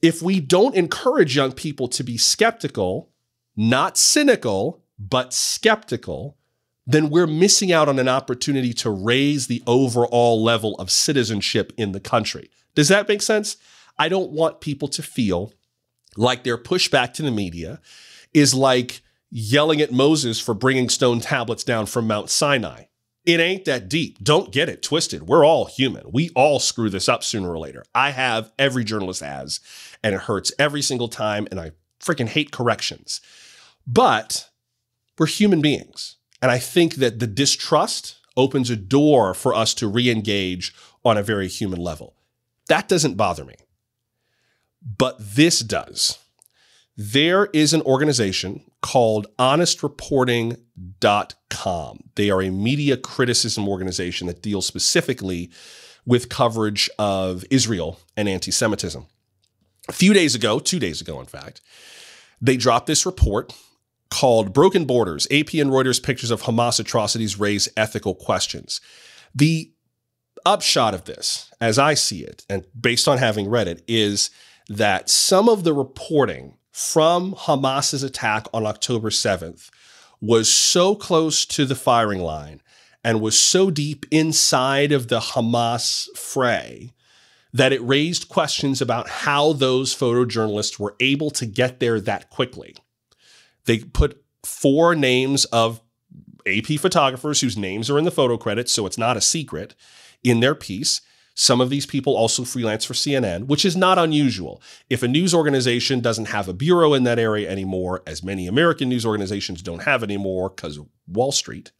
if 0.00 0.22
we 0.22 0.40
don't 0.40 0.74
encourage 0.74 1.36
young 1.36 1.52
people 1.52 1.88
to 1.88 2.02
be 2.02 2.16
skeptical, 2.16 3.10
not 3.54 3.98
cynical, 3.98 4.82
but 4.98 5.34
skeptical, 5.34 6.38
then 6.86 7.10
we're 7.10 7.26
missing 7.26 7.70
out 7.70 7.90
on 7.90 7.98
an 7.98 8.08
opportunity 8.08 8.72
to 8.72 8.88
raise 8.88 9.46
the 9.46 9.62
overall 9.66 10.42
level 10.42 10.74
of 10.76 10.90
citizenship 10.90 11.70
in 11.76 11.92
the 11.92 12.00
country. 12.00 12.50
Does 12.74 12.88
that 12.88 13.08
make 13.08 13.20
sense? 13.20 13.58
I 13.98 14.08
don't 14.08 14.30
want 14.30 14.62
people 14.62 14.88
to 14.88 15.02
feel 15.02 15.52
like 16.16 16.44
their 16.44 16.56
pushback 16.56 17.12
to 17.14 17.22
the 17.22 17.30
media 17.30 17.82
is 18.32 18.54
like 18.54 19.02
yelling 19.30 19.82
at 19.82 19.92
Moses 19.92 20.40
for 20.40 20.54
bringing 20.54 20.88
stone 20.88 21.20
tablets 21.20 21.62
down 21.62 21.84
from 21.84 22.06
Mount 22.06 22.30
Sinai. 22.30 22.84
It 23.30 23.38
ain't 23.38 23.64
that 23.66 23.88
deep. 23.88 24.18
Don't 24.24 24.50
get 24.50 24.68
it 24.68 24.82
twisted. 24.82 25.28
We're 25.28 25.46
all 25.46 25.66
human. 25.66 26.10
We 26.10 26.30
all 26.34 26.58
screw 26.58 26.90
this 26.90 27.08
up 27.08 27.22
sooner 27.22 27.48
or 27.48 27.60
later. 27.60 27.84
I 27.94 28.10
have, 28.10 28.50
every 28.58 28.82
journalist 28.82 29.20
has, 29.20 29.60
and 30.02 30.16
it 30.16 30.22
hurts 30.22 30.52
every 30.58 30.82
single 30.82 31.06
time, 31.06 31.46
and 31.52 31.60
I 31.60 31.70
freaking 32.00 32.26
hate 32.26 32.50
corrections. 32.50 33.20
But 33.86 34.48
we're 35.16 35.26
human 35.26 35.60
beings. 35.60 36.16
And 36.42 36.50
I 36.50 36.58
think 36.58 36.96
that 36.96 37.20
the 37.20 37.28
distrust 37.28 38.16
opens 38.36 38.68
a 38.68 38.74
door 38.74 39.32
for 39.32 39.54
us 39.54 39.74
to 39.74 39.86
re 39.86 40.10
engage 40.10 40.74
on 41.04 41.16
a 41.16 41.22
very 41.22 41.46
human 41.46 41.78
level. 41.78 42.16
That 42.66 42.88
doesn't 42.88 43.14
bother 43.14 43.44
me. 43.44 43.54
But 44.82 45.16
this 45.20 45.60
does. 45.60 46.18
There 47.02 47.48
is 47.54 47.72
an 47.72 47.80
organization 47.80 48.60
called 48.82 49.26
honestreporting.com. 49.38 52.00
They 52.14 52.28
are 52.28 52.42
a 52.42 52.50
media 52.50 52.98
criticism 52.98 53.66
organization 53.66 54.26
that 54.26 54.42
deals 54.42 54.66
specifically 54.66 55.50
with 56.04 56.28
coverage 56.28 56.90
of 56.98 57.42
Israel 57.50 57.98
and 58.18 58.28
anti 58.28 58.50
Semitism. 58.50 59.06
A 59.88 59.92
few 59.92 60.12
days 60.12 60.34
ago, 60.34 60.58
two 60.58 60.78
days 60.78 61.00
ago, 61.00 61.18
in 61.20 61.24
fact, 61.24 61.62
they 62.38 62.58
dropped 62.58 62.86
this 62.86 63.06
report 63.06 63.54
called 64.10 64.52
Broken 64.52 64.84
Borders 64.84 65.26
AP 65.30 65.54
and 65.54 65.70
Reuters 65.70 66.02
Pictures 66.02 66.30
of 66.30 66.42
Hamas 66.42 66.78
Atrocities 66.78 67.40
Raise 67.40 67.66
Ethical 67.78 68.14
Questions. 68.14 68.78
The 69.34 69.72
upshot 70.44 70.92
of 70.92 71.06
this, 71.06 71.50
as 71.62 71.78
I 71.78 71.94
see 71.94 72.24
it, 72.24 72.44
and 72.50 72.66
based 72.78 73.08
on 73.08 73.16
having 73.16 73.48
read 73.48 73.68
it, 73.68 73.82
is 73.88 74.28
that 74.68 75.08
some 75.08 75.48
of 75.48 75.64
the 75.64 75.72
reporting 75.72 76.58
from 76.80 77.34
Hamas's 77.34 78.02
attack 78.02 78.46
on 78.54 78.64
October 78.64 79.10
7th 79.10 79.68
was 80.18 80.52
so 80.52 80.94
close 80.94 81.44
to 81.44 81.66
the 81.66 81.74
firing 81.74 82.20
line 82.20 82.62
and 83.04 83.20
was 83.20 83.38
so 83.38 83.70
deep 83.70 84.06
inside 84.10 84.90
of 84.90 85.08
the 85.08 85.20
Hamas 85.20 86.06
fray 86.16 86.94
that 87.52 87.74
it 87.74 87.82
raised 87.82 88.30
questions 88.30 88.80
about 88.80 89.08
how 89.08 89.52
those 89.52 89.94
photojournalists 89.94 90.78
were 90.78 90.96
able 91.00 91.30
to 91.30 91.44
get 91.44 91.80
there 91.80 92.00
that 92.00 92.30
quickly. 92.30 92.74
They 93.66 93.80
put 93.80 94.24
four 94.42 94.94
names 94.94 95.44
of 95.46 95.82
AP 96.46 96.78
photographers 96.78 97.42
whose 97.42 97.58
names 97.58 97.90
are 97.90 97.98
in 97.98 98.04
the 98.06 98.10
photo 98.10 98.38
credits, 98.38 98.72
so 98.72 98.86
it's 98.86 98.98
not 98.98 99.18
a 99.18 99.20
secret, 99.20 99.74
in 100.24 100.40
their 100.40 100.54
piece. 100.54 101.02
Some 101.40 101.62
of 101.62 101.70
these 101.70 101.86
people 101.86 102.18
also 102.18 102.44
freelance 102.44 102.84
for 102.84 102.92
CNN, 102.92 103.46
which 103.46 103.64
is 103.64 103.74
not 103.74 103.98
unusual. 103.98 104.60
If 104.90 105.02
a 105.02 105.08
news 105.08 105.32
organization 105.32 106.00
doesn't 106.00 106.26
have 106.26 106.48
a 106.48 106.52
bureau 106.52 106.92
in 106.92 107.04
that 107.04 107.18
area 107.18 107.48
anymore, 107.50 108.02
as 108.06 108.22
many 108.22 108.46
American 108.46 108.90
news 108.90 109.06
organizations 109.06 109.62
don't 109.62 109.84
have 109.84 110.02
anymore 110.02 110.50
because 110.50 110.76
of 110.76 110.86
Wall 111.08 111.32
Street, 111.32 111.72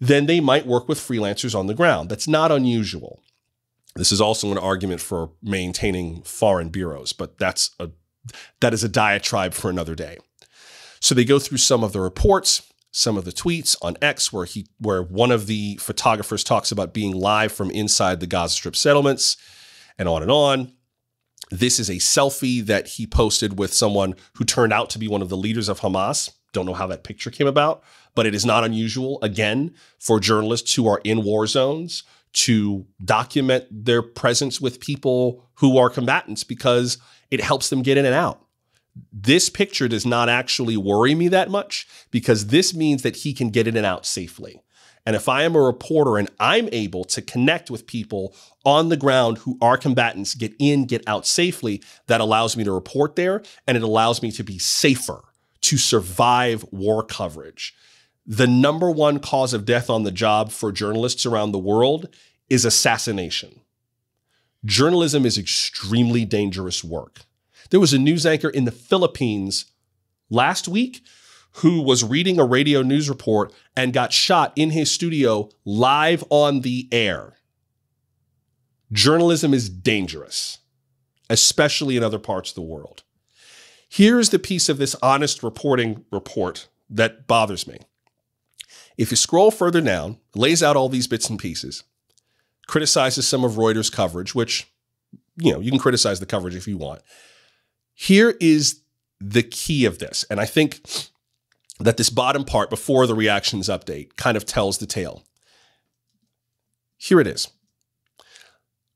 then 0.00 0.26
they 0.26 0.40
might 0.40 0.66
work 0.66 0.88
with 0.88 0.98
freelancers 0.98 1.56
on 1.56 1.68
the 1.68 1.74
ground. 1.74 2.08
That's 2.08 2.26
not 2.26 2.50
unusual. 2.50 3.22
This 3.94 4.10
is 4.10 4.20
also 4.20 4.50
an 4.50 4.58
argument 4.58 5.00
for 5.00 5.30
maintaining 5.40 6.22
foreign 6.22 6.70
bureaus, 6.70 7.12
but 7.12 7.38
that's 7.38 7.70
a 7.78 7.90
that 8.60 8.74
is 8.74 8.82
a 8.82 8.88
diatribe 8.88 9.54
for 9.54 9.70
another 9.70 9.94
day. 9.94 10.18
So 10.98 11.14
they 11.14 11.24
go 11.24 11.38
through 11.38 11.58
some 11.58 11.84
of 11.84 11.92
the 11.92 12.00
reports. 12.00 12.71
Some 12.92 13.16
of 13.16 13.24
the 13.24 13.32
tweets 13.32 13.74
on 13.82 13.96
X 14.00 14.32
where 14.32 14.44
he 14.44 14.66
where 14.78 15.02
one 15.02 15.32
of 15.32 15.46
the 15.46 15.76
photographers 15.78 16.44
talks 16.44 16.70
about 16.70 16.94
being 16.94 17.12
live 17.12 17.50
from 17.50 17.70
inside 17.70 18.20
the 18.20 18.26
Gaza 18.26 18.54
Strip 18.54 18.76
settlements 18.76 19.36
and 19.98 20.08
on 20.08 20.22
and 20.22 20.30
on. 20.30 20.72
This 21.50 21.80
is 21.80 21.90
a 21.90 21.94
selfie 21.94 22.64
that 22.64 22.86
he 22.86 23.06
posted 23.06 23.58
with 23.58 23.74
someone 23.74 24.14
who 24.34 24.44
turned 24.44 24.72
out 24.72 24.88
to 24.90 24.98
be 24.98 25.08
one 25.08 25.22
of 25.22 25.28
the 25.28 25.36
leaders 25.36 25.68
of 25.68 25.80
Hamas. 25.80 26.30
Don't 26.52 26.66
know 26.66 26.74
how 26.74 26.86
that 26.86 27.04
picture 27.04 27.30
came 27.30 27.46
about, 27.46 27.82
but 28.14 28.26
it 28.26 28.34
is 28.34 28.46
not 28.46 28.64
unusual 28.64 29.18
again 29.22 29.74
for 29.98 30.20
journalists 30.20 30.74
who 30.74 30.86
are 30.86 31.00
in 31.04 31.24
war 31.24 31.46
zones 31.46 32.04
to 32.32 32.86
document 33.04 33.66
their 33.70 34.02
presence 34.02 34.60
with 34.60 34.80
people 34.80 35.44
who 35.54 35.78
are 35.78 35.90
combatants 35.90 36.44
because 36.44 36.98
it 37.30 37.40
helps 37.40 37.68
them 37.70 37.82
get 37.82 37.98
in 37.98 38.04
and 38.04 38.14
out. 38.14 38.46
This 39.12 39.48
picture 39.48 39.88
does 39.88 40.04
not 40.04 40.28
actually 40.28 40.76
worry 40.76 41.14
me 41.14 41.28
that 41.28 41.50
much 41.50 41.86
because 42.10 42.48
this 42.48 42.74
means 42.74 43.02
that 43.02 43.16
he 43.16 43.32
can 43.32 43.50
get 43.50 43.66
in 43.66 43.76
and 43.76 43.86
out 43.86 44.04
safely. 44.04 44.62
And 45.04 45.16
if 45.16 45.28
I 45.28 45.42
am 45.42 45.56
a 45.56 45.60
reporter 45.60 46.16
and 46.16 46.30
I'm 46.38 46.68
able 46.70 47.04
to 47.06 47.22
connect 47.22 47.70
with 47.70 47.86
people 47.86 48.34
on 48.64 48.88
the 48.88 48.96
ground 48.96 49.38
who 49.38 49.58
are 49.60 49.76
combatants, 49.76 50.34
get 50.34 50.54
in, 50.58 50.84
get 50.84 51.02
out 51.08 51.26
safely, 51.26 51.82
that 52.06 52.20
allows 52.20 52.56
me 52.56 52.64
to 52.64 52.72
report 52.72 53.16
there 53.16 53.42
and 53.66 53.76
it 53.76 53.82
allows 53.82 54.22
me 54.22 54.30
to 54.32 54.44
be 54.44 54.58
safer 54.58 55.22
to 55.62 55.76
survive 55.76 56.64
war 56.70 57.02
coverage. 57.02 57.74
The 58.24 58.46
number 58.46 58.90
one 58.90 59.18
cause 59.18 59.52
of 59.52 59.64
death 59.64 59.90
on 59.90 60.04
the 60.04 60.12
job 60.12 60.52
for 60.52 60.70
journalists 60.70 61.26
around 61.26 61.50
the 61.50 61.58
world 61.58 62.14
is 62.48 62.64
assassination. 62.64 63.60
Journalism 64.64 65.26
is 65.26 65.38
extremely 65.38 66.24
dangerous 66.24 66.84
work. 66.84 67.22
There 67.72 67.80
was 67.80 67.94
a 67.94 67.98
news 67.98 68.26
anchor 68.26 68.50
in 68.50 68.66
the 68.66 68.70
Philippines 68.70 69.64
last 70.28 70.68
week 70.68 71.00
who 71.52 71.80
was 71.80 72.04
reading 72.04 72.38
a 72.38 72.44
radio 72.44 72.82
news 72.82 73.08
report 73.08 73.50
and 73.74 73.94
got 73.94 74.12
shot 74.12 74.52
in 74.56 74.72
his 74.72 74.90
studio 74.90 75.48
live 75.64 76.22
on 76.28 76.60
the 76.60 76.86
air. 76.92 77.38
Journalism 78.92 79.54
is 79.54 79.70
dangerous, 79.70 80.58
especially 81.30 81.96
in 81.96 82.04
other 82.04 82.18
parts 82.18 82.50
of 82.50 82.56
the 82.56 82.60
world. 82.60 83.04
Here's 83.88 84.28
the 84.28 84.38
piece 84.38 84.68
of 84.68 84.76
this 84.76 84.94
honest 84.96 85.42
reporting 85.42 86.04
report 86.12 86.68
that 86.90 87.26
bothers 87.26 87.66
me. 87.66 87.78
If 88.98 89.10
you 89.10 89.16
scroll 89.16 89.50
further 89.50 89.80
down, 89.80 90.18
lays 90.34 90.62
out 90.62 90.76
all 90.76 90.90
these 90.90 91.08
bits 91.08 91.30
and 91.30 91.38
pieces, 91.38 91.84
criticizes 92.66 93.26
some 93.26 93.44
of 93.44 93.52
Reuters' 93.52 93.90
coverage, 93.90 94.34
which, 94.34 94.70
you 95.38 95.54
know, 95.54 95.60
you 95.60 95.70
can 95.70 95.80
criticize 95.80 96.20
the 96.20 96.26
coverage 96.26 96.54
if 96.54 96.68
you 96.68 96.76
want. 96.76 97.00
Here 97.94 98.36
is 98.40 98.80
the 99.20 99.42
key 99.42 99.84
of 99.84 99.98
this. 99.98 100.24
And 100.30 100.40
I 100.40 100.46
think 100.46 100.80
that 101.78 101.96
this 101.96 102.10
bottom 102.10 102.44
part 102.44 102.70
before 102.70 103.06
the 103.06 103.14
reactions 103.14 103.68
update 103.68 104.16
kind 104.16 104.36
of 104.36 104.46
tells 104.46 104.78
the 104.78 104.86
tale. 104.86 105.24
Here 106.96 107.20
it 107.20 107.26
is. 107.26 107.48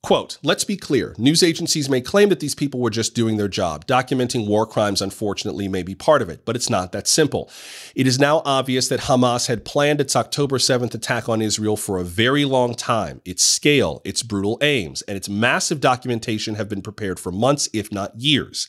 Quote, 0.06 0.38
let's 0.44 0.62
be 0.62 0.76
clear. 0.76 1.16
News 1.18 1.42
agencies 1.42 1.90
may 1.90 2.00
claim 2.00 2.28
that 2.28 2.38
these 2.38 2.54
people 2.54 2.78
were 2.78 2.90
just 2.90 3.12
doing 3.12 3.38
their 3.38 3.48
job. 3.48 3.88
Documenting 3.88 4.46
war 4.46 4.64
crimes, 4.64 5.02
unfortunately, 5.02 5.66
may 5.66 5.82
be 5.82 5.96
part 5.96 6.22
of 6.22 6.28
it, 6.28 6.44
but 6.44 6.54
it's 6.54 6.70
not 6.70 6.92
that 6.92 7.08
simple. 7.08 7.50
It 7.96 8.06
is 8.06 8.16
now 8.16 8.40
obvious 8.44 8.86
that 8.86 9.00
Hamas 9.00 9.48
had 9.48 9.64
planned 9.64 10.00
its 10.00 10.14
October 10.14 10.58
7th 10.58 10.94
attack 10.94 11.28
on 11.28 11.42
Israel 11.42 11.76
for 11.76 11.98
a 11.98 12.04
very 12.04 12.44
long 12.44 12.76
time. 12.76 13.20
Its 13.24 13.42
scale, 13.42 14.00
its 14.04 14.22
brutal 14.22 14.58
aims, 14.62 15.02
and 15.02 15.16
its 15.16 15.28
massive 15.28 15.80
documentation 15.80 16.54
have 16.54 16.68
been 16.68 16.82
prepared 16.82 17.18
for 17.18 17.32
months, 17.32 17.68
if 17.72 17.90
not 17.90 18.14
years. 18.14 18.68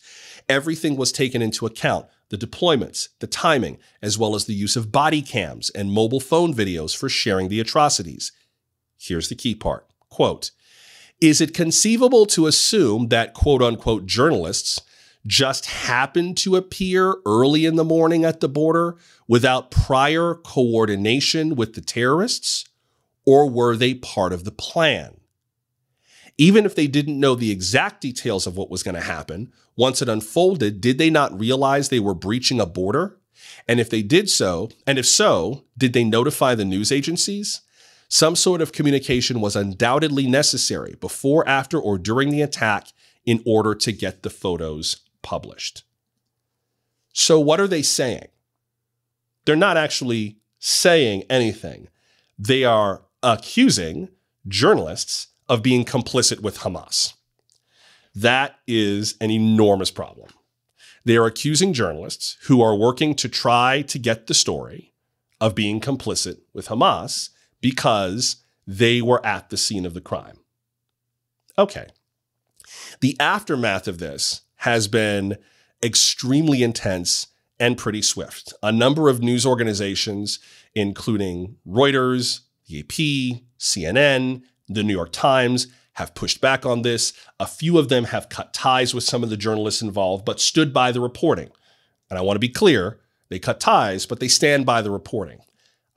Everything 0.50 0.98
was 0.98 1.12
taken 1.12 1.44
into 1.44 1.68
account 1.68 2.08
the 2.30 2.38
deployments, 2.40 3.10
the 3.20 3.28
timing, 3.28 3.78
as 4.02 4.18
well 4.18 4.34
as 4.34 4.46
the 4.46 4.56
use 4.56 4.76
of 4.76 4.92
body 4.92 5.22
cams 5.22 5.70
and 5.70 5.92
mobile 5.92 6.20
phone 6.20 6.52
videos 6.52 6.98
for 6.98 7.10
sharing 7.10 7.48
the 7.48 7.60
atrocities. 7.60 8.32
Here's 8.98 9.30
the 9.30 9.36
key 9.36 9.54
part. 9.54 9.86
Quote, 10.10 10.50
is 11.20 11.42
it 11.42 11.54
conceivable 11.54 12.26
to 12.28 12.48
assume 12.48 13.08
that 13.08 13.34
quote 13.34 13.62
unquote 13.62 14.06
journalists 14.06 14.82
just 15.26 15.66
happened 15.66 16.38
to 16.38 16.56
appear 16.56 17.16
early 17.26 17.66
in 17.66 17.76
the 17.76 17.84
morning 17.84 18.24
at 18.24 18.40
the 18.40 18.48
border 18.48 18.96
without 19.28 19.72
prior 19.72 20.36
coordination 20.36 21.56
with 21.56 21.74
the 21.74 21.82
terrorists? 21.82 22.66
Or 23.26 23.50
were 23.50 23.76
they 23.76 23.94
part 23.94 24.32
of 24.32 24.46
the 24.46 24.52
plan? 24.52 25.20
Even 26.38 26.66
if 26.66 26.76
they 26.76 26.88
didn't 26.88 27.20
know 27.20 27.36
the 27.36 27.52
exact 27.52 28.00
details 28.00 28.48
of 28.48 28.56
what 28.56 28.70
was 28.70 28.84
going 28.84 28.96
to 28.96 29.02
happen, 29.02 29.52
once 29.76 30.02
it 30.02 30.08
unfolded, 30.08 30.80
did 30.80 30.98
they 30.98 31.10
not 31.10 31.38
realize 31.38 31.90
they 31.90 32.00
were 32.00 32.14
breaching 32.14 32.62
a 32.62 32.66
border? 32.66 33.18
And 33.68 33.80
if 33.80 33.90
they 33.90 34.02
did 34.02 34.30
so, 34.30 34.70
and 34.86 34.98
if 34.98 35.06
so, 35.06 35.66
did 35.78 35.94
they 35.94 36.04
notify 36.04 36.56
the 36.56 36.66
news 36.66 36.92
agencies? 36.92 37.62
Some 38.08 38.36
sort 38.36 38.62
of 38.62 38.72
communication 38.72 39.42
was 39.42 39.56
undoubtedly 39.56 40.28
necessary 40.28 40.96
before, 41.00 41.48
after, 41.48 41.80
or 41.80 41.98
during 41.98 42.30
the 42.30 42.42
attack 42.42 42.88
in 43.26 43.42
order 43.46 43.76
to 43.76 43.92
get 43.92 44.24
the 44.24 44.30
photos 44.30 44.98
published. 45.22 45.84
So, 47.14 47.40
what 47.40 47.60
are 47.60 47.68
they 47.68 47.82
saying? 47.82 48.28
They're 49.46 49.56
not 49.56 49.78
actually 49.78 50.38
saying 50.60 51.24
anything. 51.30 51.90
They 52.40 52.64
are 52.64 53.04
accusing 53.24 54.10
journalists 54.48 55.28
of 55.50 55.64
being 55.64 55.84
complicit 55.84 56.42
with 56.42 56.60
Hamas. 56.60 57.14
That 58.16 58.56
is 58.68 59.16
an 59.20 59.32
enormous 59.32 59.92
problem. 59.92 60.30
They 61.04 61.18
are 61.18 61.26
accusing 61.26 61.74
journalists 61.74 62.38
who 62.44 62.62
are 62.62 62.76
working 62.76 63.16
to 63.16 63.30
try 63.30 63.82
to 63.84 64.00
get 64.00 64.28
the 64.28 64.34
story 64.34 64.94
of 65.40 65.56
being 65.56 65.80
complicit 65.80 66.40
with 66.54 66.68
Hamas 66.68 67.30
because 67.62 68.38
they 68.66 69.02
were 69.02 69.26
at 69.26 69.50
the 69.50 69.58
scene 69.58 69.86
of 69.86 69.94
the 69.94 70.02
crime. 70.02 70.38
Okay. 71.58 71.88
The 73.00 73.16
aftermath 73.20 73.88
of 73.88 74.00
this 74.00 74.42
has 74.58 74.88
been 74.88 75.38
extremely 75.84 76.64
intense 76.64 77.28
and 77.60 77.78
pretty 77.78 78.02
swift. 78.02 78.54
A 78.62 78.72
number 78.72 79.10
of 79.10 79.22
news 79.22 79.46
organizations, 79.46 80.40
including 80.76 81.56
Reuters, 81.68 82.42
the 82.68 82.80
AP, 82.80 83.42
CNN, 83.60 84.44
the 84.68 84.84
New 84.84 84.94
York 84.94 85.12
Times, 85.12 85.68
have 85.94 86.14
pushed 86.14 86.42
back 86.42 86.66
on 86.66 86.84
this. 86.84 87.14
A 87.40 87.48
few 87.48 87.80
of 87.80 87.90
them 87.90 88.06
have 88.06 88.30
cut 88.30 88.54
ties 88.54 88.94
with 88.94 89.04
some 89.04 89.24
of 89.24 89.30
the 89.30 89.38
journalists 89.38 89.82
involved, 89.82 90.26
but 90.26 90.40
stood 90.40 90.74
by 90.74 90.92
the 90.92 91.02
reporting. 91.02 91.50
And 92.10 92.20
I 92.20 92.22
want 92.22 92.36
to 92.36 92.40
be 92.40 92.50
clear 92.50 93.00
they 93.30 93.40
cut 93.40 93.60
ties, 93.60 94.06
but 94.06 94.20
they 94.20 94.28
stand 94.28 94.66
by 94.66 94.82
the 94.82 94.92
reporting. 94.92 95.40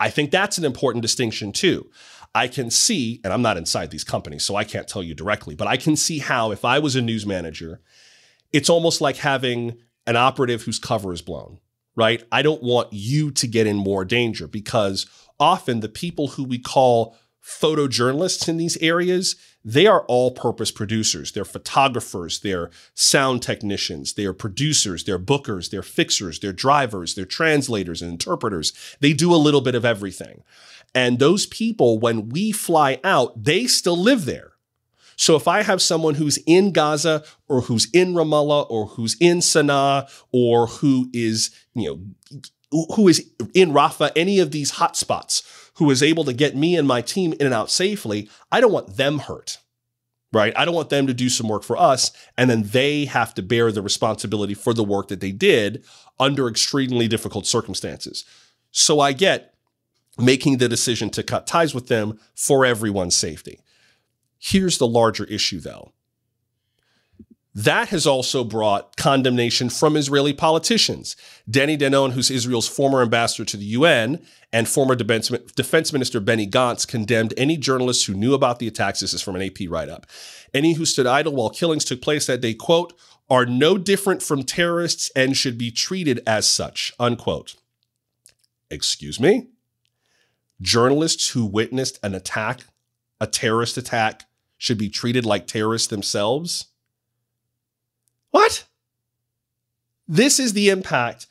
I 0.00 0.10
think 0.10 0.30
that's 0.30 0.58
an 0.58 0.64
important 0.64 1.02
distinction 1.02 1.52
too. 1.52 1.90
I 2.34 2.48
can 2.48 2.70
see, 2.70 3.20
and 3.22 3.32
I'm 3.32 3.42
not 3.42 3.56
inside 3.56 3.90
these 3.90 4.04
companies, 4.04 4.44
so 4.44 4.56
I 4.56 4.64
can't 4.64 4.88
tell 4.88 5.02
you 5.02 5.14
directly, 5.14 5.54
but 5.54 5.68
I 5.68 5.76
can 5.76 5.94
see 5.96 6.20
how 6.20 6.52
if 6.52 6.64
I 6.64 6.78
was 6.78 6.96
a 6.96 7.02
news 7.02 7.26
manager, 7.26 7.80
it's 8.52 8.70
almost 8.70 9.00
like 9.00 9.16
having 9.16 9.76
an 10.06 10.16
operative 10.16 10.62
whose 10.62 10.78
cover 10.78 11.12
is 11.12 11.22
blown, 11.22 11.58
right? 11.94 12.22
I 12.32 12.42
don't 12.42 12.62
want 12.62 12.92
you 12.92 13.30
to 13.32 13.46
get 13.46 13.66
in 13.66 13.76
more 13.76 14.04
danger 14.04 14.48
because 14.48 15.06
often 15.38 15.80
the 15.80 15.88
people 15.88 16.28
who 16.28 16.44
we 16.44 16.58
call 16.58 17.16
photojournalists 17.50 18.48
in 18.48 18.56
these 18.56 18.76
areas, 18.78 19.36
they 19.64 19.86
are 19.86 20.04
all 20.06 20.30
purpose 20.30 20.70
producers. 20.70 21.32
They're 21.32 21.44
photographers, 21.44 22.40
they're 22.40 22.70
sound 22.94 23.42
technicians, 23.42 24.14
they're 24.14 24.32
producers, 24.32 25.04
they're 25.04 25.18
bookers, 25.18 25.70
they're 25.70 25.82
fixers, 25.82 26.38
they're 26.38 26.52
drivers, 26.52 27.14
they're 27.14 27.24
translators 27.26 28.00
and 28.02 28.12
interpreters. 28.12 28.72
They 29.00 29.12
do 29.12 29.34
a 29.34 29.36
little 29.36 29.60
bit 29.60 29.74
of 29.74 29.84
everything. 29.84 30.42
And 30.94 31.18
those 31.18 31.46
people, 31.46 31.98
when 31.98 32.28
we 32.28 32.52
fly 32.52 33.00
out, 33.04 33.44
they 33.44 33.66
still 33.66 33.98
live 33.98 34.24
there. 34.24 34.52
So 35.16 35.36
if 35.36 35.46
I 35.46 35.62
have 35.62 35.82
someone 35.82 36.14
who's 36.14 36.38
in 36.46 36.72
Gaza 36.72 37.22
or 37.46 37.62
who's 37.62 37.88
in 37.92 38.14
Ramallah 38.14 38.70
or 38.70 38.86
who's 38.86 39.16
in 39.20 39.38
Sana'a 39.38 40.08
or 40.32 40.66
who 40.66 41.10
is, 41.12 41.50
you 41.74 41.90
know, 41.90 42.40
who 42.94 43.08
is 43.08 43.30
in 43.52 43.72
Rafah, 43.72 44.12
any 44.16 44.38
of 44.38 44.52
these 44.52 44.72
hotspots, 44.72 45.42
who 45.80 45.90
is 45.90 46.02
able 46.02 46.24
to 46.24 46.34
get 46.34 46.54
me 46.54 46.76
and 46.76 46.86
my 46.86 47.00
team 47.00 47.32
in 47.32 47.46
and 47.46 47.54
out 47.54 47.70
safely, 47.70 48.28
I 48.52 48.60
don't 48.60 48.70
want 48.70 48.98
them 48.98 49.18
hurt, 49.18 49.56
right? 50.30 50.52
I 50.54 50.66
don't 50.66 50.74
want 50.74 50.90
them 50.90 51.06
to 51.06 51.14
do 51.14 51.30
some 51.30 51.48
work 51.48 51.62
for 51.62 51.78
us 51.78 52.12
and 52.36 52.50
then 52.50 52.64
they 52.64 53.06
have 53.06 53.32
to 53.34 53.42
bear 53.42 53.72
the 53.72 53.80
responsibility 53.80 54.52
for 54.52 54.74
the 54.74 54.84
work 54.84 55.08
that 55.08 55.20
they 55.20 55.32
did 55.32 55.82
under 56.18 56.48
extremely 56.48 57.08
difficult 57.08 57.46
circumstances. 57.46 58.26
So 58.70 59.00
I 59.00 59.14
get 59.14 59.54
making 60.18 60.58
the 60.58 60.68
decision 60.68 61.08
to 61.10 61.22
cut 61.22 61.46
ties 61.46 61.74
with 61.74 61.88
them 61.88 62.20
for 62.34 62.66
everyone's 62.66 63.16
safety. 63.16 63.58
Here's 64.38 64.76
the 64.76 64.86
larger 64.86 65.24
issue, 65.24 65.60
though. 65.60 65.92
That 67.52 67.88
has 67.88 68.06
also 68.06 68.44
brought 68.44 68.96
condemnation 68.96 69.70
from 69.70 69.96
Israeli 69.96 70.32
politicians. 70.32 71.16
Danny 71.50 71.76
Danon, 71.76 72.12
who's 72.12 72.30
Israel's 72.30 72.68
former 72.68 73.02
ambassador 73.02 73.44
to 73.44 73.56
the 73.56 73.64
UN, 73.64 74.24
and 74.52 74.68
former 74.68 74.94
Defense 74.94 75.92
Minister 75.92 76.20
Benny 76.20 76.46
Gantz 76.46 76.86
condemned 76.86 77.34
any 77.36 77.56
journalists 77.56 78.04
who 78.04 78.14
knew 78.14 78.34
about 78.34 78.60
the 78.60 78.68
attacks. 78.68 79.00
This 79.00 79.14
is 79.14 79.22
from 79.22 79.34
an 79.34 79.42
AP 79.42 79.68
write 79.68 79.88
up. 79.88 80.06
Any 80.54 80.74
who 80.74 80.84
stood 80.84 81.06
idle 81.06 81.34
while 81.34 81.50
killings 81.50 81.84
took 81.84 82.00
place 82.00 82.26
that 82.26 82.40
day, 82.40 82.54
quote, 82.54 82.92
are 83.28 83.46
no 83.46 83.78
different 83.78 84.22
from 84.22 84.42
terrorists 84.42 85.10
and 85.14 85.36
should 85.36 85.58
be 85.58 85.70
treated 85.70 86.20
as 86.26 86.48
such, 86.48 86.92
unquote. 86.98 87.56
Excuse 88.70 89.18
me? 89.18 89.48
Journalists 90.60 91.30
who 91.30 91.46
witnessed 91.46 91.98
an 92.02 92.14
attack, 92.14 92.60
a 93.20 93.26
terrorist 93.26 93.76
attack, 93.76 94.24
should 94.58 94.78
be 94.78 94.88
treated 94.88 95.24
like 95.24 95.46
terrorists 95.46 95.88
themselves? 95.88 96.66
What? 98.30 98.64
This 100.06 100.38
is 100.38 100.52
the 100.52 100.70
impact 100.70 101.26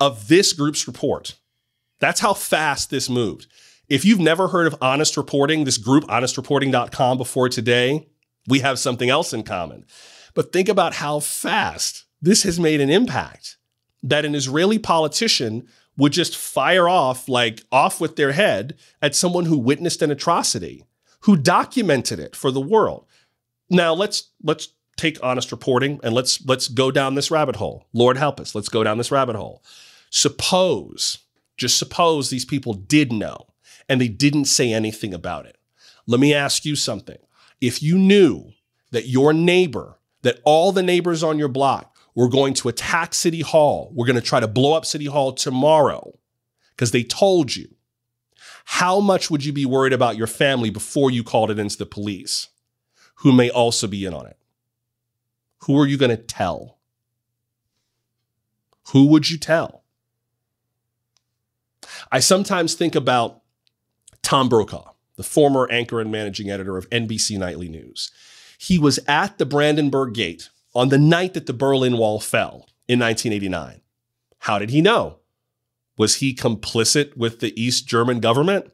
of 0.00 0.28
this 0.28 0.52
group's 0.52 0.86
report. 0.86 1.36
That's 2.00 2.20
how 2.20 2.34
fast 2.34 2.90
this 2.90 3.08
moved. 3.08 3.46
If 3.88 4.04
you've 4.04 4.20
never 4.20 4.48
heard 4.48 4.66
of 4.66 4.76
Honest 4.80 5.16
Reporting, 5.16 5.64
this 5.64 5.78
group, 5.78 6.04
honestreporting.com, 6.04 7.18
before 7.18 7.48
today, 7.48 8.08
we 8.48 8.60
have 8.60 8.78
something 8.78 9.10
else 9.10 9.32
in 9.32 9.42
common. 9.42 9.84
But 10.34 10.52
think 10.52 10.68
about 10.68 10.94
how 10.94 11.20
fast 11.20 12.04
this 12.20 12.42
has 12.44 12.58
made 12.58 12.80
an 12.80 12.90
impact 12.90 13.58
that 14.02 14.24
an 14.24 14.34
Israeli 14.34 14.78
politician 14.78 15.68
would 15.96 16.12
just 16.12 16.36
fire 16.36 16.88
off, 16.88 17.28
like 17.28 17.62
off 17.70 18.00
with 18.00 18.16
their 18.16 18.32
head, 18.32 18.76
at 19.00 19.14
someone 19.14 19.44
who 19.44 19.58
witnessed 19.58 20.02
an 20.02 20.10
atrocity, 20.10 20.84
who 21.20 21.36
documented 21.36 22.18
it 22.18 22.34
for 22.34 22.50
the 22.50 22.60
world. 22.60 23.06
Now 23.68 23.94
let's 23.94 24.30
let's 24.42 24.68
take 24.96 25.18
honest 25.22 25.50
reporting 25.50 26.00
and 26.02 26.14
let's 26.14 26.44
let's 26.46 26.68
go 26.68 26.90
down 26.90 27.14
this 27.14 27.30
rabbit 27.30 27.56
hole. 27.56 27.86
Lord 27.92 28.16
help 28.16 28.40
us. 28.40 28.54
Let's 28.54 28.68
go 28.68 28.84
down 28.84 28.98
this 28.98 29.10
rabbit 29.10 29.36
hole. 29.36 29.62
Suppose, 30.10 31.18
just 31.56 31.78
suppose 31.78 32.28
these 32.30 32.44
people 32.44 32.74
did 32.74 33.12
know 33.12 33.46
and 33.88 34.00
they 34.00 34.08
didn't 34.08 34.44
say 34.46 34.72
anything 34.72 35.14
about 35.14 35.46
it. 35.46 35.56
Let 36.06 36.20
me 36.20 36.34
ask 36.34 36.64
you 36.64 36.76
something. 36.76 37.18
If 37.60 37.82
you 37.82 37.96
knew 37.96 38.52
that 38.90 39.08
your 39.08 39.32
neighbor, 39.32 39.98
that 40.22 40.40
all 40.44 40.72
the 40.72 40.82
neighbors 40.82 41.22
on 41.22 41.38
your 41.38 41.48
block 41.48 41.96
were 42.14 42.28
going 42.28 42.54
to 42.54 42.68
attack 42.68 43.14
City 43.14 43.40
Hall, 43.40 43.90
we're 43.94 44.06
going 44.06 44.16
to 44.16 44.22
try 44.22 44.40
to 44.40 44.48
blow 44.48 44.74
up 44.74 44.84
City 44.84 45.06
Hall 45.06 45.32
tomorrow 45.32 46.18
because 46.70 46.90
they 46.90 47.02
told 47.02 47.56
you, 47.56 47.74
how 48.64 49.00
much 49.00 49.30
would 49.30 49.44
you 49.44 49.52
be 49.52 49.66
worried 49.66 49.92
about 49.92 50.16
your 50.16 50.26
family 50.26 50.70
before 50.70 51.10
you 51.10 51.24
called 51.24 51.50
it 51.50 51.58
into 51.58 51.78
the 51.78 51.86
police, 51.86 52.48
who 53.16 53.32
may 53.32 53.50
also 53.50 53.86
be 53.86 54.04
in 54.04 54.14
on 54.14 54.26
it? 54.26 54.36
Who 55.64 55.78
are 55.78 55.86
you 55.86 55.96
going 55.96 56.10
to 56.10 56.16
tell? 56.16 56.78
Who 58.88 59.06
would 59.06 59.30
you 59.30 59.38
tell? 59.38 59.84
I 62.10 62.20
sometimes 62.20 62.74
think 62.74 62.94
about 62.94 63.42
Tom 64.22 64.48
Brokaw, 64.48 64.92
the 65.16 65.22
former 65.22 65.70
anchor 65.70 66.00
and 66.00 66.10
managing 66.10 66.50
editor 66.50 66.76
of 66.76 66.90
NBC 66.90 67.38
Nightly 67.38 67.68
News. 67.68 68.10
He 68.58 68.78
was 68.78 68.98
at 69.06 69.38
the 69.38 69.46
Brandenburg 69.46 70.14
Gate 70.14 70.50
on 70.74 70.88
the 70.88 70.98
night 70.98 71.34
that 71.34 71.46
the 71.46 71.52
Berlin 71.52 71.96
Wall 71.96 72.18
fell 72.18 72.68
in 72.88 72.98
1989. 72.98 73.82
How 74.38 74.58
did 74.58 74.70
he 74.70 74.80
know? 74.80 75.18
Was 75.96 76.16
he 76.16 76.34
complicit 76.34 77.16
with 77.16 77.40
the 77.40 77.60
East 77.60 77.86
German 77.86 78.20
government? 78.20 78.72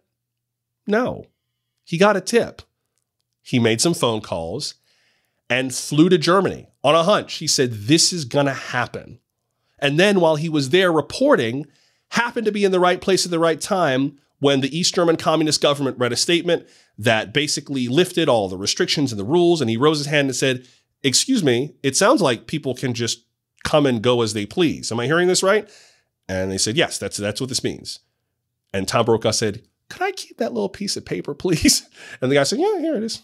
No. 0.86 1.26
He 1.84 1.99
got 1.99 2.16
a 2.16 2.20
tip. 2.20 2.62
He 3.43 3.59
made 3.59 3.80
some 3.80 3.95
phone 3.95 4.20
calls 4.20 4.74
and 5.51 5.74
flew 5.74 6.09
to 6.09 6.18
Germany 6.18 6.68
on 6.84 6.94
a 6.94 7.05
hunch. 7.05 7.34
He 7.34 7.46
said, 7.46 7.72
This 7.72 8.12
is 8.12 8.24
going 8.24 8.46
to 8.46 8.53
happen. 8.53 9.20
And 9.78 9.99
then 9.99 10.20
while 10.20 10.36
he 10.36 10.49
was 10.49 10.70
there 10.70 10.92
reporting, 10.92 11.66
happened 12.11 12.46
to 12.46 12.53
be 12.53 12.64
in 12.64 12.72
the 12.72 12.80
right 12.80 13.01
place 13.01 13.24
at 13.24 13.30
the 13.30 13.38
right 13.38 13.61
time 13.61 14.18
when 14.40 14.61
the 14.61 14.76
East 14.76 14.94
German 14.94 15.16
communist 15.16 15.61
government 15.61 15.99
read 15.99 16.12
a 16.12 16.16
statement 16.16 16.66
that 16.96 17.32
basically 17.32 17.88
lifted 17.88 18.28
all 18.28 18.49
the 18.49 18.57
restrictions 18.57 19.12
and 19.12 19.18
the 19.18 19.24
rules. 19.24 19.61
And 19.61 19.70
he 19.70 19.76
rose 19.76 19.99
his 19.99 20.07
hand 20.07 20.28
and 20.28 20.36
said, 20.36 20.66
Excuse 21.03 21.44
me, 21.44 21.74
it 21.82 21.96
sounds 21.96 22.20
like 22.20 22.46
people 22.46 22.74
can 22.74 22.92
just 22.92 23.24
come 23.64 23.86
and 23.86 24.03
go 24.03 24.22
as 24.22 24.32
they 24.32 24.46
please. 24.46 24.90
Am 24.90 24.99
I 24.99 25.07
hearing 25.07 25.28
this 25.28 25.42
right? 25.42 25.68
And 26.28 26.51
they 26.51 26.59
said, 26.59 26.76
Yes, 26.76 26.99
that's, 26.99 27.16
that's 27.16 27.40
what 27.40 27.49
this 27.49 27.64
means. 27.64 28.01
And 28.72 28.86
Tom 28.86 29.07
Brokaw 29.07 29.30
said, 29.30 29.62
Could 29.88 30.03
I 30.03 30.11
keep 30.12 30.38
that 30.38 30.53
little 30.53 30.68
piece 30.68 30.96
of 30.96 31.05
paper, 31.05 31.34
please? 31.34 31.88
And 32.20 32.30
the 32.30 32.36
guy 32.36 32.42
said, 32.42 32.59
Yeah, 32.59 32.78
here 32.78 32.96
it 32.96 33.03
is. 33.03 33.22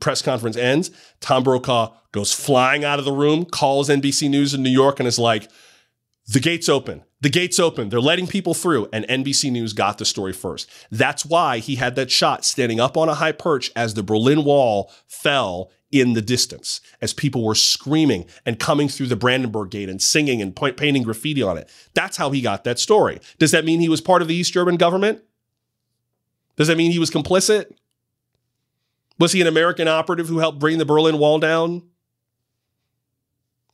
Press 0.00 0.22
conference 0.22 0.56
ends. 0.56 0.90
Tom 1.20 1.42
Brokaw 1.42 1.94
goes 2.12 2.32
flying 2.32 2.84
out 2.84 2.98
of 2.98 3.04
the 3.04 3.12
room, 3.12 3.44
calls 3.44 3.88
NBC 3.88 4.30
News 4.30 4.54
in 4.54 4.62
New 4.62 4.70
York, 4.70 4.98
and 4.98 5.06
is 5.06 5.18
like, 5.18 5.50
the 6.26 6.40
gate's 6.40 6.68
open. 6.68 7.02
The 7.20 7.28
gate's 7.28 7.58
open. 7.58 7.88
They're 7.88 8.00
letting 8.00 8.26
people 8.26 8.54
through. 8.54 8.88
And 8.92 9.06
NBC 9.08 9.50
News 9.50 9.72
got 9.72 9.98
the 9.98 10.04
story 10.04 10.32
first. 10.32 10.70
That's 10.90 11.24
why 11.24 11.58
he 11.58 11.76
had 11.76 11.96
that 11.96 12.10
shot 12.10 12.44
standing 12.44 12.80
up 12.80 12.96
on 12.96 13.08
a 13.08 13.14
high 13.14 13.32
perch 13.32 13.70
as 13.76 13.94
the 13.94 14.02
Berlin 14.02 14.44
Wall 14.44 14.90
fell 15.06 15.70
in 15.90 16.14
the 16.14 16.22
distance, 16.22 16.80
as 17.00 17.12
people 17.12 17.44
were 17.44 17.54
screaming 17.54 18.26
and 18.44 18.58
coming 18.58 18.88
through 18.88 19.06
the 19.06 19.16
Brandenburg 19.16 19.70
Gate 19.70 19.88
and 19.88 20.02
singing 20.02 20.42
and 20.42 20.56
painting 20.56 21.02
graffiti 21.02 21.42
on 21.42 21.56
it. 21.56 21.70
That's 21.94 22.16
how 22.16 22.30
he 22.30 22.40
got 22.40 22.64
that 22.64 22.80
story. 22.80 23.20
Does 23.38 23.52
that 23.52 23.64
mean 23.64 23.80
he 23.80 23.88
was 23.88 24.00
part 24.00 24.20
of 24.20 24.26
the 24.26 24.34
East 24.34 24.52
German 24.52 24.76
government? 24.76 25.22
Does 26.56 26.68
that 26.68 26.76
mean 26.76 26.90
he 26.90 26.98
was 26.98 27.10
complicit? 27.10 27.72
Was 29.18 29.32
he 29.32 29.40
an 29.40 29.46
American 29.46 29.88
operative 29.88 30.28
who 30.28 30.38
helped 30.38 30.58
bring 30.58 30.78
the 30.78 30.84
Berlin 30.84 31.18
Wall 31.18 31.38
down? 31.38 31.82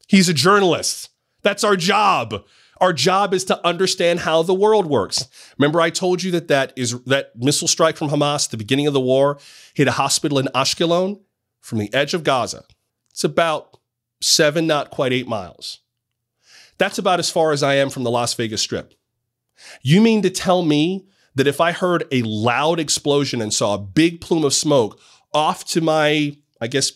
He's 0.07 0.29
a 0.29 0.35
journalist. 0.35 1.09
That's 1.43 1.65
our 1.65 1.77
job. 1.77 2.45
Our 2.81 2.93
job 2.93 3.35
is 3.35 3.45
to 3.45 3.67
understand 3.67 4.21
how 4.21 4.43
the 4.43 4.55
world 4.55 4.87
works. 4.87 5.29
Remember, 5.59 5.81
I 5.81 5.91
told 5.91 6.23
you 6.23 6.31
that 6.33 6.49
that 6.49 6.73
is 6.77 6.99
that 7.05 7.33
missile 7.37 7.69
strike 7.69 7.97
from 7.97 8.09
Hamas 8.09 8.49
the 8.49 8.57
beginning 8.57 8.87
of 8.87 8.95
the 8.95 9.01
war 9.01 9.39
hit 9.75 9.87
a 9.87 9.93
hospital 9.93 10.39
in 10.39 10.47
Ashkelon 10.55 11.21
from 11.61 11.79
the 11.79 11.93
edge 11.93 12.15
of 12.15 12.25
Gaza. 12.25 12.65
It's 13.11 13.25
about 13.25 13.79
seven, 14.23 14.67
not 14.67 14.91
quite 14.91 15.13
eight 15.13 15.29
miles. 15.29 15.81
That's 16.79 16.99
about 16.99 17.19
as 17.19 17.31
far 17.31 17.53
as 17.53 17.63
I 17.63 17.75
am 17.75 17.91
from 17.91 18.05
the 18.05 18.11
Las 18.11 18.33
Vegas 18.35 18.63
Strip. 18.63 18.95
You 19.83 20.01
mean 20.01 20.23
to 20.23 20.31
tell 20.31 20.63
me 20.63 21.07
that 21.35 21.47
if 21.47 21.61
I 21.61 21.73
heard 21.73 22.05
a 22.11 22.23
loud 22.23 22.81
explosion 22.81 23.43
and 23.43 23.53
saw 23.53 23.75
a 23.75 23.79
big 23.79 24.21
plume 24.23 24.45
of 24.45 24.55
smoke 24.55 24.99
off 25.33 25.65
to 25.67 25.81
my, 25.81 26.37
I 26.61 26.67
guess, 26.67 26.93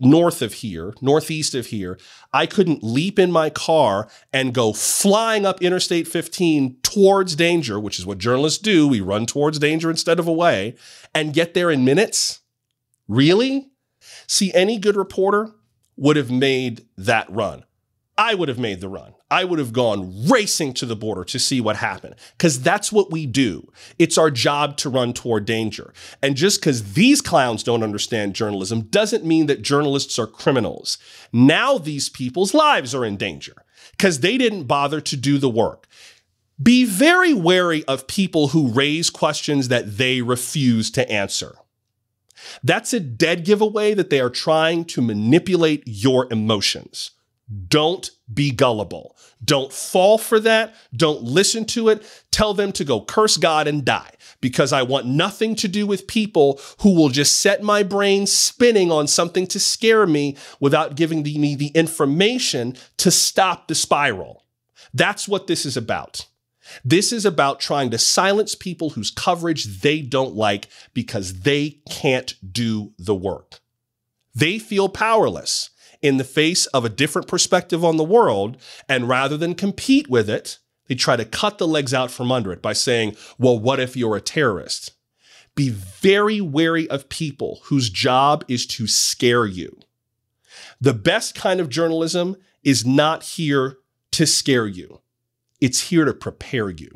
north 0.00 0.42
of 0.42 0.54
here, 0.54 0.94
northeast 1.00 1.54
of 1.54 1.66
here, 1.66 1.98
I 2.32 2.46
couldn't 2.46 2.82
leap 2.82 3.18
in 3.18 3.32
my 3.32 3.50
car 3.50 4.08
and 4.32 4.54
go 4.54 4.72
flying 4.72 5.44
up 5.44 5.62
Interstate 5.62 6.06
15 6.06 6.76
towards 6.82 7.34
danger, 7.34 7.80
which 7.80 7.98
is 7.98 8.06
what 8.06 8.18
journalists 8.18 8.60
do. 8.60 8.86
We 8.86 9.00
run 9.00 9.26
towards 9.26 9.58
danger 9.58 9.90
instead 9.90 10.18
of 10.18 10.28
away 10.28 10.76
and 11.14 11.34
get 11.34 11.54
there 11.54 11.70
in 11.70 11.84
minutes? 11.84 12.40
Really? 13.08 13.70
See, 14.26 14.52
any 14.54 14.78
good 14.78 14.96
reporter 14.96 15.52
would 15.96 16.16
have 16.16 16.30
made 16.30 16.86
that 16.96 17.28
run. 17.30 17.64
I 18.16 18.34
would 18.34 18.48
have 18.48 18.58
made 18.58 18.80
the 18.80 18.88
run. 18.88 19.14
I 19.30 19.44
would 19.44 19.58
have 19.58 19.72
gone 19.72 20.26
racing 20.26 20.72
to 20.74 20.86
the 20.86 20.96
border 20.96 21.22
to 21.24 21.38
see 21.38 21.60
what 21.60 21.76
happened 21.76 22.14
because 22.36 22.62
that's 22.62 22.90
what 22.90 23.10
we 23.10 23.26
do. 23.26 23.70
It's 23.98 24.16
our 24.16 24.30
job 24.30 24.76
to 24.78 24.88
run 24.88 25.12
toward 25.12 25.44
danger. 25.44 25.92
And 26.22 26.34
just 26.34 26.60
because 26.60 26.94
these 26.94 27.20
clowns 27.20 27.62
don't 27.62 27.82
understand 27.82 28.34
journalism 28.34 28.82
doesn't 28.82 29.24
mean 29.24 29.46
that 29.46 29.62
journalists 29.62 30.18
are 30.18 30.26
criminals. 30.26 30.96
Now 31.32 31.76
these 31.76 32.08
people's 32.08 32.54
lives 32.54 32.94
are 32.94 33.04
in 33.04 33.16
danger 33.16 33.64
because 33.92 34.20
they 34.20 34.38
didn't 34.38 34.64
bother 34.64 35.00
to 35.02 35.16
do 35.16 35.36
the 35.38 35.50
work. 35.50 35.86
Be 36.60 36.84
very 36.84 37.34
wary 37.34 37.84
of 37.84 38.08
people 38.08 38.48
who 38.48 38.68
raise 38.68 39.10
questions 39.10 39.68
that 39.68 39.98
they 39.98 40.22
refuse 40.22 40.90
to 40.92 41.08
answer. 41.10 41.54
That's 42.64 42.92
a 42.92 43.00
dead 43.00 43.44
giveaway 43.44 43.94
that 43.94 44.10
they 44.10 44.20
are 44.20 44.30
trying 44.30 44.84
to 44.86 45.02
manipulate 45.02 45.82
your 45.86 46.26
emotions. 46.32 47.12
Don't 47.68 48.10
be 48.32 48.50
gullible. 48.50 49.16
Don't 49.44 49.72
fall 49.72 50.18
for 50.18 50.40
that. 50.40 50.74
Don't 50.94 51.22
listen 51.22 51.64
to 51.66 51.88
it. 51.88 52.24
Tell 52.30 52.54
them 52.54 52.72
to 52.72 52.84
go 52.84 53.00
curse 53.00 53.36
God 53.36 53.68
and 53.68 53.84
die 53.84 54.10
because 54.40 54.72
I 54.72 54.82
want 54.82 55.06
nothing 55.06 55.54
to 55.56 55.68
do 55.68 55.86
with 55.86 56.06
people 56.06 56.60
who 56.80 56.94
will 56.94 57.08
just 57.08 57.40
set 57.40 57.62
my 57.62 57.82
brain 57.82 58.26
spinning 58.26 58.90
on 58.90 59.06
something 59.06 59.46
to 59.48 59.60
scare 59.60 60.06
me 60.06 60.36
without 60.60 60.96
giving 60.96 61.22
me 61.22 61.54
the 61.54 61.68
information 61.68 62.76
to 62.98 63.10
stop 63.10 63.68
the 63.68 63.74
spiral. 63.74 64.44
That's 64.92 65.28
what 65.28 65.46
this 65.46 65.64
is 65.64 65.76
about. 65.76 66.26
This 66.84 67.12
is 67.12 67.24
about 67.24 67.60
trying 67.60 67.90
to 67.90 67.98
silence 67.98 68.54
people 68.54 68.90
whose 68.90 69.10
coverage 69.10 69.80
they 69.80 70.02
don't 70.02 70.34
like 70.34 70.68
because 70.92 71.40
they 71.40 71.80
can't 71.88 72.34
do 72.52 72.92
the 72.98 73.14
work. 73.14 73.60
They 74.34 74.58
feel 74.58 74.88
powerless 74.88 75.70
in 76.02 76.16
the 76.16 76.24
face 76.24 76.66
of 76.66 76.84
a 76.84 76.90
different 76.90 77.28
perspective 77.28 77.84
on 77.84 77.96
the 77.96 78.04
world. 78.04 78.56
And 78.88 79.08
rather 79.08 79.36
than 79.36 79.54
compete 79.54 80.08
with 80.08 80.30
it, 80.30 80.58
they 80.86 80.94
try 80.94 81.16
to 81.16 81.24
cut 81.24 81.58
the 81.58 81.68
legs 81.68 81.92
out 81.92 82.10
from 82.10 82.32
under 82.32 82.52
it 82.52 82.62
by 82.62 82.72
saying, 82.72 83.16
well, 83.38 83.58
what 83.58 83.80
if 83.80 83.96
you're 83.96 84.16
a 84.16 84.20
terrorist? 84.20 84.92
Be 85.54 85.70
very 85.70 86.40
wary 86.40 86.88
of 86.88 87.08
people 87.08 87.60
whose 87.64 87.90
job 87.90 88.44
is 88.48 88.66
to 88.66 88.86
scare 88.86 89.44
you. 89.44 89.78
The 90.80 90.94
best 90.94 91.34
kind 91.34 91.60
of 91.60 91.68
journalism 91.68 92.36
is 92.62 92.86
not 92.86 93.22
here 93.22 93.78
to 94.12 94.26
scare 94.26 94.66
you. 94.66 95.00
It's 95.60 95.88
here 95.88 96.04
to 96.04 96.14
prepare 96.14 96.70
you. 96.70 96.90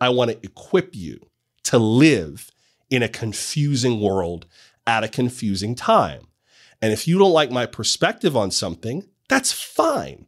I 0.00 0.08
want 0.08 0.32
to 0.32 0.38
equip 0.42 0.94
you 0.94 1.20
to 1.64 1.78
live 1.78 2.50
in 2.90 3.02
a 3.02 3.08
confusing 3.08 4.00
world 4.00 4.46
at 4.86 5.04
a 5.04 5.08
confusing 5.08 5.74
time. 5.74 6.26
And 6.84 6.92
if 6.92 7.08
you 7.08 7.18
don't 7.18 7.32
like 7.32 7.50
my 7.50 7.64
perspective 7.64 8.36
on 8.36 8.50
something, 8.50 9.08
that's 9.30 9.52
fine. 9.52 10.26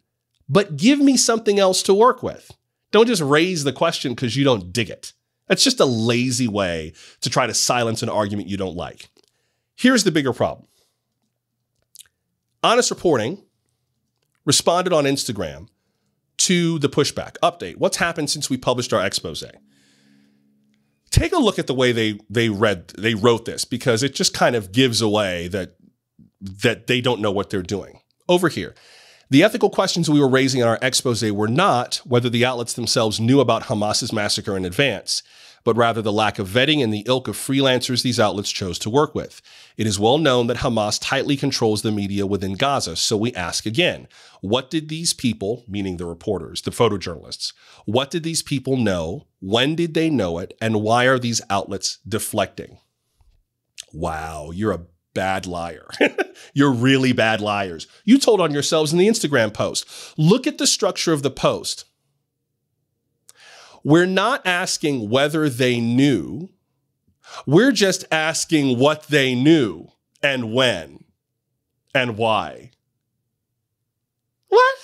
But 0.48 0.78
give 0.78 0.98
me 0.98 1.18
something 1.18 1.58
else 1.58 1.82
to 1.82 1.92
work 1.92 2.22
with. 2.22 2.50
Don't 2.92 3.08
just 3.08 3.20
raise 3.20 3.62
the 3.62 3.74
question 3.74 4.14
because 4.14 4.36
you 4.36 4.42
don't 4.42 4.72
dig 4.72 4.88
it. 4.88 5.12
That's 5.48 5.62
just 5.62 5.80
a 5.80 5.84
lazy 5.84 6.48
way 6.48 6.94
to 7.20 7.28
try 7.28 7.46
to 7.46 7.52
silence 7.52 8.02
an 8.02 8.08
argument 8.08 8.48
you 8.48 8.56
don't 8.56 8.74
like. 8.74 9.10
Here's 9.76 10.04
the 10.04 10.10
bigger 10.10 10.32
problem 10.32 10.66
Honest 12.62 12.90
Reporting 12.90 13.44
responded 14.46 14.94
on 14.94 15.04
Instagram 15.04 15.68
to 16.38 16.78
the 16.78 16.88
pushback 16.88 17.36
update. 17.42 17.76
What's 17.76 17.98
happened 17.98 18.30
since 18.30 18.48
we 18.48 18.56
published 18.56 18.94
our 18.94 19.04
expose? 19.04 19.44
Take 21.10 21.34
a 21.34 21.38
look 21.38 21.58
at 21.58 21.66
the 21.66 21.74
way 21.74 21.92
they 21.92 22.18
they 22.30 22.48
read 22.48 22.94
they 22.96 23.14
wrote 23.14 23.44
this 23.44 23.66
because 23.66 24.02
it 24.02 24.14
just 24.14 24.32
kind 24.32 24.56
of 24.56 24.72
gives 24.72 25.02
away 25.02 25.48
that 25.48 25.75
that 26.40 26.86
they 26.86 27.00
don't 27.00 27.20
know 27.20 27.32
what 27.32 27.50
they're 27.50 27.62
doing. 27.62 28.00
Over 28.28 28.48
here, 28.48 28.74
the 29.28 29.42
ethical 29.42 29.70
questions 29.70 30.08
we 30.08 30.20
were 30.20 30.28
raising 30.28 30.60
in 30.60 30.66
our 30.66 30.78
expose 30.80 31.22
were 31.32 31.48
not 31.48 31.96
whether 32.04 32.28
the 32.28 32.44
outlets 32.44 32.74
themselves 32.74 33.18
knew 33.18 33.40
about 33.40 33.64
Hamas's 33.64 34.12
massacre 34.12 34.56
in 34.56 34.64
advance, 34.64 35.22
but 35.64 35.76
rather 35.76 36.00
the 36.00 36.12
lack 36.12 36.38
of 36.38 36.48
vetting 36.48 36.80
and 36.80 36.94
the 36.94 37.02
ilk 37.08 37.26
of 37.26 37.36
freelancers 37.36 38.04
these 38.04 38.20
outlets 38.20 38.52
chose 38.52 38.78
to 38.78 38.88
work 38.88 39.16
with. 39.16 39.42
It 39.76 39.84
is 39.84 39.98
well 39.98 40.16
known 40.16 40.46
that 40.46 40.58
Hamas 40.58 40.96
tightly 41.02 41.36
controls 41.36 41.82
the 41.82 41.90
media 41.90 42.24
within 42.24 42.54
Gaza, 42.54 42.94
so 42.94 43.16
we 43.16 43.34
ask 43.34 43.66
again 43.66 44.06
what 44.40 44.70
did 44.70 44.88
these 44.88 45.12
people, 45.12 45.64
meaning 45.66 45.96
the 45.96 46.06
reporters, 46.06 46.62
the 46.62 46.70
photojournalists, 46.70 47.52
what 47.84 48.12
did 48.12 48.22
these 48.22 48.42
people 48.42 48.76
know? 48.76 49.26
When 49.40 49.74
did 49.74 49.94
they 49.94 50.08
know 50.08 50.38
it? 50.38 50.56
And 50.60 50.82
why 50.82 51.06
are 51.06 51.18
these 51.18 51.42
outlets 51.50 51.98
deflecting? 52.08 52.78
Wow, 53.92 54.52
you're 54.54 54.72
a 54.72 54.86
bad 55.16 55.46
liar. 55.46 55.88
You're 56.54 56.72
really 56.72 57.12
bad 57.12 57.40
liars. 57.40 57.88
You 58.04 58.18
told 58.18 58.40
on 58.40 58.52
yourselves 58.52 58.92
in 58.92 58.98
the 58.98 59.08
Instagram 59.08 59.52
post. 59.52 59.86
Look 60.16 60.46
at 60.46 60.58
the 60.58 60.66
structure 60.66 61.12
of 61.12 61.22
the 61.22 61.30
post. 61.30 61.86
We're 63.82 64.06
not 64.06 64.46
asking 64.46 65.08
whether 65.10 65.48
they 65.48 65.80
knew. 65.80 66.50
We're 67.46 67.72
just 67.72 68.04
asking 68.12 68.78
what 68.78 69.04
they 69.04 69.34
knew 69.34 69.88
and 70.22 70.52
when 70.52 71.04
and 71.94 72.16
why. 72.16 72.72
What? 74.48 74.76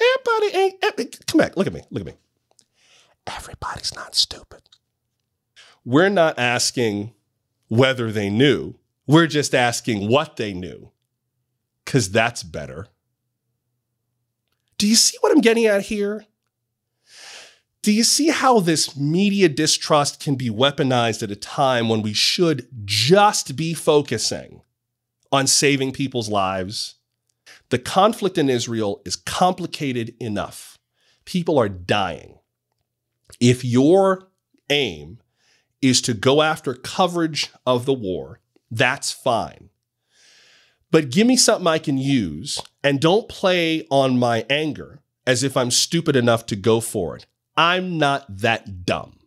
Everybody 0.00 0.56
ain't. 0.56 0.74
Eh, 0.82 0.90
eh, 0.98 1.04
come 1.26 1.38
back. 1.38 1.56
Look 1.56 1.66
at 1.66 1.72
me. 1.72 1.82
Look 1.90 2.02
at 2.02 2.06
me. 2.06 2.14
Everybody's 3.26 3.94
not 3.94 4.14
stupid. 4.14 4.62
We're 5.84 6.08
not 6.08 6.38
asking 6.38 7.12
whether 7.68 8.12
they 8.12 8.30
knew. 8.30 8.74
We're 9.06 9.26
just 9.26 9.54
asking 9.54 10.08
what 10.08 10.36
they 10.36 10.52
knew, 10.52 10.92
because 11.84 12.10
that's 12.10 12.42
better. 12.42 12.86
Do 14.78 14.86
you 14.86 14.94
see 14.94 15.16
what 15.20 15.32
I'm 15.32 15.40
getting 15.40 15.66
at 15.66 15.82
here? 15.82 16.24
Do 17.82 17.92
you 17.92 18.04
see 18.04 18.28
how 18.28 18.60
this 18.60 18.96
media 18.96 19.48
distrust 19.48 20.20
can 20.20 20.36
be 20.36 20.50
weaponized 20.50 21.22
at 21.22 21.30
a 21.30 21.36
time 21.36 21.88
when 21.88 22.02
we 22.02 22.12
should 22.12 22.68
just 22.84 23.56
be 23.56 23.72
focusing 23.72 24.60
on 25.32 25.46
saving 25.46 25.92
people's 25.92 26.28
lives? 26.28 26.96
The 27.70 27.78
conflict 27.78 28.36
in 28.36 28.50
Israel 28.50 29.00
is 29.04 29.16
complicated 29.16 30.14
enough. 30.20 30.78
People 31.24 31.58
are 31.58 31.68
dying. 31.68 32.38
If 33.40 33.64
your 33.64 34.28
aim 34.68 35.20
is 35.80 36.02
to 36.02 36.14
go 36.14 36.42
after 36.42 36.74
coverage 36.74 37.50
of 37.64 37.86
the 37.86 37.94
war, 37.94 38.40
that's 38.70 39.10
fine. 39.12 39.70
But 40.90 41.10
give 41.10 41.26
me 41.26 41.36
something 41.36 41.66
I 41.66 41.78
can 41.78 41.98
use 41.98 42.60
and 42.82 43.00
don't 43.00 43.28
play 43.28 43.86
on 43.90 44.18
my 44.18 44.44
anger 44.50 45.00
as 45.26 45.42
if 45.42 45.56
I'm 45.56 45.70
stupid 45.70 46.16
enough 46.16 46.46
to 46.46 46.56
go 46.56 46.80
for 46.80 47.16
it. 47.16 47.26
I'm 47.56 47.98
not 47.98 48.38
that 48.38 48.84
dumb. 48.84 49.20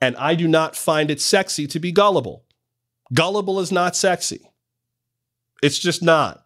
And 0.00 0.16
I 0.16 0.34
do 0.34 0.48
not 0.48 0.76
find 0.76 1.10
it 1.10 1.20
sexy 1.20 1.66
to 1.68 1.78
be 1.78 1.92
gullible. 1.92 2.44
Gullible 3.12 3.60
is 3.60 3.70
not 3.70 3.94
sexy. 3.94 4.50
It's 5.62 5.78
just 5.78 6.02
not. 6.02 6.44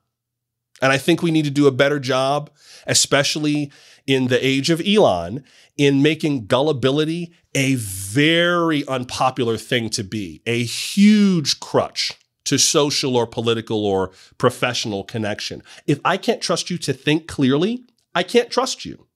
And 0.82 0.92
I 0.92 0.98
think 0.98 1.22
we 1.22 1.30
need 1.30 1.44
to 1.44 1.50
do 1.50 1.66
a 1.66 1.72
better 1.72 2.00
job, 2.00 2.50
especially 2.86 3.70
in 4.06 4.28
the 4.28 4.44
age 4.44 4.70
of 4.70 4.82
Elon, 4.86 5.44
in 5.76 6.02
making 6.02 6.46
gullibility 6.46 7.32
a 7.54 7.74
very 7.74 8.86
unpopular 8.86 9.56
thing 9.56 9.88
to 9.90 10.04
be, 10.04 10.42
a 10.46 10.64
huge 10.64 11.60
crutch 11.60 12.12
to 12.44 12.58
social 12.58 13.16
or 13.16 13.26
political 13.26 13.84
or 13.84 14.10
professional 14.38 15.04
connection. 15.04 15.62
If 15.86 16.00
I 16.04 16.16
can't 16.16 16.42
trust 16.42 16.70
you 16.70 16.78
to 16.78 16.92
think 16.92 17.26
clearly, 17.26 17.84
I 18.14 18.22
can't 18.22 18.50
trust 18.50 18.84
you. 18.84 19.06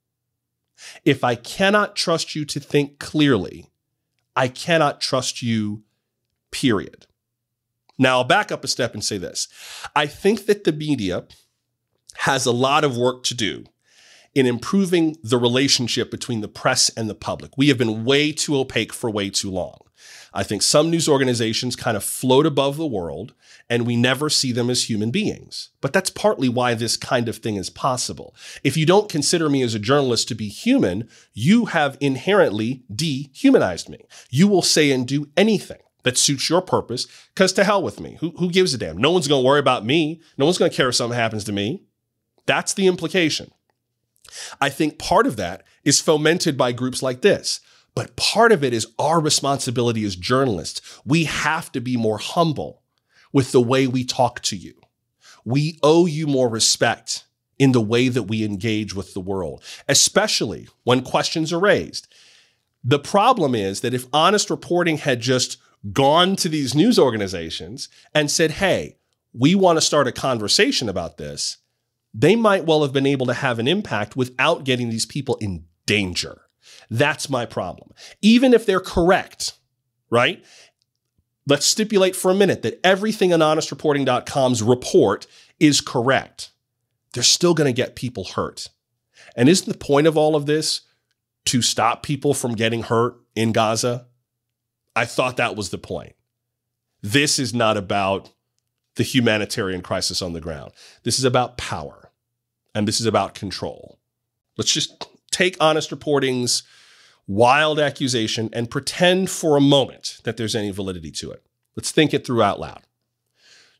If 1.05 1.25
I 1.25 1.35
cannot 1.35 1.97
trust 1.97 2.35
you 2.35 2.45
to 2.47 2.61
think 2.61 2.99
clearly, 2.99 3.67
I 4.35 4.49
cannot 4.49 5.01
trust 5.01 5.43
you, 5.43 5.83
period. 6.51 7.07
Now, 7.99 8.19
I'll 8.19 8.25
back 8.25 8.53
up 8.53 8.63
a 8.63 8.69
step 8.69 8.95
and 8.95 9.05
say 9.05 9.19
this. 9.19 9.49
I 9.97 10.07
think 10.07 10.47
that 10.47 10.65
the 10.65 10.73
media 10.73 11.27
has 12.19 12.47
a 12.47 12.53
lot 12.53 12.85
of 12.85 12.97
work 12.97 13.25
to 13.25 13.35
do 13.35 13.65
in 14.39 14.47
improving 14.47 15.17
the 15.23 15.37
relationship 15.37 16.13
between 16.13 16.41
the 16.41 16.49
press 16.49 16.91
and 16.91 17.11
the 17.11 17.15
public. 17.15 17.51
We 17.59 17.67
have 17.69 17.79
been 17.79 18.05
way 18.05 18.31
too 18.31 18.57
opaque 18.57 18.93
for 18.93 19.11
way 19.11 19.31
too 19.31 19.51
long. 19.51 19.79
I 20.33 20.45
think 20.45 20.63
some 20.63 20.91
news 20.91 21.09
organizations 21.09 21.75
kind 21.75 21.97
of 21.97 22.05
float 22.05 22.47
above 22.47 22.77
the 22.77 22.87
world 22.87 23.35
and 23.69 23.85
we 23.85 23.97
never 23.97 24.31
see 24.31 24.53
them 24.53 24.71
as 24.71 24.89
human 24.89 25.11
beings. 25.11 25.71
But 25.81 25.93
that's 25.93 26.11
partly 26.11 26.49
why 26.49 26.75
this 26.75 26.97
kind 26.97 27.29
of 27.29 27.39
thing 27.39 27.57
is 27.57 27.69
possible. 27.69 28.33
If 28.63 28.77
you 28.77 28.87
don't 28.87 29.09
consider 29.09 29.51
me 29.51 29.63
as 29.63 29.75
a 29.75 29.81
journalist 29.81 30.29
to 30.29 30.37
be 30.37 30.49
human, 30.49 31.09
you 31.35 31.65
have 31.67 31.99
inherently 32.01 32.85
dehumanized 32.95 33.89
me. 33.89 34.07
You 34.31 34.47
will 34.47 34.63
say 34.63 34.93
and 34.93 35.05
do 35.05 35.29
anything 35.37 35.81
that 36.05 36.17
suits 36.17 36.49
your 36.49 36.61
purpose 36.61 37.09
because 37.35 37.53
to 37.55 37.65
hell 37.65 37.83
with 37.83 37.99
me. 37.99 38.19
Who, 38.21 38.31
who 38.39 38.51
gives 38.51 38.73
a 38.73 38.79
damn? 38.79 38.99
No 38.99 39.11
one's 39.11 39.27
going 39.27 39.43
to 39.43 39.47
worry 39.47 39.59
about 39.59 39.85
me. 39.85 40.21
No 40.37 40.45
one's 40.45 40.59
going 40.59 40.71
to 40.71 40.77
care 40.77 40.89
if 40.89 40.95
something 40.95 41.19
happens 41.19 41.43
to 41.45 41.53
me. 41.53 41.83
That's 42.47 42.75
the 42.75 42.87
implication. 42.87 43.51
I 44.61 44.69
think 44.69 44.99
part 44.99 45.27
of 45.27 45.37
that 45.37 45.65
is 45.85 46.01
fomented 46.01 46.57
by 46.57 46.73
groups 46.73 47.03
like 47.03 47.23
this. 47.23 47.61
But 47.95 48.17
part 48.17 48.53
of 48.53 48.63
it 48.63 48.73
is 48.73 48.87
our 48.99 49.21
responsibility 49.21 50.05
as 50.05 50.15
journalists. 50.15 51.01
We 51.05 51.25
have 51.25 51.73
to 51.73 51.81
be 51.81 51.97
more 51.97 52.19
humble 52.19 52.83
with 53.33 53.53
the 53.53 53.61
way 53.61 53.87
we 53.87 54.05
talk 54.05 54.41
to 54.43 54.57
you. 54.57 54.75
We 55.45 55.79
owe 55.83 56.07
you 56.07 56.27
more 56.27 56.49
respect 56.49 57.25
in 57.59 57.73
the 57.73 57.81
way 57.81 58.09
that 58.09 58.25
we 58.25 58.45
engage 58.45 58.95
with 58.95 59.15
the 59.15 59.21
world, 59.21 59.65
especially 59.89 60.69
when 60.85 61.03
questions 61.03 61.53
are 61.53 61.59
raised. 61.59 62.07
The 62.85 62.99
problem 63.01 63.55
is 63.55 63.81
that 63.81 63.95
if 63.95 64.07
honest 64.13 64.49
reporting 64.49 64.99
had 64.99 65.21
just 65.21 65.57
gone 65.93 66.37
to 66.37 66.49
these 66.49 66.75
news 66.75 66.99
organizations 66.99 67.89
and 68.15 68.31
said, 68.31 68.53
hey, 68.53 68.97
we 69.33 69.55
want 69.55 69.77
to 69.77 69.85
start 69.85 70.07
a 70.07 70.13
conversation 70.13 70.89
about 70.89 71.19
this, 71.19 71.59
they 72.19 72.35
might 72.35 72.67
well 72.67 72.83
have 72.83 72.93
been 72.93 73.07
able 73.07 73.27
to 73.27 73.35
have 73.35 73.61
an 73.61 73.69
impact 73.69 74.17
without 74.17 74.65
getting 74.65 74.91
these 74.91 75.07
people 75.07 75.37
in 75.37 75.65
danger. 75.87 76.43
That's 76.91 77.31
my 77.31 77.47
problem. 77.47 77.93
Even 78.21 78.53
if 78.53 78.67
they're 78.67 78.81
correct, 78.81 79.53
right? 80.11 80.45
Let's 81.47 81.65
stipulate 81.65 82.17
for 82.17 82.33
a 82.33 82.35
minute 82.35 82.63
that 82.63 82.81
everything 82.83 83.33
on 83.33 83.39
honestreporting.com's 83.39 84.65
report 84.65 85.29
is 85.61 85.81
correct. 85.81 86.51
They're 87.13 87.23
still 87.23 87.55
going 87.55 87.73
to 87.73 87.77
get 87.77 87.95
people 87.95 88.25
hurt. 88.25 88.67
And 89.37 89.49
isn't 89.49 89.71
the 89.71 89.79
point 89.79 90.09
of 90.09 90.17
all 90.17 90.35
of 90.35 90.47
this 90.47 90.81
to 91.47 91.63
stop 91.63 92.03
people 92.03 92.35
from 92.35 92.57
getting 92.57 92.83
hurt 92.83 93.15
in 93.37 93.53
Gaza? 93.53 94.07
I 94.97 95.05
thought 95.05 95.37
that 95.37 95.55
was 95.55 95.71
the 95.71 95.79
point. 95.79 96.17
This 97.01 97.39
is 97.39 97.55
not 97.55 97.77
about 97.77 98.33
the 98.97 99.05
humanitarian 99.05 99.83
crisis 99.83 100.21
on 100.21 100.33
the 100.33 100.41
ground. 100.41 100.73
This 101.05 101.21
is 101.21 101.25
about 101.25 101.57
power 101.57 102.08
and 102.75 102.87
this 102.87 103.01
is 103.01 103.07
about 103.07 103.35
control. 103.35 103.99
Let's 104.57 104.73
just 104.73 105.07
take 105.31 105.57
honest 105.61 105.91
reporting's 105.91 106.63
wild 107.27 107.79
accusation 107.79 108.49
and 108.53 108.71
pretend 108.71 109.31
for 109.31 109.57
a 109.57 109.61
moment 109.61 110.19
that 110.25 110.37
there's 110.37 110.57
any 110.57 110.71
validity 110.71 111.11
to 111.13 111.31
it. 111.31 111.45
Let's 111.77 111.93
think 111.93 112.13
it 112.13 112.27
through 112.27 112.43
out 112.43 112.59
loud. 112.59 112.83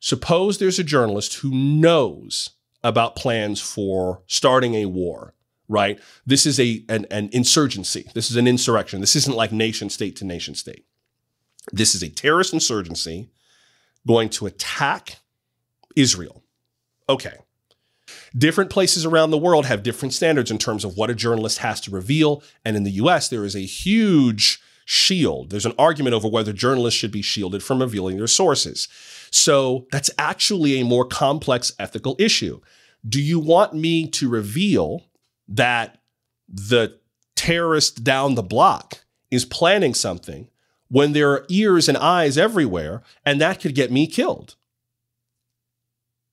Suppose 0.01 0.59
there's 0.59 0.79
a 0.79 0.85
journalist 0.85 1.35
who 1.37 1.51
knows 1.51 2.51
about 2.85 3.17
plans 3.17 3.61
for 3.61 4.23
starting 4.27 4.75
a 4.77 4.87
war, 4.87 5.35
right? 5.69 5.99
This 6.25 6.47
is 6.47 6.61
a 6.61 6.85
an, 6.89 7.07
an 7.11 7.31
insurgency. 7.33 8.09
This 8.15 8.31
is 8.31 8.37
an 8.37 8.47
insurrection. 8.47 9.01
This 9.01 9.17
isn't 9.17 9.37
like 9.37 9.51
nation 9.51 9.91
state 9.91 10.15
to 10.17 10.25
nation 10.25 10.55
state. 10.55 10.87
This 11.73 11.95
is 11.95 12.03
a 12.03 12.09
terrorist 12.09 12.53
insurgency 12.53 13.31
going 14.07 14.29
to 14.31 14.47
attack 14.47 15.19
Israel. 15.97 16.45
Okay. 17.09 17.37
Different 18.39 18.71
places 18.71 19.05
around 19.05 19.31
the 19.31 19.39
world 19.39 19.67
have 19.67 19.83
different 19.83 20.15
standards 20.15 20.51
in 20.51 20.59
terms 20.59 20.85
of 20.85 20.97
what 20.97 21.11
a 21.11 21.15
journalist 21.15 21.59
has 21.59 21.81
to 21.83 21.91
reveal. 21.91 22.43
And 22.65 22.77
in 22.77 22.85
the 22.85 22.93
US, 22.93 23.29
there 23.29 23.45
is 23.45 23.57
a 23.57 23.61
huge 23.61 24.61
shield. 24.85 25.51
There's 25.51 25.67
an 25.67 25.75
argument 25.79 26.15
over 26.15 26.29
whether 26.29 26.53
journalists 26.53 26.99
should 26.99 27.11
be 27.11 27.23
shielded 27.23 27.63
from 27.63 27.81
revealing 27.81 28.17
their 28.17 28.27
sources. 28.27 28.89
So 29.31 29.87
that's 29.91 30.11
actually 30.19 30.81
a 30.81 30.85
more 30.85 31.05
complex 31.05 31.73
ethical 31.79 32.17
issue. 32.19 32.61
Do 33.07 33.21
you 33.21 33.39
want 33.41 33.75
me 33.75 34.09
to 34.09 34.29
reveal 34.29 35.03
that 35.49 35.99
the 36.49 36.99
terrorist 37.37 38.03
down 38.03 38.35
the 38.35 38.43
block 38.43 39.05
is 39.31 39.45
planning 39.45 39.95
something 39.95 40.49
when 40.89 41.13
there 41.13 41.31
are 41.31 41.47
ears 41.49 41.89
and 41.89 41.97
eyes 41.97 42.39
everywhere, 42.39 43.03
and 43.25 43.41
that 43.41 43.61
could 43.61 43.75
get 43.75 43.93
me 43.93 44.07
killed. 44.07 44.57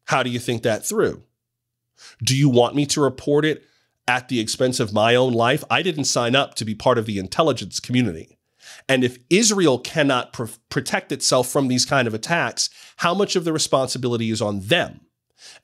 How 0.06 0.24
do 0.24 0.30
you 0.30 0.40
think 0.40 0.64
that 0.64 0.86
through? 0.86 1.24
Do 2.24 2.36
you 2.36 2.50
want 2.50 2.76
me 2.76 2.86
to 2.88 3.02
report 3.02 3.46
it 3.46 3.64
at 4.08 4.30
the 4.30 4.40
expense 4.40 4.80
of 4.80 4.94
my 4.94 5.16
own 5.16 5.34
life? 5.34 5.64
I 5.70 5.82
didn't 5.82 6.06
sign 6.06 6.36
up 6.36 6.56
to 6.56 6.66
be 6.66 6.76
part 6.76 6.98
of 6.98 7.06
the 7.06 7.20
intelligence 7.20 7.80
community. 7.80 8.38
And 8.90 9.04
if 9.04 9.18
Israel 9.30 9.80
cannot 9.80 10.34
pr- 10.34 10.46
protect 10.70 11.12
itself 11.12 11.50
from 11.50 11.68
these 11.68 11.86
kind 11.86 12.08
of 12.08 12.14
attacks, 12.14 12.70
how 12.98 13.14
much 13.14 13.36
of 13.36 13.44
the 13.44 13.54
responsibility 13.54 14.30
is 14.30 14.42
on 14.42 14.62
them? 14.62 15.02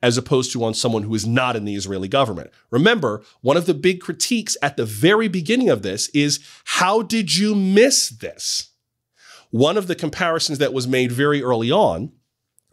as 0.02 0.16
opposed 0.16 0.52
to 0.52 0.64
on 0.64 0.74
someone 0.74 1.02
who 1.02 1.14
is 1.14 1.26
not 1.26 1.56
in 1.56 1.64
the 1.64 1.74
Israeli 1.74 2.08
government. 2.08 2.50
Remember, 2.70 3.22
one 3.40 3.56
of 3.56 3.66
the 3.66 3.74
big 3.74 4.00
critiques 4.00 4.56
at 4.62 4.76
the 4.76 4.84
very 4.84 5.28
beginning 5.28 5.70
of 5.70 5.82
this 5.82 6.08
is 6.10 6.40
how 6.64 7.02
did 7.02 7.36
you 7.36 7.54
miss 7.54 8.08
this? 8.08 8.70
One 9.50 9.76
of 9.76 9.86
the 9.86 9.94
comparisons 9.94 10.58
that 10.58 10.72
was 10.72 10.88
made 10.88 11.12
very 11.12 11.42
early 11.42 11.70
on 11.70 12.12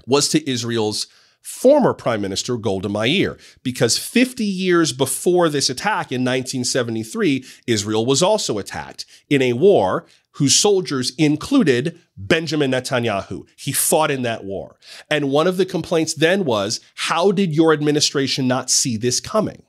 was 0.05 0.29
to 0.29 0.49
Israel's 0.49 1.07
former 1.41 1.93
Prime 1.93 2.21
Minister 2.21 2.57
Golda 2.57 2.89
Meir, 2.89 3.37
because 3.63 3.97
50 3.97 4.43
years 4.43 4.93
before 4.93 5.49
this 5.49 5.69
attack 5.69 6.11
in 6.11 6.21
1973, 6.21 7.45
Israel 7.67 8.05
was 8.05 8.21
also 8.21 8.57
attacked 8.57 9.05
in 9.29 9.41
a 9.41 9.53
war 9.53 10.05
whose 10.33 10.55
soldiers 10.55 11.11
included 11.17 11.99
Benjamin 12.15 12.71
Netanyahu. 12.71 13.47
He 13.57 13.71
fought 13.71 14.11
in 14.11 14.21
that 14.21 14.43
war. 14.43 14.77
And 15.09 15.31
one 15.31 15.47
of 15.47 15.57
the 15.57 15.65
complaints 15.65 16.13
then 16.13 16.45
was, 16.45 16.79
how 16.95 17.31
did 17.31 17.55
your 17.55 17.73
administration 17.73 18.47
not 18.47 18.69
see 18.69 18.95
this 18.95 19.19
coming? 19.19 19.63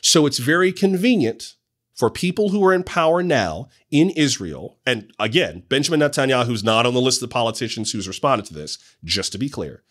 So 0.00 0.26
it's 0.26 0.38
very 0.38 0.72
convenient 0.72 1.56
for 1.94 2.08
people 2.08 2.48
who 2.48 2.64
are 2.64 2.72
in 2.72 2.82
power 2.82 3.22
now 3.22 3.68
in 3.90 4.10
Israel, 4.10 4.78
and 4.86 5.12
again, 5.18 5.64
Benjamin 5.68 6.00
Netanyahu 6.00 6.50
is 6.50 6.64
not 6.64 6.86
on 6.86 6.94
the 6.94 7.00
list 7.00 7.22
of 7.22 7.30
politicians 7.30 7.92
who's 7.92 8.08
responded 8.08 8.46
to 8.46 8.54
this, 8.54 8.78
just 9.04 9.32
to 9.32 9.38
be 9.38 9.48
clear. 9.48 9.82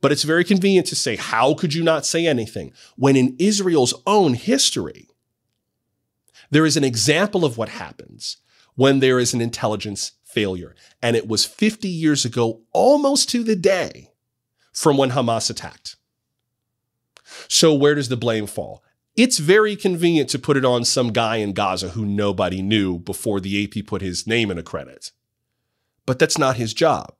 But 0.00 0.12
it's 0.12 0.22
very 0.22 0.44
convenient 0.44 0.86
to 0.88 0.96
say, 0.96 1.16
how 1.16 1.54
could 1.54 1.74
you 1.74 1.82
not 1.82 2.06
say 2.06 2.26
anything? 2.26 2.72
When 2.96 3.16
in 3.16 3.34
Israel's 3.38 3.94
own 4.06 4.34
history, 4.34 5.08
there 6.50 6.64
is 6.64 6.76
an 6.76 6.84
example 6.84 7.44
of 7.44 7.58
what 7.58 7.68
happens 7.68 8.38
when 8.74 9.00
there 9.00 9.18
is 9.18 9.34
an 9.34 9.40
intelligence 9.40 10.12
failure. 10.24 10.74
And 11.02 11.16
it 11.16 11.26
was 11.26 11.44
50 11.44 11.88
years 11.88 12.24
ago, 12.24 12.60
almost 12.72 13.28
to 13.30 13.42
the 13.42 13.56
day 13.56 14.12
from 14.72 14.96
when 14.96 15.10
Hamas 15.10 15.50
attacked. 15.50 15.96
So, 17.48 17.74
where 17.74 17.94
does 17.94 18.08
the 18.08 18.16
blame 18.16 18.46
fall? 18.46 18.82
It's 19.16 19.38
very 19.38 19.74
convenient 19.74 20.30
to 20.30 20.38
put 20.38 20.56
it 20.56 20.64
on 20.64 20.84
some 20.84 21.12
guy 21.12 21.36
in 21.36 21.52
Gaza 21.52 21.90
who 21.90 22.06
nobody 22.06 22.62
knew 22.62 22.98
before 22.98 23.40
the 23.40 23.64
AP 23.64 23.84
put 23.84 24.00
his 24.00 24.26
name 24.26 24.50
in 24.50 24.58
a 24.58 24.62
credit. 24.62 25.10
But 26.06 26.18
that's 26.18 26.38
not 26.38 26.56
his 26.56 26.72
job. 26.72 27.14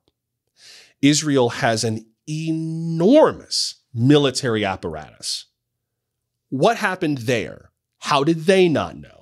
Israel 1.01 1.49
has 1.49 1.83
an 1.83 2.05
enormous 2.29 3.75
military 3.93 4.63
apparatus. 4.63 5.45
What 6.49 6.77
happened 6.77 7.19
there? 7.19 7.71
How 7.99 8.23
did 8.23 8.45
they 8.45 8.69
not 8.69 8.97
know? 8.97 9.19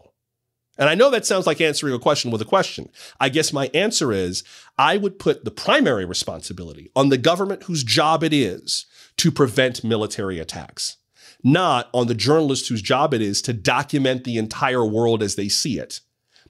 And 0.78 0.88
I 0.88 0.96
know 0.96 1.10
that 1.10 1.26
sounds 1.26 1.48
like 1.48 1.60
answering 1.60 1.94
a 1.94 2.00
question 2.00 2.30
with 2.30 2.42
a 2.42 2.46
question. 2.46 2.90
I 3.20 3.30
guess 3.30 3.52
my 3.52 3.72
answer 3.74 4.12
is 4.12 4.44
I 4.78 4.98
would 4.98 5.18
put 5.18 5.44
the 5.44 5.52
primary 5.52 6.06
responsibility 6.06 6.92
on 6.96 7.10
the 7.10 7.18
government 7.18 7.64
whose 7.64 7.84
job 7.84 8.24
it 8.24 8.34
is 8.34 8.86
to 9.18 9.32
prevent 9.32 9.84
military 9.84 10.38
attacks, 10.38 10.98
not 11.44 11.90
on 11.94 12.08
the 12.08 12.14
journalist 12.14 12.70
whose 12.70 12.84
job 12.84 13.14
it 13.14 13.22
is 13.22 13.42
to 13.44 13.54
document 13.54 14.24
the 14.24 14.38
entire 14.38 14.86
world 14.86 15.24
as 15.24 15.36
they 15.36 15.50
see 15.50 15.80
it. 15.80 16.02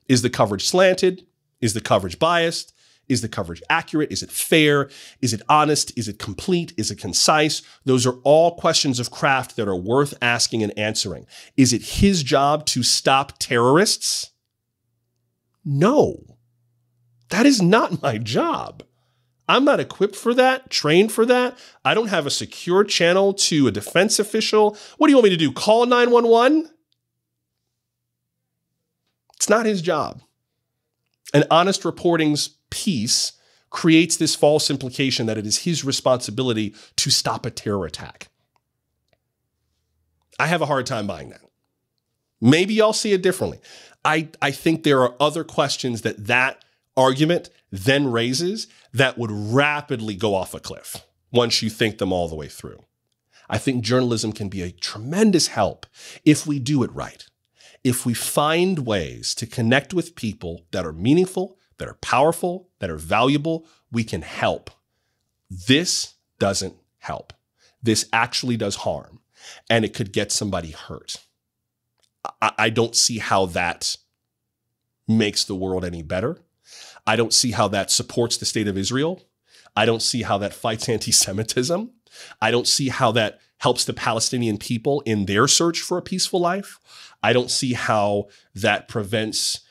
Is 0.09 0.21
the 0.21 0.29
coverage 0.29 0.67
slanted? 0.67 1.25
Is 1.61 1.73
the 1.73 1.81
coverage 1.81 2.19
biased? 2.19 2.73
Is 3.09 3.21
the 3.21 3.29
coverage 3.29 3.61
accurate? 3.69 4.11
Is 4.11 4.21
it 4.21 4.31
fair? 4.31 4.89
Is 5.21 5.33
it 5.33 5.41
honest? 5.47 5.97
Is 5.97 6.07
it 6.07 6.19
complete? 6.19 6.73
Is 6.77 6.91
it 6.91 6.97
concise? 6.97 7.61
Those 7.85 8.05
are 8.05 8.15
all 8.23 8.55
questions 8.55 8.99
of 8.99 9.11
craft 9.11 9.55
that 9.55 9.67
are 9.67 9.75
worth 9.75 10.13
asking 10.21 10.63
and 10.63 10.77
answering. 10.77 11.25
Is 11.55 11.71
it 11.71 11.81
his 11.81 12.23
job 12.23 12.65
to 12.67 12.83
stop 12.83 13.39
terrorists? 13.39 14.31
No. 15.63 16.37
That 17.29 17.45
is 17.45 17.61
not 17.61 18.01
my 18.01 18.17
job. 18.17 18.83
I'm 19.49 19.63
not 19.63 19.79
equipped 19.79 20.15
for 20.15 20.33
that, 20.33 20.69
trained 20.69 21.11
for 21.11 21.25
that. 21.25 21.57
I 21.85 21.93
don't 21.93 22.07
have 22.07 22.25
a 22.25 22.31
secure 22.31 22.83
channel 22.83 23.33
to 23.33 23.67
a 23.67 23.71
defense 23.71 24.19
official. 24.19 24.77
What 24.97 25.07
do 25.07 25.11
you 25.11 25.17
want 25.17 25.25
me 25.25 25.29
to 25.29 25.37
do? 25.37 25.53
Call 25.53 25.85
911? 25.85 26.69
It's 29.37 29.47
not 29.47 29.65
his 29.65 29.81
job. 29.81 30.21
And 31.33 31.45
honest 31.49 31.85
reporting's 31.85 32.56
piece 32.69 33.33
creates 33.69 34.17
this 34.17 34.35
false 34.35 34.69
implication 34.69 35.25
that 35.25 35.37
it 35.37 35.45
is 35.45 35.59
his 35.59 35.83
responsibility 35.83 36.73
to 36.95 37.09
stop 37.09 37.45
a 37.45 37.51
terror 37.51 37.85
attack. 37.85 38.29
I 40.39 40.47
have 40.47 40.61
a 40.61 40.67
hard 40.67 40.85
time 40.85 41.07
buying 41.07 41.29
that. 41.29 41.41
Maybe 42.39 42.75
y'all 42.75 42.93
see 42.93 43.13
it 43.13 43.23
differently. 43.23 43.59
I, 44.05 44.29
I 44.41 44.51
think 44.51 44.83
there 44.83 45.01
are 45.01 45.15
other 45.19 45.43
questions 45.43 46.03
that 46.03 46.27
that 46.27 46.63
argument 46.95 47.49
then 47.71 48.11
raises 48.11 48.67
that 48.93 49.17
would 49.17 49.31
rapidly 49.31 50.15
go 50.15 50.33
off 50.33 50.53
a 50.53 50.59
cliff 50.59 51.05
once 51.31 51.61
you 51.61 51.69
think 51.69 51.97
them 51.97 52.13
all 52.13 52.27
the 52.27 52.35
way 52.35 52.47
through. 52.47 52.83
I 53.49 53.57
think 53.57 53.83
journalism 53.83 54.33
can 54.33 54.49
be 54.49 54.61
a 54.61 54.71
tremendous 54.71 55.47
help 55.47 55.85
if 56.25 56.45
we 56.45 56.59
do 56.59 56.83
it 56.83 56.91
right. 56.93 57.25
If 57.83 58.05
we 58.05 58.13
find 58.13 58.79
ways 58.79 59.33
to 59.35 59.45
connect 59.45 59.93
with 59.93 60.15
people 60.15 60.65
that 60.71 60.85
are 60.85 60.93
meaningful, 60.93 61.56
that 61.77 61.87
are 61.87 61.95
powerful, 61.95 62.69
that 62.79 62.89
are 62.89 62.97
valuable, 62.97 63.65
we 63.91 64.03
can 64.03 64.21
help. 64.21 64.69
This 65.49 66.15
doesn't 66.39 66.75
help. 66.99 67.33
This 67.81 68.07
actually 68.11 68.57
does 68.57 68.77
harm, 68.77 69.19
and 69.69 69.85
it 69.85 69.93
could 69.93 70.11
get 70.11 70.31
somebody 70.31 70.71
hurt. 70.71 71.17
I, 72.41 72.51
I 72.57 72.69
don't 72.69 72.95
see 72.95 73.19
how 73.19 73.45
that 73.47 73.95
makes 75.07 75.43
the 75.43 75.55
world 75.55 75.85
any 75.85 76.03
better. 76.03 76.39
I 77.05 77.15
don't 77.15 77.33
see 77.33 77.51
how 77.51 77.67
that 77.69 77.91
supports 77.91 78.37
the 78.37 78.45
state 78.45 78.67
of 78.67 78.77
Israel. 78.77 79.23
I 79.75 79.85
don't 79.85 80.01
see 80.01 80.23
how 80.23 80.37
that 80.39 80.53
fights 80.53 80.89
anti 80.89 81.11
Semitism. 81.11 81.91
I 82.41 82.51
don't 82.51 82.67
see 82.67 82.89
how 82.89 83.11
that 83.13 83.39
helps 83.59 83.85
the 83.85 83.93
Palestinian 83.93 84.57
people 84.57 85.01
in 85.05 85.25
their 85.25 85.47
search 85.47 85.79
for 85.79 85.97
a 85.97 86.01
peaceful 86.03 86.39
life. 86.39 86.79
I 87.23 87.33
don't 87.33 87.49
see 87.49 87.73
how 87.73 88.27
that 88.53 88.87
prevents 88.87 89.61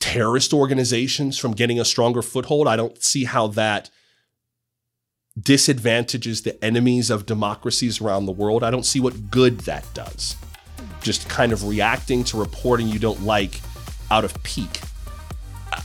terrorist 0.00 0.52
organizations 0.52 1.38
from 1.38 1.52
getting 1.52 1.78
a 1.78 1.84
stronger 1.84 2.22
foothold. 2.22 2.66
I 2.66 2.76
don't 2.76 3.00
see 3.02 3.24
how 3.24 3.46
that 3.48 3.90
disadvantages 5.38 6.42
the 6.42 6.62
enemies 6.64 7.10
of 7.10 7.26
democracies 7.26 8.00
around 8.00 8.26
the 8.26 8.32
world. 8.32 8.64
I 8.64 8.70
don't 8.70 8.84
see 8.84 9.00
what 9.00 9.30
good 9.30 9.60
that 9.60 9.86
does. 9.94 10.36
Just 11.02 11.28
kind 11.28 11.52
of 11.52 11.68
reacting 11.68 12.24
to 12.24 12.38
reporting 12.38 12.88
you 12.88 12.98
don't 12.98 13.22
like 13.22 13.60
out 14.10 14.24
of 14.24 14.42
pique. 14.42 14.80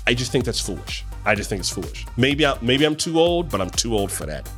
I 0.07 0.13
just 0.13 0.31
think 0.31 0.45
that's 0.45 0.59
foolish. 0.59 1.05
I 1.25 1.35
just 1.35 1.49
think 1.49 1.59
it's 1.59 1.69
foolish. 1.69 2.05
Maybe 2.17 2.45
I, 2.45 2.57
maybe 2.61 2.85
I'm 2.85 2.95
too 2.95 3.19
old, 3.19 3.49
but 3.49 3.61
I'm 3.61 3.69
too 3.69 3.95
old 3.95 4.11
for 4.11 4.25
that. 4.25 4.49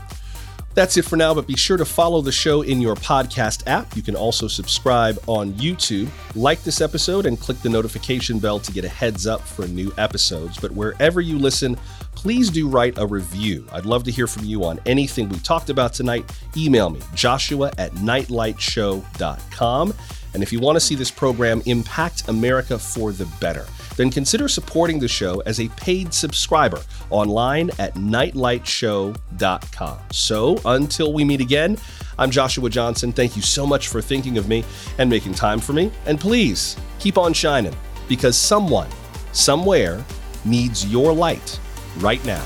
That's 0.78 0.96
it 0.96 1.04
for 1.06 1.18
now, 1.18 1.34
but 1.34 1.48
be 1.48 1.58
sure 1.58 1.78
to 1.78 1.86
follow 1.86 2.22
the 2.22 2.32
show 2.32 2.62
in 2.62 2.80
your 2.80 2.94
podcast 2.94 3.64
app. 3.66 3.96
You 3.96 4.04
can 4.04 4.16
also 4.16 4.48
subscribe 4.48 5.18
on 5.26 5.54
YouTube, 5.54 6.08
like 6.36 6.62
this 6.62 6.82
episode, 6.82 7.26
and 7.26 7.40
click 7.40 7.58
the 7.64 7.70
notification 7.70 8.38
bell 8.38 8.60
to 8.60 8.72
get 8.72 8.86
a 8.86 8.88
heads 8.88 9.26
up 9.26 9.42
for 9.42 9.68
new 9.68 9.92
episodes. 9.98 10.60
But 10.60 10.72
wherever 10.74 11.20
you 11.20 11.40
listen, 11.40 11.80
please 12.14 12.52
do 12.52 12.70
write 12.70 13.00
a 13.00 13.08
review. 13.08 13.66
I'd 13.72 13.88
love 13.88 14.04
to 14.04 14.12
hear 14.12 14.28
from 14.28 14.46
you 14.46 14.64
on 14.66 14.80
anything 14.86 15.30
we 15.30 15.40
talked 15.40 15.72
about 15.72 15.94
tonight. 15.94 16.32
Email 16.56 16.92
me, 16.92 17.00
joshua 17.16 17.72
at 17.80 17.94
nightlightshow.com. 17.94 19.94
And 20.38 20.44
if 20.44 20.54
you 20.54 20.60
want 20.60 20.76
to 20.76 20.80
see 20.80 20.94
this 20.94 21.10
program 21.10 21.64
impact 21.66 22.30
America 22.30 22.78
for 22.78 23.12
the 23.12 23.26
better, 23.42 23.66
then 23.96 24.12
consider 24.12 24.48
supporting 24.48 25.00
the 25.00 25.08
show 25.08 25.40
as 25.48 25.60
a 25.60 25.68
paid 25.70 26.14
subscriber 26.14 26.80
online 27.10 27.72
at 27.80 27.96
nightlightshow.com. 27.96 30.00
So 30.12 30.62
until 30.64 31.12
we 31.12 31.26
meet 31.26 31.42
again, 31.42 31.76
I'm 32.20 32.30
Joshua 32.30 32.70
Johnson. 32.70 33.12
Thank 33.12 33.36
you 33.36 33.42
so 33.42 33.66
much 33.66 33.88
for 33.88 34.00
thinking 34.00 34.38
of 34.38 34.48
me 34.48 34.64
and 35.00 35.10
making 35.10 35.34
time 35.34 35.60
for 35.60 35.74
me. 35.74 35.92
And 36.06 36.20
please 36.20 36.78
keep 37.00 37.18
on 37.18 37.34
shining 37.34 37.76
because 38.08 38.38
someone, 38.38 38.90
somewhere, 39.32 40.06
needs 40.46 40.86
your 40.86 41.14
light 41.14 41.60
right 41.98 42.24
now. 42.26 42.46